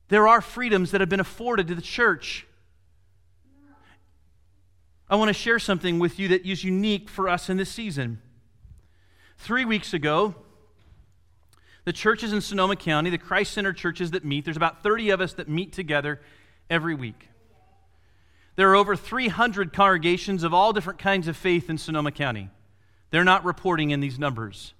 there 0.08 0.26
are 0.26 0.40
freedoms 0.40 0.92
that 0.92 1.00
have 1.00 1.10
been 1.10 1.20
afforded 1.20 1.68
to 1.68 1.74
the 1.74 1.82
church. 1.82 2.46
I 5.08 5.16
want 5.16 5.28
to 5.28 5.34
share 5.34 5.58
something 5.58 5.98
with 5.98 6.18
you 6.18 6.28
that 6.28 6.44
is 6.44 6.64
unique 6.64 7.08
for 7.08 7.28
us 7.28 7.48
in 7.48 7.56
this 7.56 7.70
season. 7.70 8.20
Three 9.38 9.64
weeks 9.64 9.94
ago, 9.94 10.34
the 11.84 11.92
churches 11.92 12.32
in 12.32 12.40
Sonoma 12.40 12.74
County, 12.74 13.10
the 13.10 13.18
Christ 13.18 13.52
Center 13.52 13.72
churches 13.72 14.10
that 14.10 14.24
meet, 14.24 14.44
there's 14.44 14.56
about 14.56 14.82
30 14.82 15.10
of 15.10 15.20
us 15.20 15.34
that 15.34 15.48
meet 15.48 15.72
together 15.72 16.20
every 16.68 16.94
week. 16.94 17.28
There 18.57 18.70
are 18.70 18.74
over 18.74 18.96
300 18.96 19.72
congregations 19.72 20.42
of 20.42 20.54
all 20.54 20.72
different 20.72 20.98
kinds 20.98 21.28
of 21.28 21.36
faith 21.36 21.68
in 21.68 21.76
Sonoma 21.76 22.11
County. 22.11 22.48
They're 23.11 23.24
not 23.24 23.44
reporting 23.44 23.90
in 23.90 24.00
these 24.00 24.18
numbers. 24.18 24.72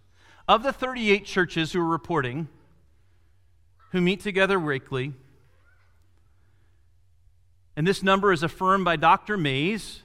Of 0.49 0.63
the 0.63 0.73
38 0.73 1.25
churches 1.25 1.73
who 1.73 1.81
are 1.81 1.87
reporting, 1.87 2.49
who 3.93 4.01
meet 4.01 4.21
together 4.21 4.59
weekly, 4.59 5.13
and 7.77 7.87
this 7.87 8.03
number 8.03 8.33
is 8.33 8.43
affirmed 8.43 8.87
by 8.87 8.97
Dr. 8.97 9.37
Mase, 9.37 10.03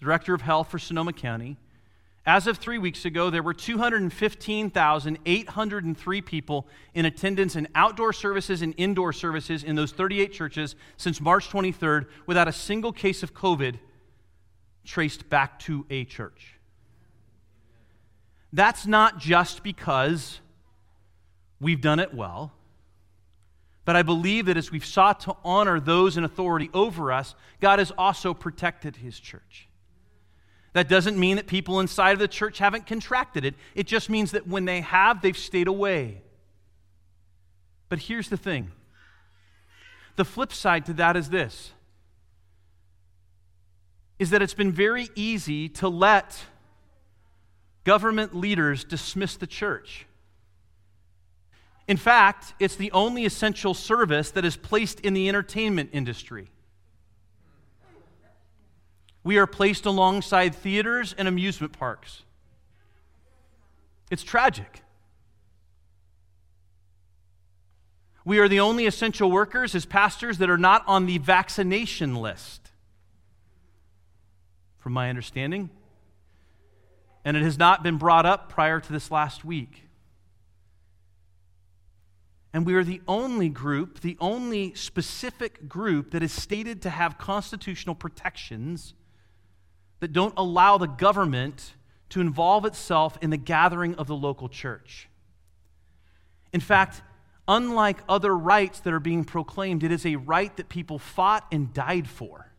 Director 0.00 0.32
of 0.32 0.40
Health 0.40 0.70
for 0.70 0.78
Sonoma 0.78 1.12
County. 1.12 1.58
As 2.24 2.46
of 2.46 2.58
three 2.58 2.78
weeks 2.78 3.04
ago, 3.04 3.30
there 3.30 3.42
were 3.42 3.52
215,803 3.52 6.20
people 6.20 6.68
in 6.94 7.04
attendance 7.04 7.56
in 7.56 7.66
outdoor 7.74 8.12
services 8.12 8.62
and 8.62 8.74
indoor 8.76 9.12
services 9.12 9.64
in 9.64 9.74
those 9.74 9.90
38 9.90 10.32
churches 10.32 10.76
since 10.96 11.20
March 11.20 11.48
23rd 11.48 12.06
without 12.26 12.46
a 12.46 12.52
single 12.52 12.92
case 12.92 13.24
of 13.24 13.34
COVID 13.34 13.80
traced 14.84 15.28
back 15.28 15.58
to 15.60 15.84
a 15.90 16.04
church. 16.04 16.60
That's 18.52 18.86
not 18.86 19.18
just 19.18 19.64
because 19.64 20.38
we've 21.60 21.80
done 21.80 21.98
it 21.98 22.14
well, 22.14 22.52
but 23.84 23.96
I 23.96 24.02
believe 24.02 24.46
that 24.46 24.56
as 24.56 24.70
we've 24.70 24.84
sought 24.84 25.18
to 25.20 25.34
honor 25.44 25.80
those 25.80 26.16
in 26.16 26.22
authority 26.22 26.70
over 26.72 27.10
us, 27.10 27.34
God 27.60 27.80
has 27.80 27.90
also 27.98 28.32
protected 28.32 28.94
his 28.96 29.18
church. 29.18 29.68
That 30.72 30.88
doesn't 30.88 31.18
mean 31.18 31.36
that 31.36 31.46
people 31.46 31.80
inside 31.80 32.12
of 32.12 32.18
the 32.18 32.28
church 32.28 32.58
haven't 32.58 32.86
contracted 32.86 33.44
it. 33.44 33.54
It 33.74 33.86
just 33.86 34.08
means 34.08 34.30
that 34.30 34.46
when 34.46 34.64
they 34.64 34.80
have, 34.80 35.20
they've 35.20 35.36
stayed 35.36 35.68
away. 35.68 36.22
But 37.88 37.98
here's 37.98 38.28
the 38.28 38.36
thing 38.36 38.70
the 40.16 40.24
flip 40.24 40.52
side 40.52 40.86
to 40.86 40.92
that 40.94 41.16
is 41.16 41.30
this 41.30 41.72
is 44.18 44.30
that 44.30 44.40
it's 44.40 44.54
been 44.54 44.70
very 44.70 45.08
easy 45.16 45.68
to 45.68 45.88
let 45.88 46.44
government 47.82 48.36
leaders 48.36 48.84
dismiss 48.84 49.36
the 49.36 49.48
church. 49.48 50.06
In 51.88 51.96
fact, 51.96 52.54
it's 52.60 52.76
the 52.76 52.92
only 52.92 53.24
essential 53.24 53.74
service 53.74 54.30
that 54.30 54.44
is 54.44 54.56
placed 54.56 55.00
in 55.00 55.12
the 55.12 55.28
entertainment 55.28 55.90
industry. 55.92 56.51
We 59.24 59.38
are 59.38 59.46
placed 59.46 59.86
alongside 59.86 60.54
theaters 60.54 61.14
and 61.16 61.28
amusement 61.28 61.72
parks. 61.72 62.22
It's 64.10 64.22
tragic. 64.22 64.82
We 68.24 68.38
are 68.38 68.48
the 68.48 68.60
only 68.60 68.86
essential 68.86 69.30
workers 69.30 69.74
as 69.74 69.84
pastors 69.84 70.38
that 70.38 70.50
are 70.50 70.58
not 70.58 70.84
on 70.86 71.06
the 71.06 71.18
vaccination 71.18 72.14
list, 72.14 72.70
from 74.78 74.92
my 74.92 75.08
understanding. 75.08 75.70
And 77.24 77.36
it 77.36 77.42
has 77.42 77.58
not 77.58 77.82
been 77.82 77.98
brought 77.98 78.26
up 78.26 78.48
prior 78.48 78.80
to 78.80 78.92
this 78.92 79.10
last 79.10 79.44
week. 79.44 79.84
And 82.52 82.66
we 82.66 82.74
are 82.74 82.84
the 82.84 83.00
only 83.08 83.48
group, 83.48 84.00
the 84.00 84.16
only 84.20 84.74
specific 84.74 85.68
group 85.68 86.10
that 86.10 86.22
is 86.22 86.32
stated 86.32 86.82
to 86.82 86.90
have 86.90 87.16
constitutional 87.16 87.94
protections 87.94 88.94
that 90.02 90.12
don't 90.12 90.34
allow 90.36 90.78
the 90.78 90.88
government 90.88 91.74
to 92.08 92.20
involve 92.20 92.64
itself 92.64 93.16
in 93.22 93.30
the 93.30 93.36
gathering 93.36 93.94
of 93.94 94.08
the 94.08 94.16
local 94.16 94.48
church. 94.48 95.08
In 96.52 96.58
fact, 96.58 97.02
unlike 97.46 97.98
other 98.08 98.36
rights 98.36 98.80
that 98.80 98.92
are 98.92 98.98
being 98.98 99.22
proclaimed, 99.22 99.84
it 99.84 99.92
is 99.92 100.04
a 100.04 100.16
right 100.16 100.56
that 100.56 100.68
people 100.68 100.98
fought 100.98 101.46
and 101.52 101.72
died 101.72 102.08
for. 102.08 102.50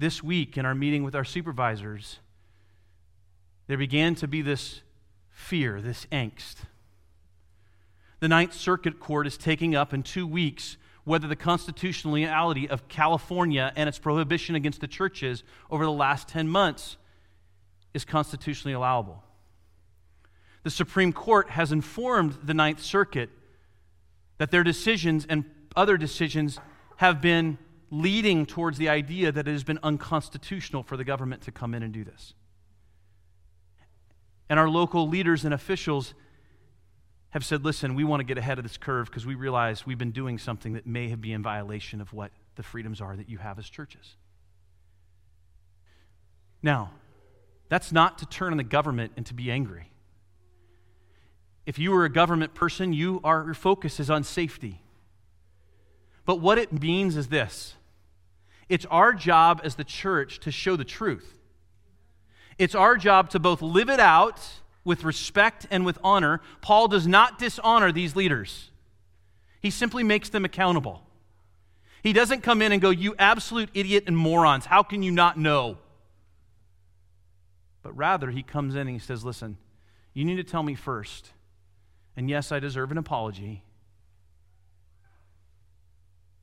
This 0.00 0.20
week, 0.20 0.58
in 0.58 0.66
our 0.66 0.74
meeting 0.74 1.04
with 1.04 1.14
our 1.14 1.24
supervisors, 1.24 2.18
there 3.68 3.78
began 3.78 4.16
to 4.16 4.26
be 4.26 4.42
this 4.42 4.80
fear, 5.30 5.80
this 5.80 6.06
angst. 6.10 6.56
The 8.18 8.26
Ninth 8.26 8.54
Circuit 8.54 8.98
Court 8.98 9.28
is 9.28 9.36
taking 9.36 9.76
up 9.76 9.94
in 9.94 10.02
two 10.02 10.26
weeks 10.26 10.76
whether 11.04 11.28
the 11.28 11.36
constitutionality 11.36 12.68
of 12.68 12.88
California 12.88 13.72
and 13.76 13.88
its 13.88 13.98
prohibition 13.98 14.54
against 14.54 14.80
the 14.80 14.88
churches 14.88 15.44
over 15.70 15.84
the 15.84 15.92
last 15.92 16.28
10 16.28 16.48
months 16.48 16.96
is 17.92 18.04
constitutionally 18.04 18.74
allowable. 18.74 19.22
The 20.62 20.70
Supreme 20.70 21.12
Court 21.12 21.50
has 21.50 21.72
informed 21.72 22.38
the 22.42 22.54
Ninth 22.54 22.82
Circuit 22.82 23.30
that 24.38 24.50
their 24.50 24.64
decisions 24.64 25.26
and 25.28 25.44
other 25.76 25.96
decisions 25.96 26.58
have 26.96 27.20
been 27.20 27.58
leading 27.90 28.46
towards 28.46 28.78
the 28.78 28.88
idea 28.88 29.30
that 29.30 29.46
it 29.46 29.52
has 29.52 29.62
been 29.62 29.78
unconstitutional 29.82 30.82
for 30.82 30.96
the 30.96 31.04
government 31.04 31.42
to 31.42 31.52
come 31.52 31.74
in 31.74 31.82
and 31.82 31.92
do 31.92 32.02
this. 32.02 32.34
And 34.48 34.58
our 34.58 34.68
local 34.68 35.08
leaders 35.08 35.44
and 35.44 35.54
officials 35.54 36.14
have 37.34 37.44
said, 37.44 37.64
listen, 37.64 37.96
we 37.96 38.04
want 38.04 38.20
to 38.20 38.24
get 38.24 38.38
ahead 38.38 38.58
of 38.58 38.64
this 38.64 38.76
curve 38.76 39.08
because 39.08 39.26
we 39.26 39.34
realize 39.34 39.84
we've 39.84 39.98
been 39.98 40.12
doing 40.12 40.38
something 40.38 40.74
that 40.74 40.86
may 40.86 41.12
be 41.16 41.32
in 41.32 41.42
violation 41.42 42.00
of 42.00 42.12
what 42.12 42.30
the 42.54 42.62
freedoms 42.62 43.00
are 43.00 43.16
that 43.16 43.28
you 43.28 43.38
have 43.38 43.58
as 43.58 43.68
churches. 43.68 44.14
Now, 46.62 46.92
that's 47.68 47.90
not 47.90 48.18
to 48.18 48.26
turn 48.26 48.52
on 48.52 48.56
the 48.56 48.62
government 48.62 49.14
and 49.16 49.26
to 49.26 49.34
be 49.34 49.50
angry. 49.50 49.90
If 51.66 51.76
you 51.76 51.92
are 51.96 52.04
a 52.04 52.08
government 52.08 52.54
person, 52.54 52.92
you 52.92 53.20
are, 53.24 53.44
your 53.44 53.54
focus 53.54 53.98
is 53.98 54.10
on 54.10 54.22
safety. 54.22 54.80
But 56.24 56.36
what 56.36 56.56
it 56.56 56.72
means 56.72 57.16
is 57.16 57.28
this 57.28 57.74
it's 58.68 58.86
our 58.86 59.12
job 59.12 59.60
as 59.64 59.74
the 59.74 59.82
church 59.82 60.38
to 60.40 60.52
show 60.52 60.76
the 60.76 60.84
truth. 60.84 61.36
It's 62.58 62.76
our 62.76 62.96
job 62.96 63.30
to 63.30 63.40
both 63.40 63.60
live 63.60 63.90
it 63.90 63.98
out 63.98 64.40
with 64.84 65.04
respect 65.04 65.66
and 65.70 65.84
with 65.86 65.98
honor, 66.04 66.40
Paul 66.60 66.88
does 66.88 67.06
not 67.06 67.38
dishonor 67.38 67.90
these 67.90 68.14
leaders. 68.14 68.70
He 69.60 69.70
simply 69.70 70.02
makes 70.02 70.28
them 70.28 70.44
accountable. 70.44 71.02
He 72.02 72.12
doesn't 72.12 72.42
come 72.42 72.60
in 72.60 72.70
and 72.70 72.82
go, 72.82 72.90
You 72.90 73.14
absolute 73.18 73.70
idiot 73.72 74.04
and 74.06 74.16
morons, 74.16 74.66
how 74.66 74.82
can 74.82 75.02
you 75.02 75.10
not 75.10 75.38
know? 75.38 75.78
But 77.82 77.96
rather, 77.96 78.30
he 78.30 78.42
comes 78.42 78.74
in 78.74 78.82
and 78.82 78.90
he 78.90 78.98
says, 78.98 79.24
Listen, 79.24 79.56
you 80.12 80.24
need 80.24 80.36
to 80.36 80.44
tell 80.44 80.62
me 80.62 80.74
first. 80.74 81.30
And 82.16 82.28
yes, 82.28 82.52
I 82.52 82.60
deserve 82.60 82.90
an 82.92 82.98
apology. 82.98 83.62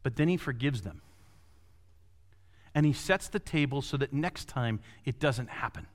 But 0.03 0.15
then 0.15 0.27
he 0.27 0.37
forgives 0.37 0.81
them. 0.81 1.01
And 2.73 2.85
he 2.85 2.93
sets 2.93 3.27
the 3.27 3.39
table 3.39 3.81
so 3.81 3.97
that 3.97 4.13
next 4.13 4.47
time 4.47 4.79
it 5.05 5.19
doesn't 5.19 5.49
happen. 5.49 5.87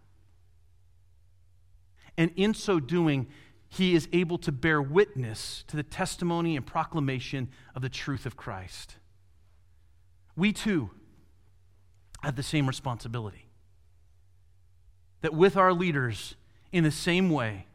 And 2.17 2.31
in 2.37 2.55
so 2.55 2.81
doing, 2.81 3.27
he 3.69 3.95
is 3.95 4.09
able 4.13 4.39
to 4.39 4.53
bear 4.53 4.81
witness 4.81 5.65
to 5.69 5.77
the 5.77 5.83
testimony 5.83 6.57
and 6.57 6.65
proclamation 6.65 7.49
of 7.75 7.83
the 7.83 7.89
truth 7.89 8.27
of 8.27 8.37
Christ. 8.37 8.97
We 10.37 10.53
too 10.53 10.91
have 12.23 12.37
the 12.37 12.43
same 12.43 12.67
responsibility. 12.67 13.49
That 15.21 15.35
with 15.35 15.57
our 15.57 15.73
leaders, 15.73 16.37
in 16.73 16.85
the 16.85 16.91
same 16.91 17.31
way, 17.31 17.67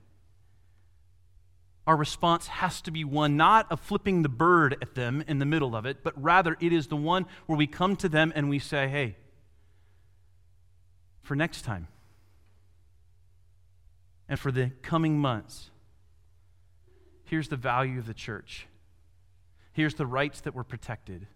our 1.88 1.96
response 1.96 2.48
has 2.48 2.82
to 2.82 2.92
be 2.92 3.04
one 3.04 3.36
not 3.36 3.72
of 3.72 3.80
flipping 3.80 4.22
the 4.22 4.30
bird 4.30 4.78
at 4.82 4.96
them 4.96 5.24
in 5.28 5.40
the 5.40 5.46
middle 5.46 5.76
of 5.76 5.86
it, 5.86 6.04
but 6.04 6.22
rather 6.22 6.56
it 6.60 6.72
is 6.72 6.88
the 6.88 6.96
one 6.96 7.26
where 7.48 7.58
we 7.58 7.68
come 7.68 7.96
to 7.98 8.08
them 8.08 8.32
and 8.36 8.50
we 8.50 8.60
say, 8.60 8.88
hey, 8.88 9.18
for 11.24 11.36
next 11.36 11.64
time 11.64 11.88
and 14.32 14.40
for 14.40 14.52
the 14.52 14.72
coming 14.82 15.20
months, 15.20 15.70
here's 17.26 17.50
the 17.50 17.56
value 17.56 18.00
of 18.00 18.08
the 18.08 18.16
church. 18.16 18.66
Here's 19.74 19.94
the 19.94 20.08
rights 20.08 20.42
that 20.42 20.56
were 20.56 20.64
protected. 20.64 21.28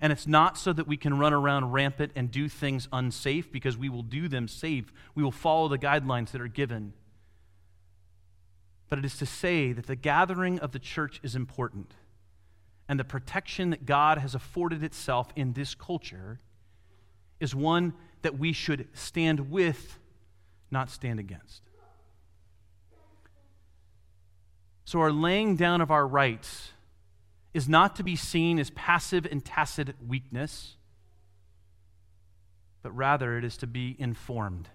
And 0.00 0.12
it's 0.12 0.26
not 0.26 0.58
so 0.58 0.72
that 0.72 0.88
we 0.88 0.96
can 0.96 1.16
run 1.18 1.32
around 1.32 1.70
rampant 1.70 2.10
and 2.16 2.30
do 2.30 2.48
things 2.48 2.88
unsafe 2.92 3.52
because 3.52 3.78
we 3.78 3.88
will 3.88 4.02
do 4.02 4.26
them 4.26 4.48
safe. 4.48 4.92
We 5.14 5.22
will 5.22 5.30
follow 5.30 5.68
the 5.68 5.78
guidelines 5.78 6.32
that 6.32 6.40
are 6.40 6.48
given 6.48 6.94
but 8.88 8.98
it 8.98 9.04
is 9.04 9.16
to 9.18 9.26
say 9.26 9.72
that 9.72 9.86
the 9.86 9.96
gathering 9.96 10.58
of 10.60 10.72
the 10.72 10.78
church 10.78 11.20
is 11.22 11.34
important. 11.34 11.94
And 12.88 12.98
the 12.98 13.04
protection 13.04 13.70
that 13.70 13.84
God 13.84 14.18
has 14.18 14.34
afforded 14.34 14.82
itself 14.82 15.30
in 15.36 15.52
this 15.52 15.74
culture 15.74 16.40
is 17.38 17.54
one 17.54 17.92
that 18.22 18.38
we 18.38 18.52
should 18.52 18.88
stand 18.94 19.50
with, 19.50 19.98
not 20.70 20.90
stand 20.90 21.20
against. 21.20 21.67
So, 24.88 25.00
our 25.00 25.12
laying 25.12 25.56
down 25.56 25.82
of 25.82 25.90
our 25.90 26.06
rights 26.06 26.72
is 27.52 27.68
not 27.68 27.96
to 27.96 28.02
be 28.02 28.16
seen 28.16 28.58
as 28.58 28.70
passive 28.70 29.26
and 29.30 29.44
tacit 29.44 29.94
weakness, 30.06 30.76
but 32.82 32.96
rather 32.96 33.36
it 33.36 33.44
is 33.44 33.58
to 33.58 33.66
be 33.66 33.96
informed 33.98 34.70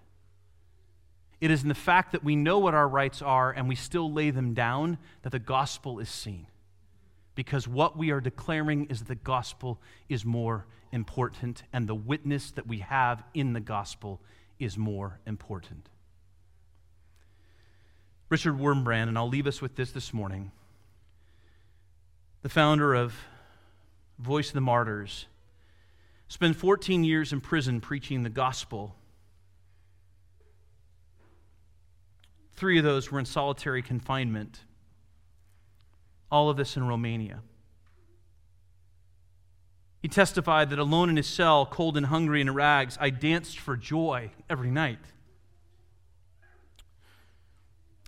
it 1.44 1.50
is 1.50 1.62
in 1.62 1.68
the 1.68 1.74
fact 1.74 2.12
that 2.12 2.24
we 2.24 2.36
know 2.36 2.58
what 2.58 2.72
our 2.72 2.88
rights 2.88 3.20
are 3.20 3.52
and 3.52 3.68
we 3.68 3.74
still 3.74 4.10
lay 4.10 4.30
them 4.30 4.54
down 4.54 4.96
that 5.22 5.30
the 5.30 5.38
gospel 5.38 5.98
is 5.98 6.08
seen. 6.08 6.46
Because 7.34 7.68
what 7.68 7.98
we 7.98 8.12
are 8.12 8.20
declaring 8.22 8.86
is 8.86 9.00
that 9.00 9.08
the 9.08 9.14
gospel 9.14 9.78
is 10.08 10.24
more 10.24 10.64
important 10.90 11.62
and 11.70 11.86
the 11.86 11.94
witness 11.94 12.50
that 12.52 12.66
we 12.66 12.78
have 12.78 13.22
in 13.34 13.52
the 13.52 13.60
gospel 13.60 14.22
is 14.58 14.78
more 14.78 15.20
important. 15.26 15.90
Richard 18.28 18.58
Wurmbrand, 18.58 19.08
and 19.08 19.18
I'll 19.18 19.28
leave 19.28 19.46
us 19.46 19.60
with 19.60 19.76
this 19.76 19.92
this 19.92 20.12
morning, 20.12 20.50
the 22.42 22.48
founder 22.48 22.94
of 22.94 23.14
Voice 24.18 24.48
of 24.48 24.54
the 24.54 24.60
Martyrs, 24.60 25.26
spent 26.28 26.56
14 26.56 27.04
years 27.04 27.32
in 27.32 27.40
prison 27.40 27.80
preaching 27.80 28.22
the 28.22 28.30
gospel 28.30 28.96
Three 32.56 32.78
of 32.78 32.84
those 32.84 33.10
were 33.10 33.18
in 33.18 33.24
solitary 33.24 33.82
confinement. 33.82 34.60
All 36.30 36.48
of 36.48 36.56
this 36.56 36.76
in 36.76 36.86
Romania. 36.86 37.40
He 40.00 40.08
testified 40.08 40.70
that 40.70 40.78
alone 40.78 41.08
in 41.08 41.16
his 41.16 41.26
cell, 41.26 41.66
cold 41.66 41.96
and 41.96 42.06
hungry 42.06 42.40
and 42.40 42.50
in 42.50 42.54
rags, 42.54 42.98
I 43.00 43.10
danced 43.10 43.58
for 43.58 43.76
joy 43.76 44.30
every 44.48 44.70
night. 44.70 44.98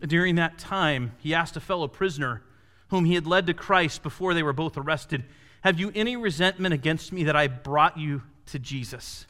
During 0.00 0.34
that 0.34 0.58
time, 0.58 1.12
he 1.18 1.34
asked 1.34 1.56
a 1.56 1.60
fellow 1.60 1.88
prisoner 1.88 2.42
whom 2.88 3.04
he 3.04 3.14
had 3.14 3.26
led 3.26 3.46
to 3.46 3.54
Christ 3.54 4.02
before 4.02 4.34
they 4.34 4.42
were 4.42 4.52
both 4.52 4.76
arrested, 4.76 5.24
Have 5.62 5.80
you 5.80 5.90
any 5.94 6.16
resentment 6.16 6.74
against 6.74 7.12
me 7.12 7.24
that 7.24 7.36
I 7.36 7.48
brought 7.48 7.98
you 7.98 8.22
to 8.46 8.58
Jesus? 8.58 9.26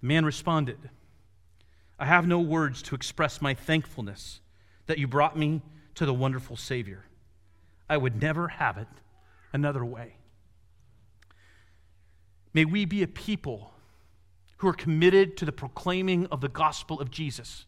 The 0.00 0.06
man 0.06 0.24
responded, 0.24 0.78
I 1.98 2.06
have 2.06 2.26
no 2.26 2.40
words 2.40 2.82
to 2.82 2.94
express 2.94 3.40
my 3.40 3.54
thankfulness 3.54 4.40
that 4.86 4.98
you 4.98 5.06
brought 5.06 5.36
me 5.36 5.62
to 5.94 6.06
the 6.06 6.14
wonderful 6.14 6.56
Savior. 6.56 7.04
I 7.88 7.96
would 7.96 8.20
never 8.20 8.48
have 8.48 8.78
it 8.78 8.88
another 9.52 9.84
way. 9.84 10.16
May 12.54 12.64
we 12.64 12.84
be 12.84 13.02
a 13.02 13.08
people 13.08 13.72
who 14.58 14.68
are 14.68 14.74
committed 14.74 15.36
to 15.36 15.44
the 15.44 15.52
proclaiming 15.52 16.26
of 16.26 16.40
the 16.40 16.48
gospel 16.48 17.00
of 17.00 17.10
Jesus, 17.10 17.66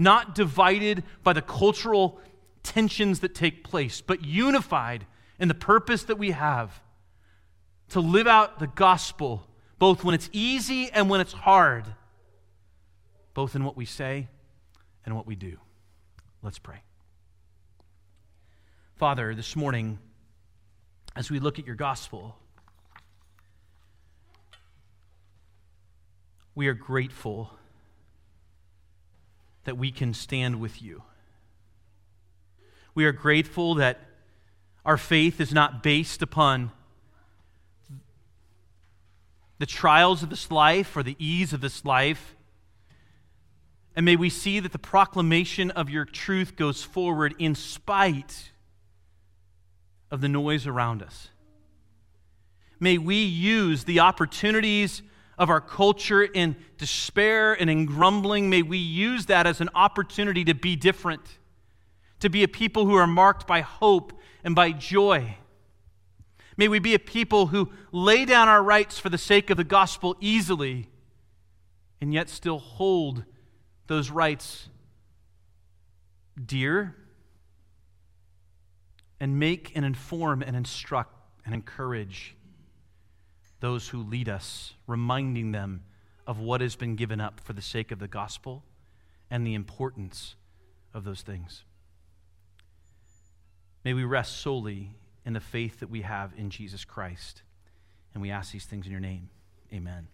not 0.00 0.34
divided 0.34 1.04
by 1.22 1.32
the 1.34 1.42
cultural 1.42 2.18
tensions 2.62 3.20
that 3.20 3.34
take 3.34 3.62
place, 3.62 4.00
but 4.00 4.24
unified 4.24 5.06
in 5.38 5.48
the 5.48 5.54
purpose 5.54 6.04
that 6.04 6.18
we 6.18 6.30
have 6.30 6.80
to 7.90 8.00
live 8.00 8.26
out 8.26 8.58
the 8.58 8.66
gospel 8.66 9.46
both 9.78 10.02
when 10.02 10.14
it's 10.14 10.30
easy 10.32 10.90
and 10.90 11.08
when 11.10 11.20
it's 11.20 11.32
hard 11.32 11.84
both 13.34 13.54
in 13.54 13.64
what 13.64 13.76
we 13.76 13.84
say 13.84 14.28
and 15.04 15.14
what 15.14 15.26
we 15.26 15.34
do. 15.34 15.58
Let's 16.42 16.58
pray. 16.58 16.82
Father, 18.96 19.34
this 19.34 19.56
morning, 19.56 19.98
as 21.16 21.30
we 21.30 21.40
look 21.40 21.58
at 21.58 21.66
your 21.66 21.76
gospel, 21.76 22.36
we 26.54 26.68
are 26.68 26.74
grateful 26.74 27.50
that 29.64 29.76
we 29.76 29.90
can 29.90 30.14
stand 30.14 30.60
with 30.60 30.82
you. 30.82 31.02
We 32.94 33.04
are 33.04 33.12
grateful 33.12 33.74
that 33.76 34.00
our 34.84 34.96
faith 34.96 35.40
is 35.40 35.52
not 35.52 35.82
based 35.82 36.22
upon 36.22 36.72
the 39.58 39.66
trials 39.66 40.22
of 40.22 40.30
this 40.30 40.50
life 40.50 40.96
or 40.96 41.02
the 41.02 41.16
ease 41.18 41.52
of 41.52 41.60
this 41.60 41.84
life 41.84 42.34
and 43.96 44.04
may 44.04 44.16
we 44.16 44.30
see 44.30 44.60
that 44.60 44.72
the 44.72 44.78
proclamation 44.78 45.70
of 45.72 45.90
your 45.90 46.04
truth 46.04 46.56
goes 46.56 46.82
forward 46.82 47.34
in 47.38 47.54
spite 47.54 48.50
of 50.10 50.20
the 50.20 50.28
noise 50.28 50.66
around 50.66 51.02
us. 51.02 51.28
May 52.78 52.98
we 52.98 53.16
use 53.16 53.84
the 53.84 54.00
opportunities 54.00 55.02
of 55.40 55.48
our 55.48 55.60
culture 55.60 56.22
in 56.22 56.54
despair 56.76 57.54
and 57.54 57.70
in 57.70 57.86
grumbling. 57.86 58.50
May 58.50 58.60
we 58.60 58.76
use 58.76 59.24
that 59.26 59.46
as 59.46 59.62
an 59.62 59.70
opportunity 59.74 60.44
to 60.44 60.54
be 60.54 60.76
different, 60.76 61.22
to 62.20 62.28
be 62.28 62.42
a 62.42 62.48
people 62.48 62.84
who 62.84 62.94
are 62.94 63.06
marked 63.06 63.46
by 63.46 63.62
hope 63.62 64.12
and 64.44 64.54
by 64.54 64.70
joy. 64.70 65.36
May 66.58 66.68
we 66.68 66.78
be 66.78 66.92
a 66.92 66.98
people 66.98 67.46
who 67.46 67.70
lay 67.90 68.26
down 68.26 68.48
our 68.48 68.62
rights 68.62 68.98
for 68.98 69.08
the 69.08 69.16
sake 69.16 69.48
of 69.48 69.56
the 69.56 69.64
gospel 69.64 70.14
easily 70.20 70.90
and 72.02 72.12
yet 72.12 72.28
still 72.28 72.58
hold 72.58 73.24
those 73.86 74.10
rights 74.10 74.68
dear 76.44 76.94
and 79.18 79.38
make 79.38 79.72
and 79.74 79.86
inform 79.86 80.42
and 80.42 80.54
instruct 80.54 81.14
and 81.46 81.54
encourage 81.54 82.36
those 83.60 83.88
who 83.88 84.02
lead 84.02 84.28
us, 84.28 84.74
reminding 84.86 85.52
them 85.52 85.84
of 86.26 86.38
what 86.38 86.60
has 86.60 86.76
been 86.76 86.96
given 86.96 87.20
up 87.20 87.40
for 87.40 87.52
the 87.52 87.62
sake 87.62 87.92
of 87.92 87.98
the 87.98 88.08
gospel 88.08 88.64
and 89.30 89.46
the 89.46 89.54
importance 89.54 90.34
of 90.92 91.04
those 91.04 91.22
things. 91.22 91.64
May 93.84 93.94
we 93.94 94.04
rest 94.04 94.40
solely 94.40 94.96
in 95.24 95.32
the 95.32 95.40
faith 95.40 95.80
that 95.80 95.90
we 95.90 96.02
have 96.02 96.32
in 96.36 96.50
Jesus 96.50 96.84
Christ. 96.84 97.42
And 98.12 98.22
we 98.22 98.30
ask 98.30 98.52
these 98.52 98.64
things 98.64 98.86
in 98.86 98.92
your 98.92 99.00
name. 99.00 99.30
Amen. 99.72 100.08